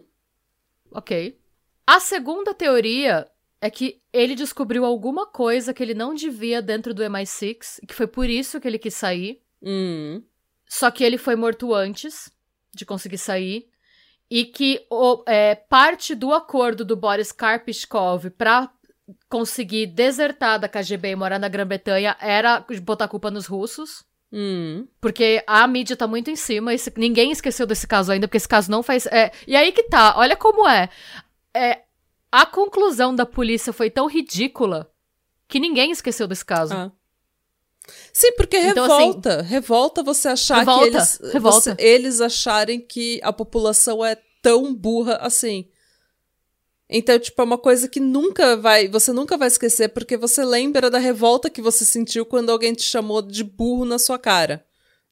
Ok. 0.90 1.38
A 1.86 2.00
segunda 2.00 2.52
teoria 2.52 3.28
é 3.60 3.70
que 3.70 4.00
ele 4.12 4.34
descobriu 4.34 4.84
alguma 4.84 5.26
coisa 5.26 5.72
que 5.72 5.82
ele 5.82 5.94
não 5.94 6.14
devia 6.14 6.60
dentro 6.60 6.92
do 6.92 7.02
MI6, 7.02 7.78
e 7.82 7.86
que 7.86 7.94
foi 7.94 8.06
por 8.06 8.28
isso 8.28 8.60
que 8.60 8.66
ele 8.66 8.78
quis 8.78 8.94
sair. 8.94 9.40
Hum. 9.62 10.22
Só 10.68 10.90
que 10.90 11.04
ele 11.04 11.16
foi 11.16 11.36
morto 11.36 11.72
antes 11.72 12.30
de 12.74 12.84
conseguir 12.86 13.18
sair. 13.18 13.66
E 14.30 14.44
que 14.46 14.84
o, 14.90 15.22
é, 15.26 15.54
parte 15.54 16.14
do 16.14 16.32
acordo 16.32 16.84
do 16.84 16.96
Boris 16.96 17.30
Karpichkov 17.30 18.30
pra 18.30 18.70
conseguir 19.28 19.86
desertar 19.86 20.58
da 20.58 20.68
KGB 20.68 21.10
e 21.10 21.16
morar 21.16 21.38
na 21.38 21.48
Grã-Bretanha 21.48 22.16
era 22.20 22.64
botar 22.82 23.06
culpa 23.08 23.30
nos 23.30 23.46
russos. 23.46 24.04
Hum. 24.32 24.88
Porque 25.00 25.44
a 25.46 25.66
mídia 25.68 25.96
tá 25.96 26.06
muito 26.06 26.30
em 26.30 26.36
cima, 26.36 26.74
esse- 26.74 26.92
ninguém 26.96 27.30
esqueceu 27.30 27.66
desse 27.66 27.86
caso 27.86 28.10
ainda, 28.10 28.26
porque 28.26 28.38
esse 28.38 28.48
caso 28.48 28.70
não 28.70 28.82
faz. 28.82 29.06
é, 29.06 29.30
e 29.46 29.54
aí 29.54 29.70
que 29.72 29.84
tá, 29.84 30.14
olha 30.16 30.36
como 30.36 30.66
é. 30.68 30.88
é. 31.54 31.82
A 32.32 32.44
conclusão 32.44 33.14
da 33.14 33.24
polícia 33.24 33.72
foi 33.72 33.90
tão 33.90 34.08
ridícula 34.08 34.90
que 35.46 35.60
ninguém 35.60 35.92
esqueceu 35.92 36.26
desse 36.26 36.44
caso. 36.44 36.74
Ah. 36.74 36.90
Sim, 38.12 38.32
porque 38.36 38.56
Então, 38.56 38.84
assim, 38.84 39.06
revolta. 39.06 39.42
revolta 39.42 40.02
você 40.02 40.28
achar 40.28 40.58
revolta, 40.60 40.82
que 40.82 40.96
eles. 40.96 41.20
revolta. 41.32 41.60
você- 41.60 41.76
eles 41.78 42.20
acharem 42.20 42.80
que 42.80 43.20
a 43.22 43.32
população 43.32 44.04
é 44.04 44.16
tão 44.42 44.74
burra 44.74 45.16
assim. 45.20 45.68
Então, 46.88 47.18
tipo, 47.18 47.40
é 47.40 47.44
uma 47.44 47.58
coisa 47.58 47.88
que 47.88 47.98
nunca 48.00 48.56
vai. 48.56 48.88
Você 48.88 49.12
nunca 49.12 49.36
vai 49.36 49.48
esquecer, 49.48 49.88
porque 49.88 50.16
você 50.16 50.44
lembra 50.44 50.90
da 50.90 50.98
revolta 50.98 51.48
que 51.50 51.62
você 51.62 51.84
sentiu 51.84 52.24
quando 52.26 52.50
alguém 52.50 52.74
te 52.74 52.82
chamou 52.82 53.22
de 53.22 53.42
burro 53.42 53.84
na 53.84 53.98
sua 53.98 54.18
cara. 54.18 54.64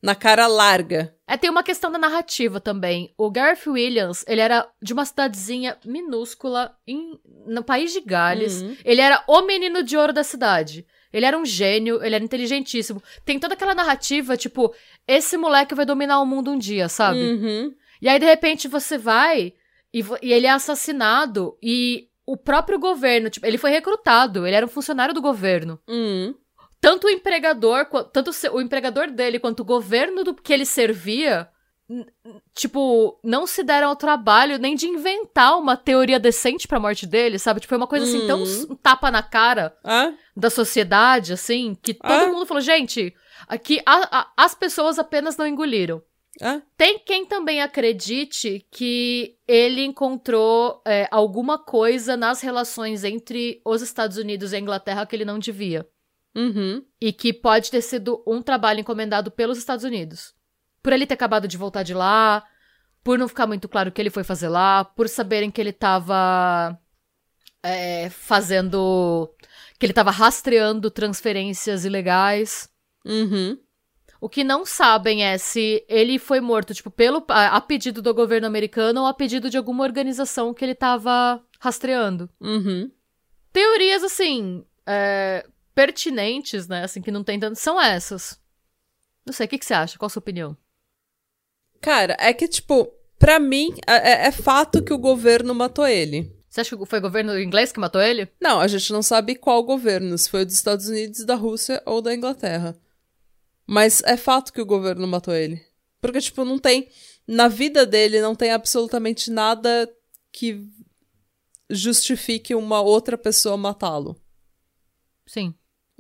Na 0.02 0.14
cara 0.14 0.46
larga. 0.46 1.14
É, 1.28 1.36
tem 1.36 1.48
uma 1.48 1.62
questão 1.62 1.90
da 1.90 1.98
narrativa 1.98 2.60
também. 2.60 3.14
O 3.16 3.30
Gareth 3.30 3.68
Williams, 3.68 4.24
ele 4.26 4.40
era 4.40 4.68
de 4.82 4.92
uma 4.92 5.04
cidadezinha 5.04 5.78
minúscula 5.84 6.76
em- 6.86 7.18
no 7.46 7.62
país 7.62 7.92
de 7.92 8.00
Gales. 8.00 8.60
Uhum. 8.62 8.76
Ele 8.84 9.00
era 9.00 9.22
o 9.28 9.42
menino 9.42 9.82
de 9.82 9.96
ouro 9.96 10.12
da 10.12 10.24
cidade. 10.24 10.84
Ele 11.12 11.26
era 11.26 11.38
um 11.38 11.44
gênio, 11.44 12.02
ele 12.02 12.14
era 12.14 12.24
inteligentíssimo. 12.24 13.02
Tem 13.24 13.38
toda 13.38 13.54
aquela 13.54 13.74
narrativa, 13.74 14.36
tipo, 14.36 14.74
esse 15.06 15.36
moleque 15.36 15.74
vai 15.74 15.84
dominar 15.84 16.20
o 16.20 16.26
mundo 16.26 16.50
um 16.50 16.58
dia, 16.58 16.88
sabe? 16.88 17.18
Uhum. 17.18 17.74
E 18.00 18.08
aí, 18.08 18.18
de 18.18 18.26
repente, 18.26 18.66
você 18.66 18.96
vai 18.96 19.52
e, 19.92 20.04
e 20.22 20.32
ele 20.32 20.46
é 20.46 20.50
assassinado 20.50 21.56
e 21.62 22.08
o 22.26 22.36
próprio 22.36 22.78
governo, 22.78 23.28
tipo, 23.28 23.46
ele 23.46 23.58
foi 23.58 23.70
recrutado, 23.70 24.46
ele 24.46 24.56
era 24.56 24.66
um 24.66 24.68
funcionário 24.68 25.14
do 25.14 25.20
governo. 25.20 25.78
Uhum. 25.88 26.34
Tanto 26.80 27.06
o 27.06 27.10
empregador, 27.10 27.86
tanto 28.12 28.30
o 28.52 28.60
empregador 28.60 29.10
dele 29.10 29.38
quanto 29.38 29.60
o 29.60 29.64
governo 29.64 30.24
do 30.24 30.34
que 30.34 30.52
ele 30.52 30.66
servia, 30.66 31.48
tipo, 32.54 33.18
não 33.22 33.46
se 33.46 33.62
deram 33.62 33.88
ao 33.88 33.96
trabalho 33.96 34.58
nem 34.58 34.74
de 34.74 34.86
inventar 34.86 35.58
uma 35.58 35.76
teoria 35.76 36.18
decente 36.18 36.66
pra 36.68 36.80
morte 36.80 37.06
dele, 37.06 37.38
sabe? 37.38 37.60
Tipo, 37.60 37.70
foi 37.70 37.78
uma 37.78 37.86
coisa 37.86 38.04
assim, 38.04 38.26
tão 38.26 38.42
Uhum. 38.42 38.66
um 38.70 38.74
tapa 38.76 39.10
na 39.10 39.22
cara 39.22 39.76
Ah? 39.84 40.12
da 40.36 40.50
sociedade, 40.50 41.32
assim, 41.32 41.76
que 41.80 41.94
todo 41.94 42.10
Ah. 42.10 42.26
mundo 42.26 42.46
falou, 42.46 42.60
gente, 42.60 43.14
aqui 43.48 43.80
a- 43.86 44.20
a- 44.20 44.32
as 44.36 44.54
pessoas 44.54 44.98
apenas 44.98 45.36
não 45.36 45.46
engoliram. 45.46 46.02
Tem 46.78 46.98
quem 46.98 47.26
também 47.26 47.60
acredite 47.60 48.66
que 48.70 49.36
ele 49.46 49.84
encontrou 49.84 50.80
é, 50.84 51.06
alguma 51.10 51.58
coisa 51.58 52.16
nas 52.16 52.40
relações 52.40 53.04
entre 53.04 53.60
os 53.64 53.82
Estados 53.82 54.16
Unidos 54.16 54.52
e 54.52 54.56
a 54.56 54.58
Inglaterra 54.58 55.04
que 55.06 55.14
ele 55.14 55.26
não 55.26 55.38
devia. 55.38 55.86
Uhum. 56.34 56.82
E 56.98 57.12
que 57.12 57.34
pode 57.34 57.70
ter 57.70 57.82
sido 57.82 58.22
um 58.26 58.40
trabalho 58.40 58.80
encomendado 58.80 59.30
pelos 59.30 59.58
Estados 59.58 59.84
Unidos. 59.84 60.34
Por 60.82 60.92
ele 60.92 61.06
ter 61.06 61.14
acabado 61.14 61.46
de 61.46 61.56
voltar 61.56 61.82
de 61.82 61.94
lá, 61.94 62.44
por 63.04 63.18
não 63.18 63.28
ficar 63.28 63.46
muito 63.46 63.68
claro 63.68 63.90
o 63.90 63.92
que 63.92 64.00
ele 64.00 64.10
foi 64.10 64.24
fazer 64.24 64.48
lá, 64.48 64.84
por 64.84 65.08
saberem 65.08 65.50
que 65.50 65.60
ele 65.60 65.72
tava 65.72 66.78
é, 67.62 68.10
fazendo. 68.10 69.32
que 69.78 69.86
ele 69.86 69.92
tava 69.92 70.10
rastreando 70.10 70.90
transferências 70.90 71.84
ilegais. 71.84 72.68
Uhum. 73.04 73.58
O 74.20 74.28
que 74.28 74.44
não 74.44 74.64
sabem 74.64 75.24
é 75.24 75.36
se 75.36 75.84
ele 75.88 76.16
foi 76.16 76.40
morto, 76.40 76.72
tipo, 76.72 76.92
pelo, 76.92 77.24
a, 77.28 77.56
a 77.56 77.60
pedido 77.60 78.00
do 78.00 78.14
governo 78.14 78.46
americano 78.46 79.00
ou 79.00 79.06
a 79.06 79.14
pedido 79.14 79.50
de 79.50 79.56
alguma 79.56 79.82
organização 79.82 80.54
que 80.54 80.64
ele 80.64 80.76
tava 80.76 81.42
rastreando. 81.58 82.30
Uhum. 82.40 82.88
Teorias, 83.52 84.04
assim, 84.04 84.64
é, 84.86 85.44
pertinentes, 85.74 86.68
né, 86.68 86.84
assim, 86.84 87.02
que 87.02 87.10
não 87.10 87.24
tem 87.24 87.38
tanto, 87.40 87.58
são 87.58 87.80
essas. 87.80 88.40
Não 89.26 89.32
sei, 89.32 89.46
o 89.46 89.48
que, 89.48 89.58
que 89.58 89.66
você 89.66 89.74
acha? 89.74 89.98
Qual 89.98 90.06
a 90.06 90.10
sua 90.10 90.20
opinião? 90.20 90.56
Cara, 91.82 92.16
é 92.20 92.32
que, 92.32 92.46
tipo, 92.46 92.88
pra 93.18 93.40
mim, 93.40 93.74
é, 93.88 94.28
é 94.28 94.30
fato 94.30 94.82
que 94.82 94.92
o 94.92 94.98
governo 94.98 95.52
matou 95.52 95.86
ele. 95.86 96.32
Você 96.48 96.60
acha 96.60 96.76
que 96.76 96.86
foi 96.86 97.00
o 97.00 97.02
governo 97.02 97.36
inglês 97.38 97.72
que 97.72 97.80
matou 97.80 98.00
ele? 98.00 98.28
Não, 98.40 98.60
a 98.60 98.68
gente 98.68 98.92
não 98.92 99.02
sabe 99.02 99.34
qual 99.34 99.64
governo, 99.64 100.16
se 100.16 100.30
foi 100.30 100.44
dos 100.44 100.54
Estados 100.54 100.86
Unidos, 100.86 101.24
da 101.24 101.34
Rússia 101.34 101.82
ou 101.84 102.00
da 102.00 102.14
Inglaterra. 102.14 102.78
Mas 103.66 104.00
é 104.04 104.16
fato 104.16 104.52
que 104.52 104.60
o 104.60 104.66
governo 104.66 105.08
matou 105.08 105.34
ele. 105.34 105.60
Porque, 106.00 106.20
tipo, 106.20 106.44
não 106.44 106.58
tem. 106.58 106.88
Na 107.26 107.48
vida 107.48 107.84
dele, 107.84 108.20
não 108.20 108.34
tem 108.34 108.52
absolutamente 108.52 109.28
nada 109.30 109.90
que 110.30 110.64
justifique 111.68 112.54
uma 112.54 112.80
outra 112.80 113.18
pessoa 113.18 113.56
matá-lo. 113.56 114.16
Sim. 115.26 115.52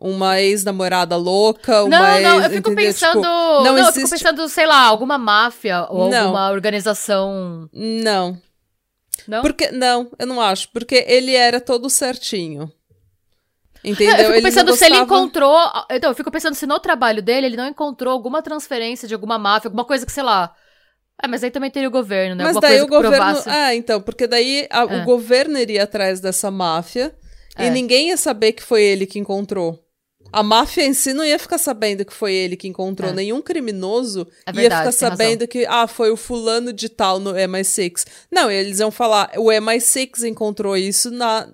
Uma 0.04 0.40
ex-namorada 0.40 1.16
louca, 1.16 1.84
uma 1.84 1.88
Não, 1.96 2.14
ex. 2.16 2.22
não, 2.24 2.36
eu 2.42 2.50
fico 2.50 2.70
entendeu? 2.72 2.86
pensando. 2.92 3.12
Tipo, 3.12 3.22
não, 3.22 3.62
não 3.64 3.78
eu 3.78 3.86
fico 3.92 3.98
existe- 4.00 4.24
pensando, 4.24 4.48
sei 4.48 4.66
lá, 4.66 4.80
alguma 4.86 5.16
máfia 5.16 5.86
ou 5.88 6.10
Não. 6.10 6.18
alguma 6.24 6.50
organização. 6.50 7.68
Não. 7.72 8.36
Não? 9.28 9.42
Porque, 9.42 9.70
não, 9.70 10.10
eu 10.18 10.26
não 10.26 10.40
acho. 10.40 10.68
Porque 10.72 11.04
ele 11.06 11.36
era 11.36 11.60
todo 11.60 11.88
certinho. 11.88 12.68
Entendeu? 13.84 14.12
Eu 14.14 14.18
fico 14.26 14.32
Ele 14.34 14.42
pensando 14.42 14.74
se 14.76 14.84
ele 14.84 14.96
gostava- 14.98 15.20
encontrou. 15.20 15.58
Então, 15.90 16.10
eu 16.10 16.14
fico 16.14 16.30
pensando 16.30 16.54
se 16.54 16.66
no 16.66 16.78
trabalho 16.78 17.22
dele 17.22 17.46
ele 17.46 17.56
não 17.56 17.66
encontrou 17.68 18.12
alguma 18.12 18.40
transferência 18.42 19.06
de 19.08 19.14
alguma 19.14 19.38
máfia, 19.38 19.68
alguma 19.68 19.84
coisa 19.84 20.06
que, 20.06 20.12
sei 20.12 20.22
lá. 20.22 20.54
É, 21.22 21.28
mas 21.28 21.42
aí 21.44 21.50
também 21.50 21.70
teria 21.70 21.88
o 21.88 21.92
governo, 21.92 22.34
né? 22.34 22.44
Mas 22.44 22.56
alguma 22.56 22.68
daí 22.68 22.78
coisa 22.80 22.84
o 22.84 22.88
que 22.88 22.96
governo. 23.08 23.16
provasse. 23.26 23.48
Ah, 23.50 23.74
então, 23.74 24.00
porque 24.00 24.26
daí 24.26 24.66
a- 24.70 24.82
É. 24.82 25.02
o 25.02 25.04
governo 25.04 25.58
iria 25.58 25.84
atrás 25.84 26.20
dessa 26.20 26.50
máfia 26.50 27.14
É. 27.56 27.66
e 27.66 27.70
ninguém 27.70 28.08
ia 28.08 28.16
saber 28.16 28.52
que 28.52 28.62
foi 28.62 28.82
ele 28.82 29.06
que 29.06 29.18
encontrou. 29.20 29.78
A 30.32 30.42
máfia 30.42 30.86
em 30.86 30.94
si 30.94 31.12
não 31.12 31.24
ia 31.24 31.38
ficar 31.38 31.58
sabendo 31.58 32.04
que 32.04 32.12
foi 32.12 32.32
ele 32.32 32.56
que 32.56 32.66
encontrou. 32.66 33.10
É. 33.10 33.12
Nenhum 33.12 33.42
criminoso 33.42 34.26
É 34.46 34.50
ia 34.50 34.54
verdade, 34.54 34.92
ficar 34.92 35.08
tem 35.08 35.16
sabendo 35.18 35.46
que, 35.46 35.66
ah, 35.66 35.86
foi 35.86 36.10
o 36.10 36.16
fulano 36.16 36.72
de 36.72 36.88
tal 36.88 37.20
no 37.20 37.32
MI6. 37.32 38.06
Não, 38.30 38.50
eles 38.50 38.80
iam 38.80 38.90
falar, 38.90 39.30
o 39.36 39.46
MI6 39.46 40.26
encontrou 40.26 40.76
isso 40.76 41.10
na 41.10 41.48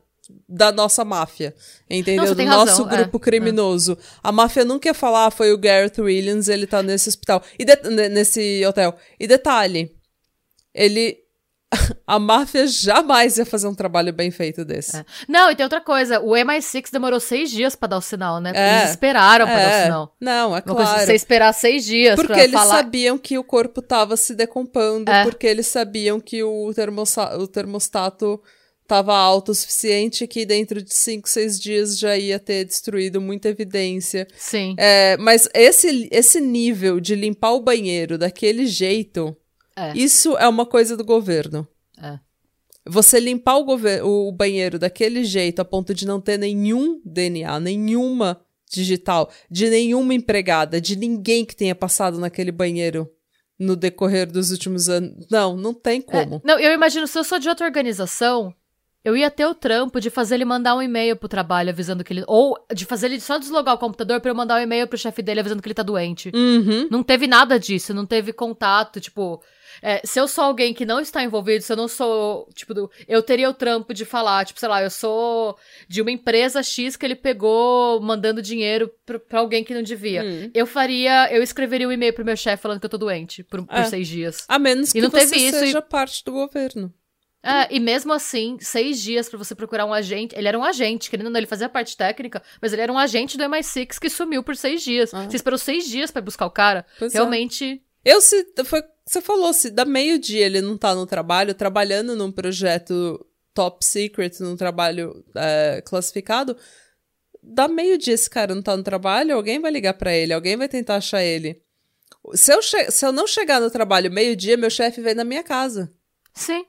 da 0.47 0.71
nossa 0.71 1.05
máfia, 1.05 1.55
entendeu? 1.89 2.27
Não, 2.27 2.35
Do 2.35 2.45
nosso 2.45 2.83
razão, 2.83 2.91
é, 2.91 2.97
grupo 2.97 3.19
criminoso. 3.19 3.97
A 4.23 4.31
máfia 4.31 4.65
nunca 4.65 4.89
ia 4.89 4.95
falar, 4.95 5.27
ah, 5.27 5.31
foi 5.31 5.53
o 5.53 5.59
Garrett 5.59 6.01
Williams, 6.01 6.49
ele 6.49 6.67
tá 6.67 6.83
nesse 6.83 7.09
hospital. 7.09 7.43
E 7.59 7.65
nesse 8.11 8.65
hotel. 8.67 8.95
E 9.19 9.27
detalhe, 9.27 9.91
ele. 10.75 11.19
A 12.07 12.19
máfia 12.19 12.67
jamais 12.67 13.37
ia 13.37 13.45
fazer 13.45 13.67
um 13.69 13.75
trabalho 13.75 14.13
bem 14.13 14.31
feito 14.31 14.65
desse. 14.65 14.97
É. 14.97 15.05
Não, 15.29 15.51
e 15.51 15.55
tem 15.57 15.65
outra 15.65 15.81
coisa. 15.81 16.19
O 16.21 16.31
MI6 16.31 16.91
demorou 16.91 17.21
seis 17.21 17.51
dias 17.51 17.77
pra 17.77 17.89
dar 17.89 17.99
o 17.99 18.01
sinal, 18.01 18.41
né? 18.41 18.53
É. 18.55 18.79
Eles 18.81 18.91
esperaram 18.91 19.45
pra 19.47 19.55
dar 19.57 19.67
o 19.67 19.71
É, 19.73 19.83
sinal. 19.85 20.17
não, 20.21 20.57
é 20.57 20.61
Uma 20.61 20.63
coisa 20.63 20.83
de 20.85 20.89
claro. 20.91 21.07
você 21.07 21.15
esperar 21.15 21.53
seis 21.53 21.85
dias 21.85 22.15
Porque 22.17 22.33
pra 22.33 22.43
eles 22.43 22.55
falar. 22.59 22.77
sabiam 22.77 23.19
que 23.19 23.37
o 23.37 23.45
corpo 23.45 23.83
tava 23.83 24.17
se 24.17 24.35
decompondo, 24.35 25.11
É. 25.11 25.25
porque 25.25 25.47
eles 25.47 25.67
sabiam 25.67 26.19
que 26.19 26.43
o, 26.43 26.73
termosta- 26.75 27.37
o 27.39 27.47
termostato 27.47 28.41
tava 28.87 29.15
alto 29.15 29.53
o 29.53 29.55
suficiente 29.55 30.27
que 30.27 30.47
dentro 30.47 30.83
de 30.83 30.95
5, 30.95 31.29
6 31.29 31.61
dias 31.61 31.99
já 31.99 32.17
ia 32.17 32.39
ter 32.39 32.65
destruído 32.65 33.21
muita 33.21 33.51
evidência. 33.51 34.27
Sim. 34.39 34.75
É, 34.79 35.19
mas 35.19 35.47
esse, 35.53 36.09
esse 36.11 36.41
nível 36.41 36.99
de 36.99 37.15
limpar 37.15 37.53
o 37.53 37.61
banheiro 37.61 38.17
daquele 38.17 38.67
jeito, 38.67 39.37
É. 39.79 39.93
isso 39.97 40.37
é 40.37 40.49
uma 40.49 40.67
coisa 40.67 40.97
do 40.97 41.05
governo. 41.05 41.67
É. 42.03 42.19
Você 42.87 43.21
limpar 43.21 43.59
o, 43.59 44.29
o 44.29 44.33
banheiro 44.33 44.79
daquele 44.79 45.23
jeito, 45.23 45.61
a 45.61 45.65
ponto 45.65 45.95
de 45.95 46.07
não 46.07 46.21
ter 46.21 46.39
nenhum 46.39 47.01
DNA, 47.05 47.61
nenhuma 47.61 48.41
digital, 48.71 49.31
de 49.51 49.69
nenhuma 49.69 50.15
empregada, 50.15 50.81
de 50.81 50.97
ninguém 50.97 51.45
que 51.45 51.57
tenha 51.57 51.75
passado 51.75 52.19
naquele 52.19 52.53
banheiro 52.53 53.11
no 53.59 53.75
decorrer 53.75 54.31
dos 54.31 54.51
últimos 54.51 54.89
anos. 54.89 55.27
Não, 55.31 55.57
não 55.57 55.75
tem 55.75 56.01
como. 56.01 56.37
É, 56.37 56.41
não, 56.45 56.59
eu 56.59 56.73
imagino, 56.73 57.07
se 57.07 57.19
eu 57.19 57.25
sou 57.25 57.39
de 57.39 57.49
outra 57.49 57.67
organização, 57.67 58.55
eu 59.05 59.17
ia 59.17 59.31
ter 59.31 59.47
o 59.47 59.55
trampo 59.55 60.01
de 60.01 60.11
fazer 60.11 60.37
ele 60.37 60.45
mandar 60.45 60.77
um 60.77 60.83
e-mail 60.83 61.17
pro 61.17 61.29
trabalho 61.29 61.71
avisando 61.71 62.05
que 62.05 62.13
ele. 62.13 62.25
Ou 62.27 62.57
de 62.73 62.85
fazer 62.85 63.07
ele 63.07 63.21
só 63.21 63.39
deslogar 63.39 63.75
o 63.75 63.79
computador 63.79 64.21
pra 64.21 64.31
eu 64.31 64.35
mandar 64.35 64.57
um 64.57 64.63
e-mail 64.63 64.87
pro 64.87 64.99
chefe 64.99 65.23
dele 65.23 65.41
avisando 65.41 65.63
que 65.63 65.69
ele 65.69 65.75
tá 65.75 65.83
doente. 65.83 66.31
Uhum. 66.35 66.89
Não 66.91 67.03
teve 67.03 67.27
nada 67.27 67.59
disso, 67.59 67.93
não 67.93 68.07
teve 68.07 68.33
contato, 68.33 69.01
tipo. 69.01 69.43
É, 69.83 70.01
se 70.05 70.19
eu 70.21 70.27
sou 70.29 70.45
alguém 70.45 70.73
que 70.75 70.85
não 70.87 71.01
está 71.01 71.23
envolvido, 71.23 71.63
se 71.63 71.73
eu 71.73 71.77
não 71.77 71.89
sou, 71.89 72.49
tipo, 72.55 72.73
do- 72.75 72.91
eu 73.07 73.23
teria 73.23 73.49
o 73.49 73.55
trampo 73.55 73.93
de 73.95 74.05
falar, 74.05 74.45
tipo, 74.47 74.59
sei 74.61 74.69
lá, 74.69 74.83
eu 74.83 74.91
sou 74.91 75.57
de 75.89 76.01
uma 76.03 76.11
empresa 76.11 76.63
X 76.63 76.97
que 76.97 77.05
ele 77.07 77.15
pegou 77.15 78.01
mandando 78.01 78.43
dinheiro 78.43 78.91
pra, 79.07 79.19
pra 79.19 79.41
alguém 79.41 79.63
que 79.65 79.75
não 79.75 79.83
devia. 79.83 80.23
Hum. 80.23 80.51
Eu 80.55 80.67
faria, 80.67 81.33
eu 81.33 81.43
escreveria 81.43 81.89
um 81.89 81.93
e-mail 81.93 82.13
pro 82.13 82.25
meu 82.25 82.37
chefe 82.37 82.63
falando 82.63 82.81
que 82.81 82.87
eu 82.87 82.91
tô 82.91 82.99
doente 82.99 83.43
por, 83.45 83.65
por 83.65 83.75
É. 83.77 83.85
seis 83.85 84.09
dias. 84.09 84.45
A 84.49 84.59
menos 84.59 84.91
E 84.91 84.93
que 84.95 85.01
não 85.01 85.11
você 85.11 85.21
teve 85.27 85.37
isso, 85.49 85.59
seja 85.59 85.83
parte 85.83 86.25
do 86.25 86.33
governo. 86.33 86.93
É, 87.41 87.73
e 87.73 87.79
mesmo 87.79 88.13
assim, 88.13 88.59
seis 88.61 89.01
dias 89.01 89.29
pra 89.29 89.39
você 89.39 89.55
procurar 89.55 89.87
um 89.87 89.93
agente. 89.95 90.35
Ele 90.37 90.49
era 90.49 90.59
um 90.59 90.65
agente, 90.65 91.09
querendo 91.09 91.27
ou 91.27 91.33
não, 91.33 91.39
ele 91.39 91.47
fazia 91.47 91.69
parte 91.69 91.97
técnica, 91.97 92.43
mas 92.61 92.73
ele 92.73 92.83
era 92.83 92.93
um 92.93 92.99
agente 92.99 93.39
do 93.39 93.45
MI6 93.45 93.99
que 94.01 94.11
sumiu 94.11 94.43
por 94.43 94.57
seis 94.57 94.83
dias. 94.83 95.15
Ah. 95.15 95.25
Você 95.25 95.37
esperou 95.37 95.57
seis 95.57 95.87
dias 95.89 96.11
pra 96.11 96.21
buscar 96.21 96.47
o 96.47 96.51
cara? 96.51 96.85
Pois 96.99 97.15
é. 97.15 97.19
Eu, 98.05 98.21
se 98.21 98.47
foi, 98.65 98.83
você 99.07 99.21
falou, 99.21 99.53
se 99.53 99.71
da 99.71 99.85
meio-dia 99.85 100.47
ele 100.47 100.61
não 100.61 100.77
tá 100.77 100.95
no 100.95 101.07
trabalho, 101.07 101.55
trabalhando 101.55 102.15
num 102.15 102.31
projeto 102.31 103.25
top 103.53 103.85
secret, 103.85 104.41
num 104.41 104.57
trabalho 104.57 105.25
é, 105.35 105.83
classificado, 105.85 106.57
da 107.43 107.67
meio-dia 107.67 108.15
esse 108.15 108.29
cara 108.29 108.55
não 108.55 108.63
tá 108.63 108.77
no 108.77 108.83
trabalho, 108.83 109.35
alguém 109.35 109.61
vai 109.61 109.71
ligar 109.71 109.95
pra 109.95 110.13
ele, 110.13 110.33
alguém 110.33 110.57
vai 110.57 110.69
tentar 110.69 110.97
achar 110.97 111.23
ele. 111.23 111.63
Se 112.35 112.53
eu, 112.53 112.61
se 112.63 113.07
eu 113.07 113.13
não 113.13 113.27
chegar 113.27 113.61
no 113.61 113.71
trabalho 113.71 114.13
meio-dia, 114.13 114.57
meu 114.57 114.71
chefe 114.71 115.01
vem 115.01 115.15
na 115.15 115.25
minha 115.25 115.43
casa. 115.43 115.93
Sim. 116.35 116.65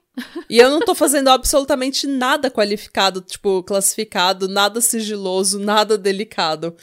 E 0.48 0.58
eu 0.58 0.70
não 0.70 0.80
tô 0.80 0.94
fazendo 0.94 1.28
absolutamente 1.28 2.06
nada 2.06 2.50
qualificado, 2.50 3.20
tipo, 3.20 3.62
classificado, 3.62 4.48
nada 4.48 4.80
sigiloso, 4.80 5.58
nada 5.58 5.96
delicado. 5.96 6.74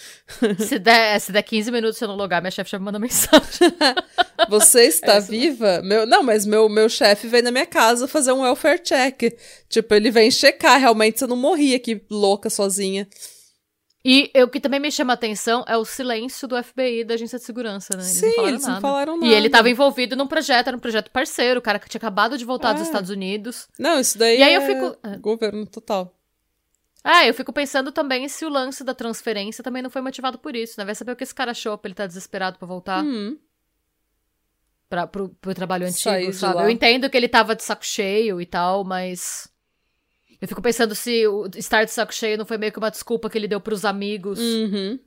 se, 0.59 0.79
der, 0.79 1.19
se 1.19 1.31
der 1.31 1.43
15 1.43 1.71
minutos 1.71 2.01
eu 2.01 2.07
não 2.07 2.15
logar, 2.15 2.41
minha 2.41 2.51
chefe 2.51 2.71
já 2.71 2.79
me 2.79 2.85
manda 2.85 2.99
mensagem. 2.99 3.73
Você 4.49 4.83
está 4.83 5.15
É 5.15 5.21
viva? 5.21 5.81
Meu, 5.83 6.05
não, 6.05 6.23
mas 6.23 6.45
meu, 6.45 6.69
meu 6.69 6.87
chefe 6.87 7.27
vem 7.27 7.41
na 7.41 7.51
minha 7.51 7.65
casa 7.65 8.07
fazer 8.07 8.31
um 8.31 8.41
welfare 8.41 8.79
check. 8.79 9.33
Tipo, 9.67 9.93
ele 9.93 10.11
vem 10.11 10.31
checar, 10.31 10.79
realmente 10.79 11.19
você 11.19 11.27
não 11.27 11.35
morria 11.35 11.75
aqui 11.75 12.01
louca 12.09 12.49
sozinha. 12.49 13.07
E 14.09 14.31
o 14.41 14.47
que 14.47 14.59
também 14.61 14.79
me 14.79 14.89
chama 14.89 15.11
a 15.13 15.15
atenção 15.15 15.65
é 15.67 15.75
o 15.75 15.83
silêncio 15.83 16.47
do 16.47 16.55
FBI, 16.63 17.03
da 17.03 17.15
Agência 17.15 17.37
de 17.37 17.43
Segurança, 17.43 17.97
né? 17.97 18.03
Eles 18.03 18.13
Sim, 18.17 18.25
não 18.27 18.33
falaram 18.35 18.49
eles 18.49 18.61
nada. 18.61 18.73
não 18.75 18.81
falaram 18.81 19.17
nada. 19.17 19.25
E 19.27 19.33
ele 19.33 19.49
tava 19.49 19.69
envolvido 19.69 20.15
num 20.15 20.27
projeto, 20.27 20.67
era 20.67 20.77
um 20.77 20.79
projeto 20.79 21.11
parceiro, 21.11 21.59
o 21.59 21.61
cara 21.61 21.77
que 21.77 21.89
tinha 21.89 21.99
acabado 21.99 22.37
de 22.37 22.45
voltar 22.45 22.71
dos 22.71 22.83
É. 22.83 22.85
Estados 22.85 23.09
Unidos. 23.09 23.67
Não, 23.77 23.99
isso 23.99 24.17
daí 24.17 24.37
E 24.39 24.43
aí 24.43 24.53
é 24.53 24.57
eu 24.57 24.61
fico- 24.61 24.97
é. 25.07 25.17
governo 25.17 25.65
total. 25.65 26.13
É, 27.03 27.29
eu 27.29 27.33
fico 27.33 27.51
pensando 27.51 27.91
também 27.91 28.27
se 28.29 28.45
o 28.45 28.49
lance 28.49 28.81
da 28.83 28.93
transferência 28.93 29.61
também 29.63 29.81
não 29.81 29.89
foi 29.89 30.01
motivado 30.01 30.37
por 30.37 30.55
isso, 30.55 30.75
né? 30.77 30.85
Vai 30.85 30.95
saber 30.95 31.11
o 31.11 31.15
que 31.15 31.23
esse 31.23 31.35
cara 31.35 31.51
achou 31.51 31.77
pra 31.77 31.89
ele 31.89 31.95
tá 31.95 32.07
desesperado 32.07 32.57
pra 32.57 32.67
voltar 32.67 33.03
Hum, 33.03 33.37
pra, 34.89 35.05
pro, 35.05 35.29
pro 35.41 35.53
trabalho 35.53 35.85
antigo, 35.85 36.31
sabe? 36.33 36.61
Eu 36.61 36.69
entendo 36.69 37.09
que 37.09 37.17
ele 37.17 37.27
tava 37.27 37.55
de 37.55 37.63
saco 37.63 37.85
cheio 37.85 38.39
e 38.39 38.45
tal, 38.45 38.83
mas. 38.83 39.49
Eu 40.41 40.47
fico 40.47 40.61
pensando 40.61 40.93
se 40.93 41.25
o 41.27 41.47
estar 41.55 41.83
de 41.83 41.91
saco 41.91 42.13
cheio 42.13 42.37
não 42.37 42.45
foi 42.45 42.57
meio 42.57 42.71
que 42.71 42.77
uma 42.79 42.91
desculpa 42.91 43.29
que 43.29 43.37
ele 43.37 43.47
deu 43.47 43.59
pros 43.59 43.83
amigos. 43.85 44.39
uhum. 44.39 44.99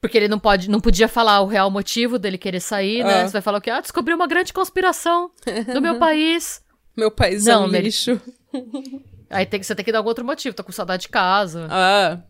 Porque 0.00 0.18
ele 0.18 0.28
não, 0.28 0.38
pode, 0.38 0.68
não 0.68 0.80
podia 0.80 1.08
falar 1.08 1.40
o 1.40 1.46
real 1.46 1.70
motivo 1.70 2.18
dele 2.18 2.36
querer 2.36 2.60
sair, 2.60 3.02
né? 3.02 3.22
Ah. 3.22 3.26
Você 3.26 3.32
vai 3.32 3.40
falar 3.42 3.56
o 3.58 3.60
quê? 3.60 3.70
Ah, 3.70 3.80
descobri 3.80 4.12
uma 4.12 4.26
grande 4.26 4.52
conspiração 4.52 5.30
do 5.72 5.80
meu 5.80 5.96
país. 5.98 6.60
Meu 6.94 7.10
país 7.10 7.46
é 7.46 7.52
Não, 7.52 7.64
um 7.64 7.68
Meri- 7.68 7.86
lixo. 7.86 8.20
Aí 9.30 9.46
tem, 9.46 9.58
que- 9.58 9.64
você 9.66 9.74
tem 9.74 9.82
que 9.84 9.90
dar 9.90 9.98
algum 9.98 10.08
outro 10.08 10.24
motivo. 10.24 10.54
Tô 10.54 10.62
com 10.62 10.72
saudade 10.72 11.02
de 11.02 11.08
casa. 11.08 11.66
Ah, 11.70 12.20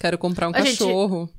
quero 0.00 0.18
comprar 0.18 0.48
um 0.48 0.52
A 0.54 0.60
gente- 0.62 0.78
cachorro. 0.78 1.30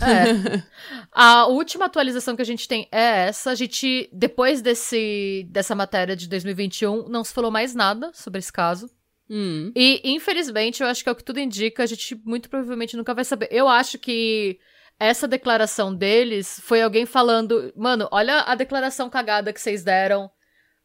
É. 0.00 0.62
A 1.12 1.46
última 1.48 1.86
atualização 1.86 2.36
que 2.36 2.42
a 2.42 2.46
gente 2.46 2.66
tem 2.68 2.86
é 2.92 3.26
essa. 3.26 3.50
A 3.50 3.54
gente, 3.56 4.08
depois 4.12 4.62
desse, 4.62 5.44
dessa 5.50 5.74
matéria 5.74 6.14
de 6.14 6.28
2021, 6.28 7.08
não 7.08 7.24
se 7.24 7.34
falou 7.34 7.50
mais 7.50 7.74
nada 7.74 8.10
sobre 8.14 8.38
esse 8.38 8.52
caso. 8.52 8.88
Hum. 9.28 9.72
E, 9.74 10.00
infelizmente, 10.04 10.82
eu 10.82 10.88
acho 10.88 11.02
que 11.02 11.08
é 11.08 11.12
o 11.12 11.16
que 11.16 11.24
tudo 11.24 11.40
indica, 11.40 11.82
a 11.82 11.86
gente 11.86 12.14
muito 12.24 12.50
provavelmente 12.50 12.96
nunca 12.96 13.14
vai 13.14 13.24
saber. 13.24 13.48
Eu 13.50 13.68
acho 13.68 13.98
que 13.98 14.58
essa 14.98 15.26
declaração 15.26 15.94
deles 15.94 16.60
foi 16.62 16.82
alguém 16.82 17.06
falando: 17.06 17.72
mano, 17.76 18.08
olha 18.10 18.40
a 18.42 18.54
declaração 18.54 19.08
cagada 19.08 19.52
que 19.52 19.60
vocês 19.60 19.82
deram 19.82 20.30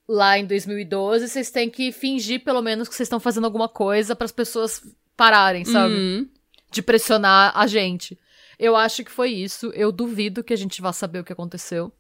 lá 0.08 0.40
em 0.40 0.46
2012, 0.46 1.28
vocês 1.28 1.52
têm 1.52 1.70
que 1.70 1.92
fingir 1.92 2.44
pelo 2.44 2.62
menos 2.62 2.88
que 2.88 2.96
vocês 2.96 3.08
estão 3.08 3.20
fazendo 3.20 3.46
alguma 3.46 3.68
coisa 3.68 4.16
para 4.16 4.26
as 4.26 4.32
pessoas 4.32 4.82
pararem, 5.16 5.66
sabe? 5.66 5.94
Hum. 5.94 6.30
De 6.72 6.82
pressionar 6.82 7.52
a 7.56 7.68
gente. 7.68 8.18
Eu 8.58 8.76
acho 8.76 9.04
que 9.04 9.12
foi 9.12 9.32
isso. 9.32 9.72
Eu 9.76 9.92
duvido 9.92 10.44
que 10.44 10.54
a 10.54 10.58
gente 10.58 10.82
vá 10.82 10.94
saber 10.94 11.20
o 11.20 11.24
que 11.24 11.34
aconteceu. 11.34 11.92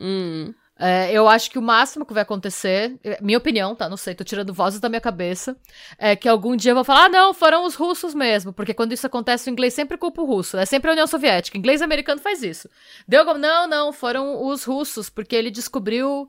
Hum. 0.00 0.54
É, 0.82 1.12
eu 1.12 1.28
acho 1.28 1.50
que 1.50 1.58
o 1.58 1.62
máximo 1.62 2.06
que 2.06 2.14
vai 2.14 2.22
acontecer, 2.22 2.98
é, 3.04 3.18
minha 3.20 3.36
opinião, 3.36 3.74
tá? 3.74 3.86
Não 3.86 3.98
sei, 3.98 4.14
tô 4.14 4.24
tirando 4.24 4.54
vozes 4.54 4.80
da 4.80 4.88
minha 4.88 5.00
cabeça, 5.00 5.54
é 5.98 6.16
que 6.16 6.26
algum 6.26 6.56
dia 6.56 6.70
eu 6.70 6.74
vou 6.74 6.84
falar, 6.84 7.04
ah, 7.04 7.08
não, 7.10 7.34
foram 7.34 7.66
os 7.66 7.74
russos 7.74 8.14
mesmo, 8.14 8.50
porque 8.50 8.72
quando 8.72 8.92
isso 8.92 9.06
acontece, 9.06 9.50
o 9.50 9.52
inglês 9.52 9.74
sempre 9.74 9.98
culpa 9.98 10.22
o 10.22 10.24
russo, 10.24 10.56
é 10.56 10.64
sempre 10.64 10.88
a 10.88 10.92
União 10.92 11.06
Soviética, 11.06 11.58
o 11.58 11.60
inglês 11.60 11.82
americano 11.82 12.18
faz 12.18 12.42
isso. 12.42 12.66
Deu, 13.06 13.26
não, 13.36 13.68
não, 13.68 13.92
foram 13.92 14.46
os 14.46 14.64
russos, 14.64 15.10
porque 15.10 15.36
ele 15.36 15.50
descobriu 15.50 16.26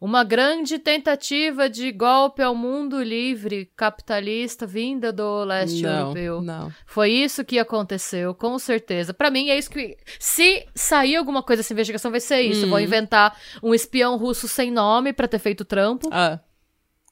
uma 0.00 0.22
grande 0.24 0.78
tentativa 0.78 1.68
de 1.68 1.90
golpe 1.92 2.42
ao 2.42 2.54
mundo 2.54 3.02
livre 3.02 3.70
capitalista 3.76 4.66
vinda 4.66 5.12
do 5.12 5.44
leste 5.44 5.82
Não, 5.82 5.98
europeu. 6.00 6.42
não. 6.42 6.72
Foi 6.86 7.10
isso 7.10 7.44
que 7.44 7.58
aconteceu, 7.58 8.34
com 8.34 8.58
certeza. 8.58 9.14
Pra 9.14 9.30
mim 9.30 9.48
é 9.48 9.56
isso 9.58 9.70
que 9.70 9.96
se 10.18 10.66
sair 10.74 11.16
alguma 11.16 11.42
coisa 11.42 11.62
dessa 11.62 11.72
investigação 11.72 12.10
vai 12.10 12.20
ser 12.20 12.40
isso. 12.42 12.66
Hum. 12.66 12.70
Vou 12.70 12.80
inventar 12.80 13.38
um 13.62 13.72
espião 13.74 14.16
russo 14.16 14.46
sem 14.48 14.70
nome 14.70 15.12
pra 15.12 15.28
ter 15.28 15.38
feito 15.38 15.64
trampo. 15.64 16.08
Ah. 16.12 16.38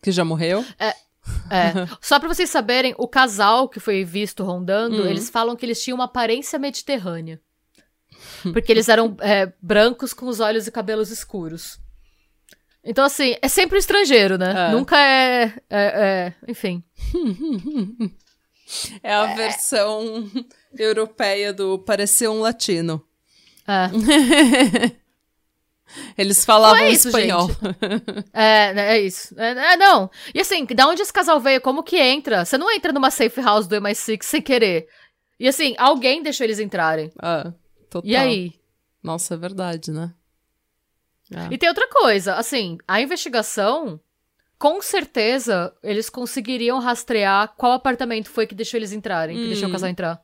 Que 0.02 0.10
já 0.12 0.24
morreu? 0.24 0.64
É. 0.78 0.92
Só 2.02 2.18
pra 2.18 2.28
vocês 2.28 2.50
saberem, 2.50 2.94
o 2.98 3.06
casal 3.06 3.68
que 3.68 3.78
foi 3.78 4.04
visto 4.04 4.42
rondando, 4.42 5.02
Hum. 5.04 5.06
eles 5.06 5.30
falam 5.30 5.54
que 5.54 5.64
eles 5.64 5.82
tinham 5.82 5.94
uma 5.96 6.04
aparência 6.06 6.58
mediterrânea. 6.58 7.40
Porque 8.52 8.70
eles 8.72 8.88
eram 8.88 9.16
é, 9.20 9.52
brancos 9.62 10.12
com 10.12 10.26
os 10.26 10.40
olhos 10.40 10.66
e 10.66 10.72
cabelos 10.72 11.10
escuros. 11.10 11.78
Então, 12.84 13.04
assim, 13.04 13.36
é 13.40 13.48
sempre 13.48 13.76
um 13.76 13.78
estrangeiro, 13.78 14.36
né? 14.36 14.68
É. 14.68 14.72
Nunca 14.72 14.98
é, 14.98 15.44
é- 15.44 15.52
é- 15.70 16.34
Enfim. 16.48 16.82
É 19.02 19.12
a 19.12 19.34
versão 19.34 20.30
europeia 20.78 21.52
do 21.52 21.78
parecer 21.78 22.26
um 22.28 22.40
latino. 22.40 23.04
É, 23.68 23.90
Eles 26.16 26.42
falavam 26.44 26.78
Não 26.78 26.84
é 26.86 26.90
isso, 26.90 27.08
espanhol. 27.08 27.50
é, 28.32 28.72
né, 28.72 28.96
é 28.96 29.00
isso. 29.02 29.38
É, 29.38 29.72
é, 29.74 29.76
não. 29.76 30.10
E 30.34 30.40
assim, 30.40 30.64
da 30.64 30.88
onde 30.88 31.02
esse 31.02 31.12
casal 31.12 31.38
veio? 31.38 31.60
Como 31.60 31.82
que 31.82 31.98
entra? 31.98 32.46
Você 32.46 32.56
não 32.56 32.70
entra 32.70 32.92
numa 32.92 33.10
safe 33.10 33.42
house 33.42 33.66
do 33.66 33.76
MI6 33.76 34.22
sem 34.22 34.40
querer. 34.40 34.88
E 35.38 35.46
assim, 35.46 35.74
alguém 35.76 36.22
deixou 36.22 36.44
eles 36.44 36.58
entrarem. 36.58 37.12
Ah, 37.20 37.52
total. 37.90 38.10
E 38.10 38.16
aí? 38.16 38.54
Nossa, 39.02 39.34
é 39.34 39.36
verdade, 39.36 39.90
né? 39.90 40.14
É. 41.34 41.54
E 41.54 41.58
tem 41.58 41.68
outra 41.68 41.88
coisa, 41.88 42.34
assim, 42.34 42.78
a 42.86 43.00
investigação, 43.00 44.00
com 44.58 44.80
certeza, 44.80 45.74
eles 45.82 46.08
conseguiriam 46.08 46.78
rastrear 46.78 47.54
qual 47.56 47.72
apartamento 47.72 48.30
foi 48.30 48.46
que 48.46 48.54
deixou 48.54 48.78
eles 48.78 48.92
entrarem, 48.92 49.36
que 49.36 49.46
deixou 49.48 49.66
o 49.66 49.68
Hum. 49.68 49.72
casal 49.72 49.88
entrar. 49.90 50.20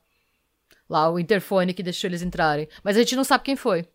Lá, 0.88 1.10
o 1.10 1.18
interfone 1.18 1.74
que 1.74 1.82
deixou 1.82 2.08
eles 2.08 2.22
entrarem. 2.22 2.68
Mas 2.82 2.96
a 2.96 3.00
gente 3.00 3.16
não 3.16 3.24
sabe 3.24 3.44
quem 3.44 3.56
foi. 3.56 3.86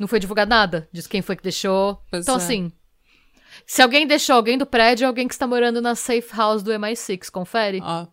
Não 0.00 0.08
foi 0.08 0.18
divulgado 0.20 0.48
nada. 0.48 0.88
Diz 0.92 1.06
quem 1.06 1.20
foi 1.20 1.36
que 1.36 1.42
deixou. 1.42 2.00
Pois 2.10 2.22
então, 2.24 2.36
é. 2.36 2.38
assim. 2.38 2.72
Se 3.66 3.82
alguém 3.82 4.06
deixou 4.06 4.36
alguém 4.36 4.56
do 4.56 4.64
prédio, 4.64 5.04
é 5.04 5.08
alguém 5.08 5.26
que 5.26 5.34
está 5.34 5.46
morando 5.46 5.80
na 5.80 5.94
safe 5.94 6.34
house 6.34 6.62
do 6.62 6.70
MI6, 6.72 7.30
confere. 7.30 7.80
Ah. 7.82 8.08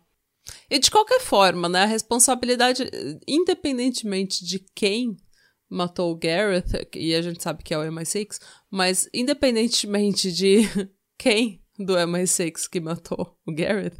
E 0.68 0.78
de 0.78 0.90
qualquer 0.90 1.20
forma, 1.20 1.68
né? 1.68 1.84
A 1.84 1.86
responsabilidade, 1.86 2.90
independentemente 3.26 4.44
de 4.44 4.58
quem 4.74 5.16
matou 5.68 6.12
o 6.12 6.16
Gareth, 6.16 6.88
e 6.94 7.14
a 7.14 7.22
gente 7.22 7.42
sabe 7.42 7.62
que 7.62 7.74
é 7.74 7.78
o 7.78 7.82
MI6, 7.82 8.38
mas 8.70 9.08
independentemente 9.12 10.32
de 10.32 10.60
quem 11.18 11.62
do 11.78 11.94
MI6 11.94 12.68
que 12.70 12.80
matou 12.80 13.36
o 13.46 13.52
Gareth, 13.52 13.96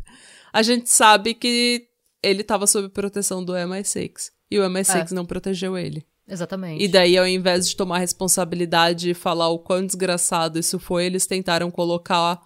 a 0.53 0.62
gente 0.62 0.89
sabe 0.89 1.35
que 1.35 1.89
ele 2.23 2.41
estava 2.41 2.67
sob 2.67 2.89
proteção 2.89 3.45
do 3.45 3.53
MI6. 3.53 4.31
E 4.51 4.59
o 4.59 4.62
MI6 4.62 5.11
não 5.11 5.27
protegeu 5.27 5.77
ele. 5.77 6.07
Exatamente. 6.29 6.83
E 6.83 6.89
daí, 6.89 7.17
ao 7.17 7.27
invés 7.27 7.69
de 7.69 7.77
tomar 7.77 7.99
responsabilidade 7.99 9.11
e 9.11 9.14
falar 9.14 9.49
o 9.49 9.59
quão 9.59 9.85
desgraçado 9.85 10.59
isso 10.59 10.79
foi, 10.79 11.05
eles 11.07 11.27
tentaram 11.27 11.71
colocar 11.71 12.41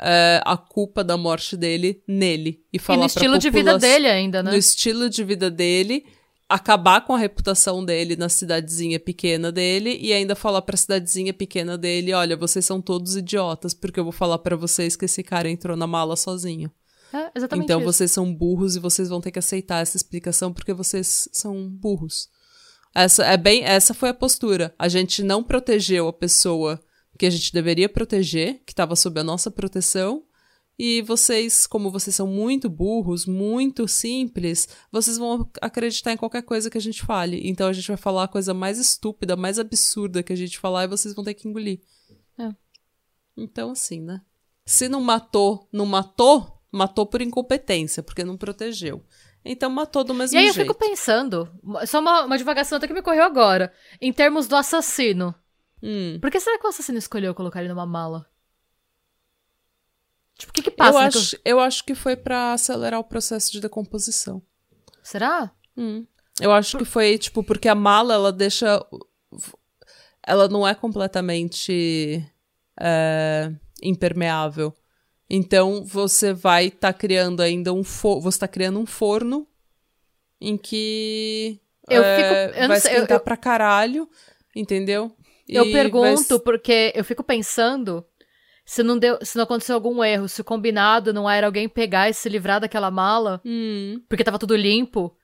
é, 0.00 0.42
a 0.44 0.56
culpa 0.56 1.02
da 1.02 1.16
morte 1.16 1.56
dele 1.56 2.02
nele. 2.06 2.62
E 2.72 2.76
E 2.76 2.78
falar 2.78 3.04
no 3.04 3.12
pra 3.12 3.22
estilo 3.22 3.38
de 3.38 3.50
vida 3.50 3.78
dele 3.78 4.08
ainda, 4.08 4.42
né? 4.42 4.50
No 4.50 4.56
estilo 4.56 5.08
de 5.08 5.24
vida 5.24 5.50
dele, 5.50 6.04
acabar 6.48 7.00
com 7.04 7.14
a 7.14 7.18
reputação 7.18 7.84
dele 7.84 8.16
na 8.16 8.28
cidadezinha 8.28 9.00
pequena 9.00 9.50
dele 9.50 9.98
e 10.00 10.12
ainda 10.12 10.34
falar 10.34 10.62
pra 10.62 10.76
cidadezinha 10.76 11.32
pequena 11.32 11.78
dele, 11.78 12.12
olha, 12.12 12.36
vocês 12.36 12.64
são 12.64 12.80
todos 12.80 13.16
idiotas, 13.16 13.72
porque 13.72 13.98
eu 13.98 14.04
vou 14.04 14.12
falar 14.12 14.38
pra 14.38 14.56
vocês 14.56 14.96
que 14.96 15.06
esse 15.06 15.22
cara 15.22 15.48
entrou 15.50 15.76
na 15.76 15.86
mala 15.86 16.16
sozinho. 16.16 16.70
É, 17.12 17.30
exatamente 17.34 17.64
Então 17.64 17.80
isso. 17.80 17.92
vocês 17.92 18.10
são 18.10 18.34
burros 18.34 18.76
e 18.76 18.80
vocês 18.80 19.08
vão 19.08 19.20
ter 19.20 19.30
que 19.30 19.38
aceitar 19.38 19.80
essa 19.80 19.96
explicação 19.96 20.52
porque 20.52 20.72
vocês 20.72 21.28
são 21.32 21.68
burros. 21.68 22.28
Essa 22.94 23.24
é 23.24 23.36
bem, 23.36 23.64
essa 23.64 23.94
foi 23.94 24.10
a 24.10 24.14
postura. 24.14 24.74
A 24.78 24.88
gente 24.88 25.22
não 25.22 25.42
protegeu 25.42 26.06
a 26.08 26.12
pessoa 26.12 26.80
que 27.18 27.26
a 27.26 27.30
gente 27.30 27.52
deveria 27.52 27.88
proteger, 27.88 28.62
que 28.66 28.72
estava 28.72 28.96
sob 28.96 29.18
a 29.20 29.24
nossa 29.24 29.50
proteção, 29.50 30.22
e 30.78 31.02
vocês, 31.02 31.66
como 31.66 31.90
vocês 31.90 32.16
são 32.16 32.26
muito 32.26 32.68
burros, 32.68 33.26
muito 33.26 33.86
simples, 33.86 34.68
vocês 34.90 35.16
vão 35.16 35.48
acreditar 35.60 36.12
em 36.12 36.16
qualquer 36.16 36.42
coisa 36.42 36.68
que 36.68 36.78
a 36.78 36.80
gente 36.80 37.02
fale. 37.02 37.40
Então 37.44 37.68
a 37.68 37.72
gente 37.72 37.86
vai 37.86 37.96
falar 37.96 38.24
a 38.24 38.28
coisa 38.28 38.52
mais 38.52 38.78
estúpida, 38.78 39.36
mais 39.36 39.58
absurda 39.58 40.22
que 40.22 40.32
a 40.32 40.36
gente 40.36 40.58
falar 40.58 40.84
e 40.84 40.88
vocês 40.88 41.14
vão 41.14 41.24
ter 41.24 41.34
que 41.34 41.48
engolir. 41.48 41.80
É. 42.38 42.52
Então 43.36 43.70
assim, 43.70 44.00
né? 44.00 44.20
Se 44.66 44.88
não 44.88 45.00
matou, 45.00 45.68
não 45.72 45.86
matou, 45.86 46.60
matou 46.72 47.06
por 47.06 47.22
incompetência, 47.22 48.02
porque 48.02 48.24
não 48.24 48.36
protegeu. 48.36 49.04
Então 49.44 49.70
matou 49.70 50.02
do 50.02 50.14
mesmo 50.14 50.36
E 50.36 50.38
aí 50.38 50.46
eu 50.46 50.54
jeito. 50.54 50.66
fico 50.66 50.78
pensando, 50.78 51.48
só 51.86 52.00
uma, 52.00 52.24
uma 52.24 52.38
divagação 52.38 52.78
até 52.78 52.86
que 52.86 52.94
me 52.94 53.00
ocorreu 53.00 53.22
agora, 53.22 53.72
em 54.00 54.12
termos 54.12 54.48
do 54.48 54.56
assassino. 54.56 55.34
Hum. 55.82 56.18
Por 56.18 56.30
que 56.30 56.40
será 56.40 56.58
que 56.58 56.66
o 56.66 56.70
assassino 56.70 56.98
escolheu 56.98 57.34
colocar 57.34 57.60
ele 57.60 57.68
numa 57.68 57.84
mala? 57.86 58.26
Tipo, 60.36 60.50
o 60.50 60.54
que 60.54 60.62
que 60.62 60.70
passa? 60.70 60.92
Eu 60.92 60.98
acho, 60.98 61.36
eu 61.44 61.60
acho 61.60 61.84
que 61.84 61.94
foi 61.94 62.16
pra 62.16 62.52
acelerar 62.54 62.98
o 63.00 63.04
processo 63.04 63.52
de 63.52 63.60
decomposição. 63.60 64.42
Será? 65.02 65.52
Hum. 65.76 66.06
Eu 66.40 66.50
acho 66.52 66.76
que 66.78 66.84
foi, 66.84 67.16
tipo, 67.18 67.44
porque 67.44 67.68
a 67.68 67.74
mala, 67.74 68.14
ela 68.14 68.32
deixa. 68.32 68.84
Ela 70.26 70.48
não 70.48 70.66
é 70.66 70.74
completamente 70.74 72.24
é, 72.80 73.52
impermeável. 73.82 74.74
Então, 75.28 75.84
você 75.84 76.32
vai 76.32 76.66
estar 76.66 76.92
criando 76.92 77.40
ainda 77.40 77.72
um 77.72 77.84
forno. 77.84 78.22
Você 78.22 78.38
tá 78.40 78.48
criando 78.48 78.78
um 78.78 78.86
forno 78.86 79.46
em 80.40 80.56
que. 80.56 81.60
Eu 81.88 82.02
é, 82.02 82.16
fico- 82.48 82.58
eu 82.62 82.68
vai 82.68 82.80
sei, 82.80 82.90
eu- 82.90 82.94
esquentar 82.96 83.18
eu- 83.18 83.24
pra 83.24 83.36
caralho, 83.36 84.08
entendeu? 84.56 85.14
Eu 85.48 85.66
E 85.66 85.72
pergunto 85.72 86.36
vai- 86.36 86.44
porque 86.44 86.92
eu 86.94 87.04
fico 87.04 87.22
pensando 87.22 88.04
se 88.64 88.82
não, 88.82 88.98
deu, 88.98 89.18
se 89.22 89.36
não 89.36 89.44
aconteceu 89.44 89.74
algum 89.74 90.02
erro, 90.02 90.28
se 90.28 90.40
o 90.40 90.44
combinado 90.44 91.12
não 91.12 91.28
era 91.28 91.46
alguém 91.46 91.68
pegar 91.68 92.08
e 92.08 92.14
se 92.14 92.28
livrar 92.28 92.60
daquela 92.60 92.90
mala, 92.90 93.40
Hum, 93.44 94.00
porque 94.08 94.24
tava 94.24 94.38
tudo 94.38 94.56
limpo, 94.56 95.14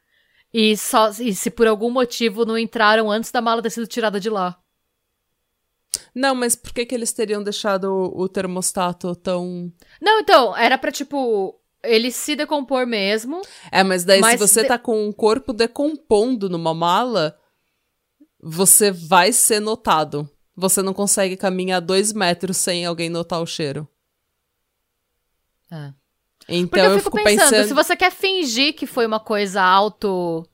e, 0.53 0.77
só, 0.77 1.11
e 1.21 1.35
se 1.35 1.51
por 1.51 1.67
algum 1.67 1.91
motivo 1.91 2.45
não 2.45 2.59
entraram 2.59 3.11
antes 3.11 3.31
da 3.31 3.41
mala 3.41 3.63
ter 3.63 3.71
sido 3.71 3.87
tirada 3.87 4.19
de 4.21 4.29
lá. 4.29 4.59
Não, 6.15 6.35
mas 6.35 6.55
por 6.57 6.73
que, 6.73 6.85
que 6.87 6.95
eles 6.95 7.13
teriam 7.13 7.43
deixado 7.43 7.85
o, 7.85 8.23
o 8.23 8.29
termostato 8.29 9.15
tão. 9.17 9.73
Não, 10.01 10.21
então, 10.21 10.57
era 10.57 10.77
pra, 10.79 10.91
tipo, 10.93 11.55
ele 11.83 12.11
se 12.11 12.35
decompor 12.37 12.87
mesmo. 12.87 13.41
É, 13.71 13.83
mas 13.83 14.05
daí 14.05 14.21
Mas 14.21 14.41
se 14.41 14.47
você 14.49 14.63
de- 14.63 14.69
tá 14.69 14.79
com 14.79 15.07
um 15.09 15.13
corpo 15.13 15.53
decompondo 15.53 16.49
numa 16.49 16.75
mala, 16.75 17.37
você 18.41 18.91
vai 18.91 19.33
ser 19.33 19.61
notado. 19.61 20.29
Você 20.61 20.83
não 20.83 20.93
consegue 20.93 21.37
caminhar 21.37 21.81
dois 21.81 22.13
metros 22.13 22.57
sem 22.59 22.85
alguém 22.85 23.09
notar 23.09 23.41
o 23.41 23.47
cheiro. 23.47 23.89
É. 25.73 25.93
Então 26.49 26.69
Porque 26.69 26.81
eu 26.81 26.93
eu, 26.93 26.99
fico 26.99 27.17
pensando, 27.23 27.51
pensando. 27.51 27.69
se 27.69 27.75
você 27.75 27.97
quer 27.97 28.11
fingir 28.11 28.75
que 28.75 28.87
foi 28.87 29.07
uma 29.07 29.21
coisa 29.21 29.63
auto. 29.63 30.47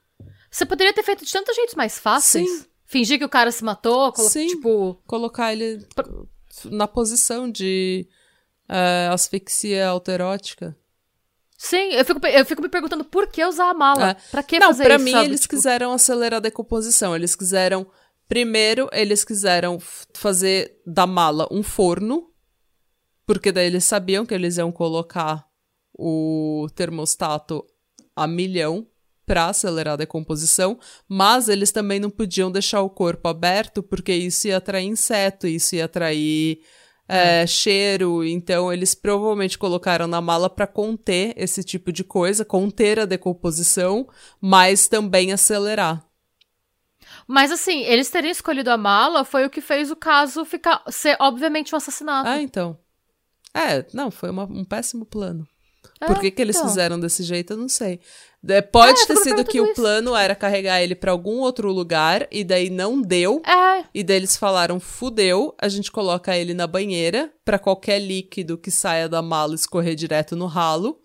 Você 0.50 0.64
poderia 0.66 0.92
ter 0.92 1.02
feito 1.02 1.24
de 1.24 1.32
tantos 1.32 1.54
jeitos 1.56 1.74
mais 1.74 1.98
fáceis. 1.98 2.48
Sim. 2.48 2.64
Fingir 2.84 3.18
que 3.18 3.24
o 3.24 3.28
cara 3.28 3.50
se 3.50 3.64
matou, 3.64 4.12
colo- 4.12 4.28
Sim. 4.28 4.46
tipo. 4.46 5.02
Colocar 5.06 5.52
ele 5.52 5.84
na 6.66 6.86
posição 6.86 7.50
de 7.50 8.06
é, 8.68 9.08
asfixia 9.12 9.88
autoerótica. 9.88 10.76
Sim, 11.58 11.92
eu 11.92 12.04
fico, 12.04 12.26
eu 12.26 12.44
fico 12.44 12.60
me 12.62 12.68
perguntando 12.68 13.02
por 13.04 13.26
que 13.28 13.42
usar 13.44 13.70
a 13.70 13.74
mala? 13.74 14.10
É. 14.10 14.14
Pra 14.30 14.42
que 14.42 14.58
Não, 14.58 14.66
fazer 14.68 14.84
pra 14.84 14.96
isso, 14.96 15.04
mim 15.04 15.10
sabe? 15.12 15.24
eles 15.26 15.40
Tipo, 15.40 15.54
quiseram 15.56 15.92
acelerar 15.92 16.36
a 16.36 16.40
decomposição. 16.40 17.16
Eles 17.16 17.34
quiseram. 17.34 17.86
Primeiro, 18.28 18.88
eles 18.92 19.24
quiseram 19.24 19.78
fazer 20.14 20.80
da 20.86 21.06
mala 21.06 21.48
um 21.50 21.62
forno. 21.62 22.30
Porque 23.26 23.50
daí 23.50 23.66
eles 23.66 23.84
sabiam 23.84 24.24
que 24.24 24.34
eles 24.34 24.56
iam 24.56 24.70
colocar 24.70 25.44
o 25.92 26.68
termostato 26.74 27.64
a 28.14 28.26
milhão 28.26 28.86
pra 29.24 29.46
acelerar 29.46 29.94
a 29.94 29.98
decomposição. 29.98 30.78
Mas 31.08 31.48
eles 31.48 31.72
também 31.72 31.98
não 31.98 32.10
podiam 32.10 32.50
deixar 32.50 32.82
o 32.82 32.90
corpo 32.90 33.28
aberto, 33.28 33.82
porque 33.82 34.12
isso 34.12 34.46
ia 34.46 34.56
atrair 34.58 34.86
inseto, 34.86 35.46
isso 35.46 35.74
ia 35.74 35.86
atrair. 35.86 36.60
é, 37.08 37.46
cheiro, 37.46 38.24
então 38.24 38.72
eles 38.72 38.92
provavelmente 38.92 39.56
colocaram 39.56 40.08
na 40.08 40.20
mala 40.20 40.50
pra 40.50 40.66
conter 40.66 41.32
esse 41.36 41.62
tipo 41.62 41.92
de 41.92 42.02
coisa, 42.02 42.44
conter 42.44 42.98
a 42.98 43.04
decomposição, 43.04 44.08
mas 44.40 44.88
também 44.88 45.32
acelerar. 45.32 46.04
Mas 47.26 47.50
assim, 47.50 47.80
eles 47.82 48.08
terem 48.10 48.30
escolhido 48.30 48.70
a 48.70 48.76
mala 48.76 49.24
foi 49.24 49.44
o 49.44 49.50
que 49.50 49.60
fez 49.60 49.90
o 49.90 49.96
caso 49.96 50.44
ficar 50.44 50.82
ser, 50.88 51.16
obviamente, 51.20 51.74
um 51.74 51.78
assassinato. 51.78 52.28
Ah, 52.28 52.40
então. 52.40 52.78
É, 53.54 53.84
não, 53.92 54.10
foi 54.10 54.30
uma- 54.30 54.44
um 54.44 54.64
péssimo 54.64 55.04
plano. 55.04 55.46
É, 56.00 56.06
Por 56.06 56.20
que, 56.20 56.30
que 56.30 56.42
eles 56.42 56.56
então. 56.56 56.68
fizeram 56.68 57.00
desse 57.00 57.22
jeito, 57.22 57.54
eu 57.54 57.56
não 57.56 57.68
sei. 57.68 58.00
É, 58.48 58.60
pode 58.60 59.00
É, 59.00 59.06
ter 59.06 59.16
sido 59.16 59.44
que 59.44 59.60
o 59.60 59.64
isso. 59.64 59.74
plano 59.74 60.14
era 60.14 60.34
carregar 60.34 60.80
ele 60.82 60.94
pra 60.94 61.10
algum 61.10 61.38
outro 61.40 61.72
lugar 61.72 62.28
e 62.30 62.44
daí 62.44 62.68
não 62.70 63.00
deu. 63.00 63.40
É, 63.44 63.84
E 63.94 64.04
daí 64.04 64.16
eles 64.18 64.36
falaram: 64.36 64.78
fudeu, 64.78 65.54
a 65.60 65.68
gente 65.68 65.90
coloca 65.90 66.36
ele 66.36 66.52
na 66.54 66.66
banheira 66.66 67.32
pra 67.44 67.58
qualquer 67.58 67.98
líquido 67.98 68.58
que 68.58 68.70
saia 68.70 69.08
da 69.08 69.22
mala 69.22 69.54
escorrer 69.54 69.94
direto 69.96 70.36
no 70.36 70.46
ralo. 70.46 71.00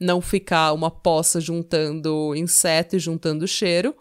Não 0.00 0.20
ficar 0.20 0.72
uma 0.72 0.90
poça 0.90 1.40
juntando 1.40 2.34
inseto 2.34 2.96
e 2.96 2.98
juntando 2.98 3.46
cheiro. 3.46 3.94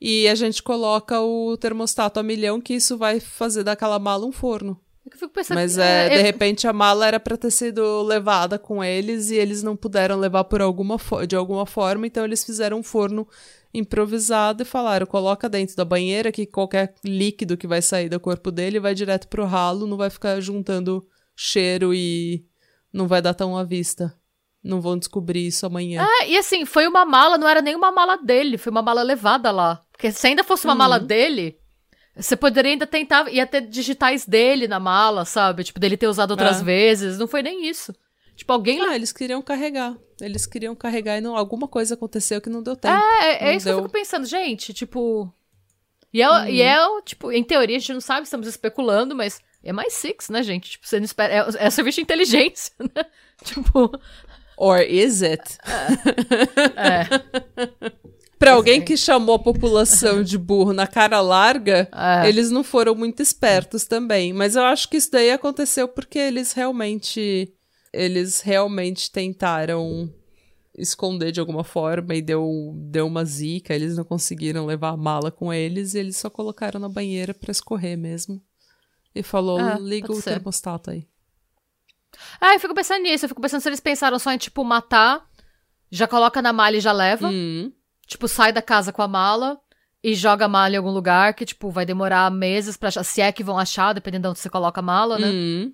E 0.00 0.28
a 0.28 0.34
gente 0.34 0.62
coloca 0.62 1.20
o 1.20 1.56
termostato 1.56 2.20
a 2.20 2.22
milhão, 2.22 2.60
que 2.60 2.74
isso 2.74 2.96
vai 2.98 3.18
fazer 3.20 3.62
daquela 3.64 3.98
mala 3.98 4.26
um 4.26 4.32
forno. 4.32 4.78
eu 5.06 5.12
fico 5.18 5.32
pensando. 5.32 5.56
Mas 5.56 5.78
é, 5.78 6.06
eu- 6.06 6.16
de 6.18 6.22
repente 6.22 6.66
a 6.66 6.72
mala 6.72 7.06
era 7.06 7.18
pra 7.20 7.36
ter 7.36 7.50
sido 7.50 8.02
levada 8.02 8.58
com 8.58 8.82
eles 8.84 9.30
e 9.30 9.36
eles 9.36 9.62
não 9.62 9.74
puderam 9.76 10.18
levar 10.18 10.44
por 10.44 10.60
alguma 10.60 10.96
de 11.26 11.34
alguma 11.36 11.64
forma, 11.64 12.06
então 12.06 12.24
eles 12.24 12.44
fizeram 12.44 12.78
um 12.78 12.82
forno 12.82 13.26
improvisado 13.72 14.62
e 14.62 14.66
falaram: 14.66 15.06
coloca 15.06 15.48
dentro 15.48 15.76
da 15.76 15.84
banheira 15.84 16.32
que 16.32 16.44
qualquer 16.46 16.94
líquido 17.04 17.56
que 17.56 17.66
vai 17.66 17.80
sair 17.80 18.08
do 18.08 18.18
corpo 18.20 18.50
dele 18.50 18.80
vai 18.80 18.94
direto 18.94 19.28
pro 19.28 19.44
ralo, 19.44 19.86
não 19.86 19.96
vai 19.96 20.10
ficar 20.10 20.40
juntando 20.40 21.06
cheiro 21.34 21.94
e 21.94 22.44
não 22.92 23.06
vai 23.06 23.22
dar 23.22 23.34
tão 23.34 23.56
à 23.56 23.62
vista. 23.64 24.12
Não 24.66 24.80
vão 24.80 24.98
descobrir 24.98 25.46
isso 25.46 25.64
amanhã. 25.66 26.06
É, 26.22 26.28
e 26.30 26.36
assim, 26.36 26.64
foi 26.64 26.86
uma 26.88 27.04
mala, 27.04 27.38
não 27.38 27.48
era 27.48 27.62
nem 27.62 27.74
uma 27.76 27.92
mala 27.92 28.16
dele, 28.16 28.58
foi 28.58 28.70
uma 28.70 28.82
mala 28.82 29.02
levada 29.02 29.50
lá. 29.50 29.82
Porque 29.92 30.10
se 30.10 30.26
ainda 30.26 30.42
fosse 30.44 30.64
uma 30.66 30.72
Uhum. 30.72 30.78
mala 30.78 30.98
dele, 30.98 31.56
você 32.16 32.36
poderia 32.36 32.72
ainda 32.72 32.86
tentar, 32.86 33.28
ia 33.32 33.46
ter 33.46 33.60
digitais 33.62 34.26
dele 34.26 34.66
na 34.66 34.80
mala, 34.80 35.24
sabe? 35.24 35.62
Tipo, 35.64 35.78
dele 35.78 35.96
ter 35.96 36.08
usado 36.08 36.32
outras 36.32 36.60
É. 36.60 36.64
vezes. 36.64 37.18
Não 37.18 37.28
foi 37.28 37.42
nem 37.42 37.68
isso. 37.68 37.94
Tipo, 38.34 38.52
alguém. 38.52 38.80
Ah, 38.82 38.94
eles 38.94 39.12
queriam 39.12 39.40
carregar. 39.40 39.96
Eles 40.20 40.44
queriam 40.46 40.74
carregar 40.74 41.16
e 41.16 41.20
não, 41.20 41.36
alguma 41.36 41.68
coisa 41.68 41.94
aconteceu 41.94 42.40
que 42.40 42.50
não 42.50 42.62
deu 42.62 42.74
tempo. 42.76 42.94
É, 43.22 43.44
é 43.44 43.46
Não 43.46 43.52
isso 43.52 43.64
que 43.66 43.70
eu 43.70 43.76
deu. 43.76 43.82
fico 43.84 43.92
pensando, 43.92 44.26
gente, 44.26 44.72
tipo. 44.74 45.32
E 46.12 46.22
é, 46.22 46.50
e 46.50 46.62
é, 46.62 46.76
tipo, 47.04 47.30
em 47.30 47.44
teoria 47.44 47.76
a 47.76 47.78
gente 47.78 47.92
não 47.92 48.00
sabe, 48.00 48.22
estamos 48.24 48.46
especulando, 48.46 49.14
mas 49.14 49.40
é 49.62 49.72
mais 49.72 49.92
six, 49.92 50.28
né, 50.30 50.42
gente? 50.42 50.70
Tipo, 50.72 50.86
você 50.86 50.98
não 50.98 51.04
espera. 51.04 51.34
É, 51.58 51.66
é 51.66 51.70
serviço 51.70 51.96
de 51.96 52.02
inteligência, 52.02 52.72
né? 52.80 53.04
Tipo. 53.44 53.90
Or 54.56 54.80
is 54.80 55.22
it? 55.22 55.42
É. 56.76 57.06
Pra 58.38 58.52
alguém 58.52 58.82
que 58.82 58.96
chamou 58.98 59.36
a 59.36 59.38
população 59.38 60.22
de 60.22 60.36
burro 60.36 60.72
na 60.74 60.86
cara 60.86 61.20
larga, 61.22 61.88
É. 61.92 62.28
eles 62.28 62.50
não 62.50 62.62
foram 62.62 62.94
muito 62.94 63.22
espertos 63.22 63.86
também. 63.86 64.32
Mas 64.34 64.56
eu 64.56 64.62
acho 64.62 64.90
que 64.90 64.98
isso 64.98 65.10
daí 65.10 65.30
aconteceu 65.30 65.88
porque 65.88 66.18
eles 66.18 66.52
realmente. 66.52 67.52
Eles 67.92 68.42
realmente 68.42 69.10
tentaram 69.10 70.12
esconder 70.76 71.32
de 71.32 71.40
alguma 71.40 71.64
forma 71.64 72.14
e 72.14 72.20
deu, 72.20 72.74
deu 72.76 73.06
uma 73.06 73.24
zica. 73.24 73.74
Eles 73.74 73.96
não 73.96 74.04
conseguiram 74.04 74.66
levar 74.66 74.90
a 74.90 74.96
mala 74.98 75.30
com 75.30 75.50
eles 75.50 75.94
e 75.94 75.98
eles 75.98 76.18
só 76.18 76.28
colocaram 76.28 76.78
na 76.78 76.90
banheira 76.90 77.32
pra 77.32 77.50
escorrer 77.50 77.96
mesmo. 77.96 78.38
E 79.14 79.22
falou: 79.22 79.58
Ah, 79.58 79.78
liga 79.80 80.12
o 80.12 80.20
termostato 80.20 80.90
aí. 80.90 81.06
Ah, 82.40 82.54
eu 82.54 82.60
fico 82.60 82.74
pensando 82.74 83.02
nisso. 83.02 83.24
Eu 83.24 83.28
fico 83.28 83.40
pensando 83.40 83.60
se 83.60 83.68
eles 83.68 83.80
pensaram 83.80 84.18
só 84.18 84.32
em, 84.32 84.38
tipo, 84.38 84.62
matar, 84.64 85.24
já 85.90 86.06
coloca 86.06 86.40
na 86.42 86.52
mala 86.52 86.76
e 86.76 86.80
já 86.80 86.92
leva. 86.92 87.28
Hum, 87.28 87.72
Tipo, 88.06 88.28
sai 88.28 88.52
da 88.52 88.62
casa 88.62 88.92
com 88.92 89.02
a 89.02 89.08
mala 89.08 89.58
e 90.02 90.14
joga 90.14 90.44
a 90.44 90.48
mala 90.48 90.74
em 90.74 90.76
algum 90.76 90.90
lugar 90.92 91.34
que, 91.34 91.44
tipo, 91.44 91.70
vai 91.70 91.84
demorar 91.84 92.30
meses 92.30 92.76
pra 92.76 92.88
achar. 92.88 93.02
Se 93.02 93.20
é 93.20 93.32
que 93.32 93.42
vão 93.42 93.58
achar, 93.58 93.92
dependendo 93.92 94.22
de 94.22 94.28
onde 94.28 94.38
você 94.38 94.48
coloca 94.48 94.78
a 94.80 94.82
mala, 94.82 95.18
né? 95.18 95.28
hum. 95.32 95.72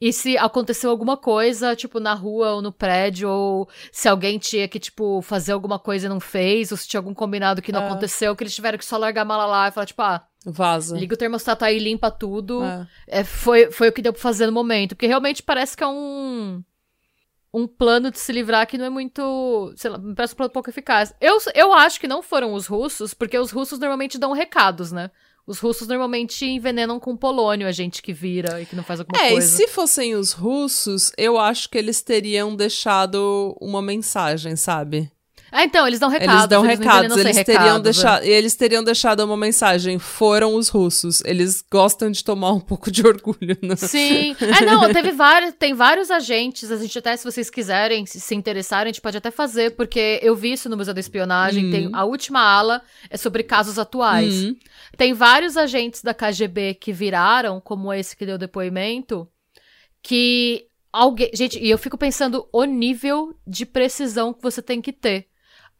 E 0.00 0.12
se 0.12 0.36
aconteceu 0.36 0.90
alguma 0.90 1.16
coisa, 1.16 1.76
tipo, 1.76 2.00
na 2.00 2.12
rua 2.12 2.54
ou 2.54 2.60
no 2.62 2.72
prédio, 2.72 3.28
ou 3.30 3.68
se 3.92 4.08
alguém 4.08 4.36
tinha 4.36 4.66
que, 4.66 4.80
tipo, 4.80 5.22
fazer 5.22 5.52
alguma 5.52 5.78
coisa 5.78 6.06
e 6.06 6.08
não 6.08 6.18
fez, 6.18 6.72
ou 6.72 6.76
se 6.76 6.88
tinha 6.88 6.98
algum 6.98 7.14
combinado 7.14 7.62
que 7.62 7.70
não 7.70 7.82
É. 7.82 7.86
aconteceu, 7.86 8.34
que 8.34 8.42
eles 8.42 8.52
tiveram 8.54 8.76
que 8.78 8.84
só 8.84 8.96
largar 8.96 9.22
a 9.22 9.24
mala 9.24 9.46
lá 9.46 9.68
e 9.68 9.70
falar, 9.70 9.86
tipo, 9.86 10.02
ah, 10.02 10.20
Vaza. 10.44 10.96
liga 10.98 11.14
o 11.14 11.18
termostato 11.18 11.64
aí, 11.64 11.78
limpa 11.78 12.10
tudo. 12.10 12.62
É. 12.64 12.86
É, 13.20 13.24
foi, 13.24 13.70
foi 13.70 13.88
o 13.88 13.92
que 13.92 14.02
deu 14.02 14.12
pra 14.12 14.20
fazer 14.22 14.46
no 14.46 14.52
momento. 14.52 14.94
Porque 14.96 15.06
realmente 15.06 15.42
parece 15.42 15.76
que 15.76 15.84
é 15.84 15.86
um. 15.86 16.62
Um 17.54 17.66
plano 17.66 18.10
de 18.10 18.18
se 18.18 18.32
livrar 18.32 18.66
que 18.66 18.78
não 18.78 18.86
é 18.86 18.90
muito. 18.90 19.74
Sei 19.76 19.90
lá, 19.90 19.98
me 19.98 20.14
parece 20.14 20.32
um 20.32 20.36
plano 20.38 20.52
pouco 20.52 20.70
eficaz. 20.70 21.12
Eu, 21.20 21.36
eu 21.54 21.72
acho 21.74 22.00
que 22.00 22.08
não 22.08 22.22
foram 22.22 22.54
os 22.54 22.66
russos, 22.66 23.12
porque 23.12 23.38
os 23.38 23.50
russos 23.50 23.78
normalmente 23.78 24.18
dão 24.18 24.32
recados, 24.32 24.90
né? 24.90 25.10
Os 25.46 25.58
russos 25.58 25.86
normalmente 25.88 26.46
envenenam 26.46 26.98
com 27.00 27.16
polônio 27.16 27.66
a 27.66 27.72
gente 27.72 28.00
que 28.00 28.12
vira 28.12 28.62
e 28.62 28.64
que 28.64 28.74
não 28.76 28.84
faz 28.84 29.00
alguma 29.00 29.20
É, 29.20 29.28
e 29.28 29.32
coisa. 29.32 29.46
se 29.56 29.66
fossem 29.68 30.14
os 30.14 30.32
russos, 30.32 31.12
eu 31.18 31.36
acho 31.36 31.68
que 31.68 31.76
eles 31.76 32.00
teriam 32.00 32.54
deixado 32.54 33.54
uma 33.60 33.82
mensagem, 33.82 34.54
sabe? 34.56 35.10
Ah, 35.52 35.64
então, 35.64 35.86
eles 35.86 36.00
dão 36.00 36.08
recados. 36.08 36.34
eles 36.34 36.48
dão 36.48 36.62
não 36.62 36.68
recados, 36.68 37.16
eles 37.18 37.36
teriam, 37.44 37.62
recados, 37.62 37.80
é. 37.80 37.82
deixado, 37.82 38.24
eles 38.24 38.54
teriam 38.54 38.82
deixado 38.82 39.20
uma 39.20 39.36
mensagem. 39.36 39.98
Foram 39.98 40.54
os 40.54 40.70
russos. 40.70 41.22
Eles 41.26 41.62
gostam 41.70 42.10
de 42.10 42.24
tomar 42.24 42.52
um 42.52 42.60
pouco 42.60 42.90
de 42.90 43.06
orgulho. 43.06 43.58
Né? 43.62 43.76
Sim. 43.76 44.34
É, 44.40 44.64
não, 44.64 44.90
teve 44.92 45.12
vários, 45.12 45.54
tem 45.58 45.74
vários 45.74 46.10
agentes, 46.10 46.70
a 46.70 46.76
gente 46.76 46.98
até, 46.98 47.16
se 47.16 47.24
vocês 47.24 47.50
quiserem, 47.50 48.06
se, 48.06 48.18
se 48.18 48.34
interessarem, 48.34 48.90
a 48.90 48.92
gente 48.92 49.02
pode 49.02 49.18
até 49.18 49.30
fazer, 49.30 49.76
porque 49.76 50.18
eu 50.22 50.34
vi 50.34 50.52
isso 50.52 50.70
no 50.70 50.76
Museu 50.76 50.94
da 50.94 51.00
Espionagem, 51.00 51.66
Hum. 51.66 51.70
tem 51.70 51.90
a 51.92 52.04
última 52.04 52.40
ala 52.40 52.80
é 53.10 53.18
sobre 53.18 53.42
casos 53.42 53.78
atuais. 53.78 54.44
Hum. 54.44 54.56
Tem 54.96 55.12
vários 55.12 55.56
agentes 55.58 56.02
da 56.02 56.14
KGB 56.14 56.74
que 56.74 56.92
viraram, 56.92 57.60
como 57.60 57.92
esse 57.92 58.16
que 58.16 58.24
deu 58.24 58.38
depoimento, 58.38 59.28
que 60.02 60.66
alguém, 60.92 61.30
gente, 61.34 61.58
e 61.58 61.70
eu 61.70 61.78
fico 61.78 61.98
pensando 61.98 62.48
o 62.52 62.64
nível 62.64 63.34
de 63.46 63.66
precisão 63.66 64.32
que 64.32 64.42
você 64.42 64.62
tem 64.62 64.80
que 64.80 64.92
ter. 64.92 65.26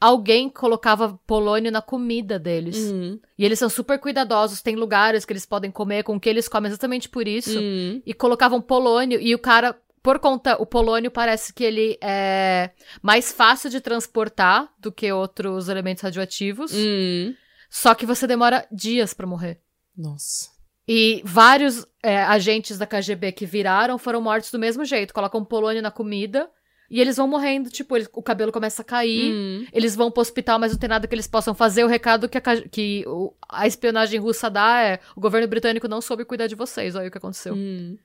Alguém 0.03 0.49
colocava 0.49 1.17
polônio 1.29 1.71
na 1.71 1.81
comida 1.81 2.37
deles. 2.37 2.77
Hum. 2.77 3.21
E 3.39 3.45
eles 3.45 3.57
são 3.57 3.69
super 3.69 4.01
cuidadosos, 4.01 4.61
tem 4.61 4.75
lugares 4.75 5.25
que 5.25 5.33
eles 5.33 5.47
podem 5.47 5.71
comer, 5.71 6.03
com 6.03 6.19
que 6.19 6.29
eles 6.29 6.49
comem 6.49 6.69
exatamente 6.69 7.09
por 7.09 7.29
isso. 7.29 7.57
Hum. 7.57 8.03
E 8.05 8.13
colocavam 8.13 8.61
polônio, 8.61 9.21
e 9.21 9.33
o 9.33 9.39
cara, 9.39 9.79
por 10.03 10.19
conta, 10.19 10.61
o 10.61 10.67
polônio 10.67 11.09
parece 11.09 11.55
que 11.55 11.63
ele 11.63 11.99
é 12.03 12.71
mais 13.01 13.31
fácil 13.31 13.71
de 13.71 13.81
transportar 13.81 14.69
do 14.77 14.91
que 14.91 15.13
outros 15.13 15.69
elementos 15.69 16.03
radioativos. 16.03 16.73
Hum. 16.75 17.33
Só 17.71 17.95
que 17.95 18.05
você 18.05 18.27
demora 18.27 18.67
dias 18.73 19.15
pra 19.15 19.25
morrer. 19.25 19.61
Nossa. 19.97 20.51
E 20.89 21.23
vários 21.25 21.87
é, 22.03 22.25
agentes 22.25 22.77
da 22.77 22.89
KGB 22.89 23.31
que 23.31 23.47
viraram 23.47 23.97
foram 23.99 24.21
mortos 24.21 24.51
do 24.51 24.59
mesmo 24.59 24.85
jeito. 24.85 25.15
Colocam 25.15 25.45
polônio 25.45 25.81
na 25.81 25.93
comida 25.93 26.51
e 26.93 27.01
eles 27.01 27.17
vão 27.17 27.27
morrendo, 27.27 27.71
tipo, 27.71 27.97
eles- 27.97 28.09
o 28.13 28.23
cabelo 28.23 28.53
começa 28.53 28.83
a 28.83 28.85
cair. 28.85 29.33
Hum. 29.33 29.67
Eles 29.73 29.97
vão 29.97 30.11
pro 30.11 30.21
hospital, 30.21 30.59
mas 30.59 30.73
não 30.73 30.79
tem 30.79 30.89
nada 30.89 31.07
que 31.09 31.15
eles 31.15 31.27
possam 31.27 31.55
fazer. 31.55 31.83
O 31.83 31.89
recado 31.89 32.29
que 32.29 32.37
a, 32.39 32.43
que 32.71 33.03
o- 33.07 33.33
a 33.49 33.67
espionagem 33.67 34.21
russa 34.21 34.51
dá 34.51 34.83
é: 34.83 35.01
o 35.17 35.21
governo 35.21 35.49
britânico 35.49 35.89
não 35.89 36.01
soube 36.03 36.25
cuidar 36.25 36.47
de 36.47 36.55
vocês. 36.55 36.95
Olha 36.95 37.09
o 37.09 37.11
que 37.11 37.19
aconteceu. 37.19 37.55
Hum. 37.55 37.97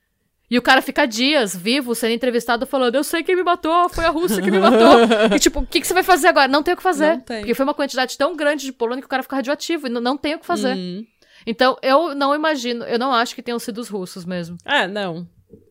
E 0.50 0.56
o 0.56 0.62
cara 0.62 0.80
fica 0.80 1.04
dias 1.06 1.54
vivo, 1.54 1.94
sendo 1.94 2.14
entrevistado, 2.14 2.66
falando: 2.66 2.94
Eu 2.94 3.04
sei 3.04 3.22
quem 3.22 3.36
me 3.36 3.42
matou, 3.42 3.88
foi 3.90 4.06
a 4.06 4.10
Rússia 4.10 4.40
que 4.42 4.50
me 4.50 4.58
matou. 4.58 5.00
e 5.36 5.38
tipo, 5.38 5.60
o 5.60 5.66
que, 5.66 5.78
que 5.80 5.86
você 5.86 5.92
vai 5.92 6.02
fazer 6.02 6.28
agora? 6.28 6.48
Não 6.48 6.62
tem 6.62 6.72
o 6.72 6.76
que 6.78 6.82
fazer. 6.82 7.18
Porque 7.40 7.54
foi 7.54 7.64
uma 7.64 7.74
quantidade 7.74 8.16
tão 8.16 8.34
grande 8.34 8.64
de 8.64 8.72
polônia 8.72 9.02
que 9.02 9.06
o 9.06 9.10
cara 9.10 9.22
fica 9.22 9.36
radioativo 9.36 9.86
e 9.86 9.90
não, 9.90 10.00
não 10.00 10.16
tem 10.16 10.34
o 10.34 10.38
que 10.38 10.46
fazer. 10.46 10.74
Hum. 10.74 11.04
Então, 11.46 11.76
eu 11.82 12.14
não 12.14 12.34
imagino, 12.34 12.84
eu 12.84 12.98
não 12.98 13.12
acho 13.12 13.34
que 13.34 13.42
tenham 13.42 13.58
sido 13.58 13.78
os 13.78 13.88
russos 13.88 14.24
mesmo. 14.24 14.56
É, 14.64 14.86
não. 14.88 15.28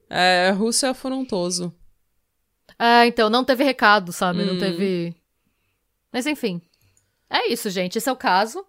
É, 0.10 0.52
Rússia 0.56 0.88
é 0.88 0.90
afrontoso. 0.92 1.74
É, 2.80 3.06
então, 3.08 3.30
não 3.30 3.44
teve 3.44 3.64
recado, 3.64 4.12
sabe? 4.14 4.44
Não 4.46 4.56
Hum. 4.56 4.60
teve. 4.60 5.16
Mas 6.12 6.26
enfim. 6.26 6.62
É 7.30 7.52
isso, 7.52 7.70
gente. 7.70 7.98
Esse 7.98 8.08
é 8.10 8.12
o 8.12 8.16
caso. 8.16 8.66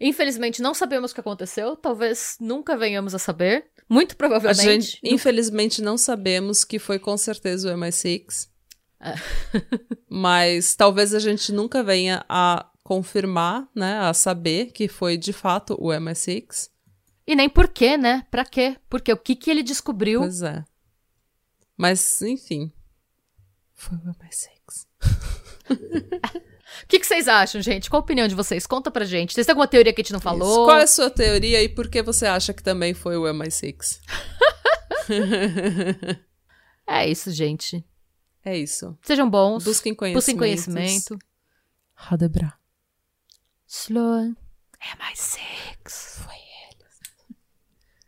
Infelizmente, 0.00 0.60
não 0.62 0.74
sabemos 0.74 1.10
o 1.10 1.14
que 1.14 1.20
aconteceu. 1.20 1.76
Talvez 1.76 2.36
nunca 2.40 2.76
venhamos 2.76 3.14
a 3.14 3.18
saber. 3.18 3.66
Muito 3.88 4.12
A 4.12 4.16
provavelmente. 4.16 4.62
gente, 4.64 5.00
infelizmente, 5.04 5.82
não 5.82 5.96
sabemos 5.98 6.64
que 6.64 6.78
foi 6.78 6.98
com 6.98 7.16
certeza 7.16 7.72
o 7.72 7.78
MI6. 7.78 8.48
É. 9.00 9.14
Mas 10.08 10.74
talvez 10.74 11.14
a 11.14 11.18
gente 11.18 11.52
nunca 11.52 11.82
venha 11.82 12.24
a 12.28 12.66
confirmar, 12.82 13.68
né, 13.74 13.98
a 14.00 14.12
saber 14.14 14.72
que 14.72 14.88
foi 14.88 15.16
de 15.16 15.32
fato 15.32 15.76
o 15.78 15.88
MI6. 15.88 16.70
E 17.26 17.36
nem 17.36 17.48
por 17.48 17.68
quê, 17.68 17.96
né? 17.96 18.26
Pra 18.30 18.44
quê? 18.44 18.76
Porque 18.88 19.12
o 19.12 19.16
que 19.16 19.36
que 19.36 19.50
ele 19.50 19.62
descobriu? 19.62 20.20
Pois 20.20 20.42
é. 20.42 20.64
Mas, 21.76 22.20
enfim. 22.22 22.72
Foi 23.74 23.98
o 23.98 24.00
MI6. 24.00 24.86
O 26.82 26.86
que, 26.86 26.98
que 26.98 27.06
vocês 27.06 27.28
acham, 27.28 27.60
gente? 27.60 27.90
Qual 27.90 28.00
a 28.00 28.02
opinião 28.02 28.26
de 28.26 28.34
vocês? 28.34 28.66
Conta 28.66 28.90
pra 28.90 29.04
gente. 29.04 29.34
Vocês 29.34 29.46
têm 29.46 29.52
alguma 29.52 29.68
teoria 29.68 29.92
que 29.92 30.00
a 30.00 30.04
gente 30.04 30.12
não 30.12 30.20
falou? 30.20 30.48
Isso. 30.48 30.64
Qual 30.64 30.78
é 30.78 30.82
a 30.82 30.86
sua 30.86 31.10
teoria 31.10 31.62
e 31.62 31.68
por 31.68 31.88
que 31.88 32.02
você 32.02 32.24
acha 32.26 32.54
que 32.54 32.62
também 32.62 32.94
foi 32.94 33.16
o 33.16 33.24
MI6? 33.24 34.00
É 36.86 37.08
isso, 37.08 37.30
gente. 37.30 37.84
é 38.44 38.56
isso. 38.56 38.98
Sejam 39.02 39.28
bons. 39.30 39.64
Busquem 39.64 39.94
conhecimento. 39.94 40.18
Busquem 40.18 40.36
conhecimento. 40.36 41.18
Radebra. 41.94 42.52
Sloan. 43.66 44.34
MI6. 44.80 45.38
Foi 46.24 46.34
ele. 46.34 46.84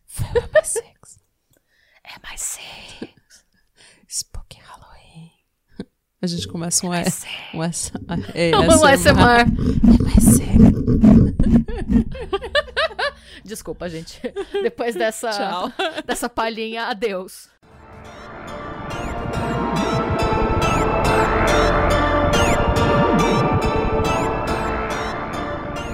Foi 0.06 0.26
o 0.40 0.48
MI6. 0.48 1.20
MI6. 2.20 3.13
Spooky 3.13 3.13
A 6.24 6.26
gente 6.26 6.48
começa 6.48 6.86
um 6.86 6.94
S. 6.94 7.26
Um 7.52 7.62
S. 7.62 7.92
É, 8.32 8.50
Vamos 8.56 8.76
SMR. 8.76 9.44
MI6. 9.84 10.54
Desculpa, 13.44 13.90
gente. 13.90 14.18
Depois 14.62 14.94
dessa, 14.94 15.28
Tchau. 15.28 15.70
dessa 16.06 16.26
palhinha, 16.30 16.84
adeus. 16.84 17.50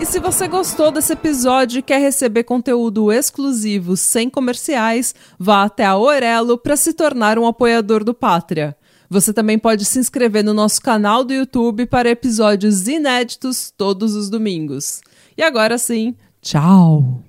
E 0.01 0.07
se 0.07 0.21
você 0.21 0.47
gostou 0.47 0.93
desse 0.93 1.13
episódio 1.15 1.81
e 1.81 1.83
quer 1.83 1.99
receber 1.99 2.45
conteúdo 2.45 3.11
exclusivo 3.11 3.97
sem 3.97 4.31
comerciais, 4.31 5.13
vá 5.37 5.65
até 5.65 5.85
a 5.85 5.97
Orelo 5.97 6.57
para 6.57 6.77
se 6.77 6.93
tornar 6.93 7.37
um 7.37 7.49
apoiador 7.49 8.05
do 8.05 8.15
Pátria. 8.15 8.77
Você 9.11 9.33
também 9.33 9.59
pode 9.59 9.85
se 9.85 9.99
inscrever 9.99 10.45
no 10.45 10.55
nosso 10.55 10.81
canal 10.81 11.25
do 11.25 11.33
YouTube 11.33 11.85
para 11.87 12.09
episódios 12.09 12.87
inéditos 12.87 13.73
todos 13.77 14.15
os 14.15 14.31
domingos. 14.31 15.01
E 15.37 15.43
agora 15.43 15.77
sim, 15.79 16.15
tchau! 16.41 17.21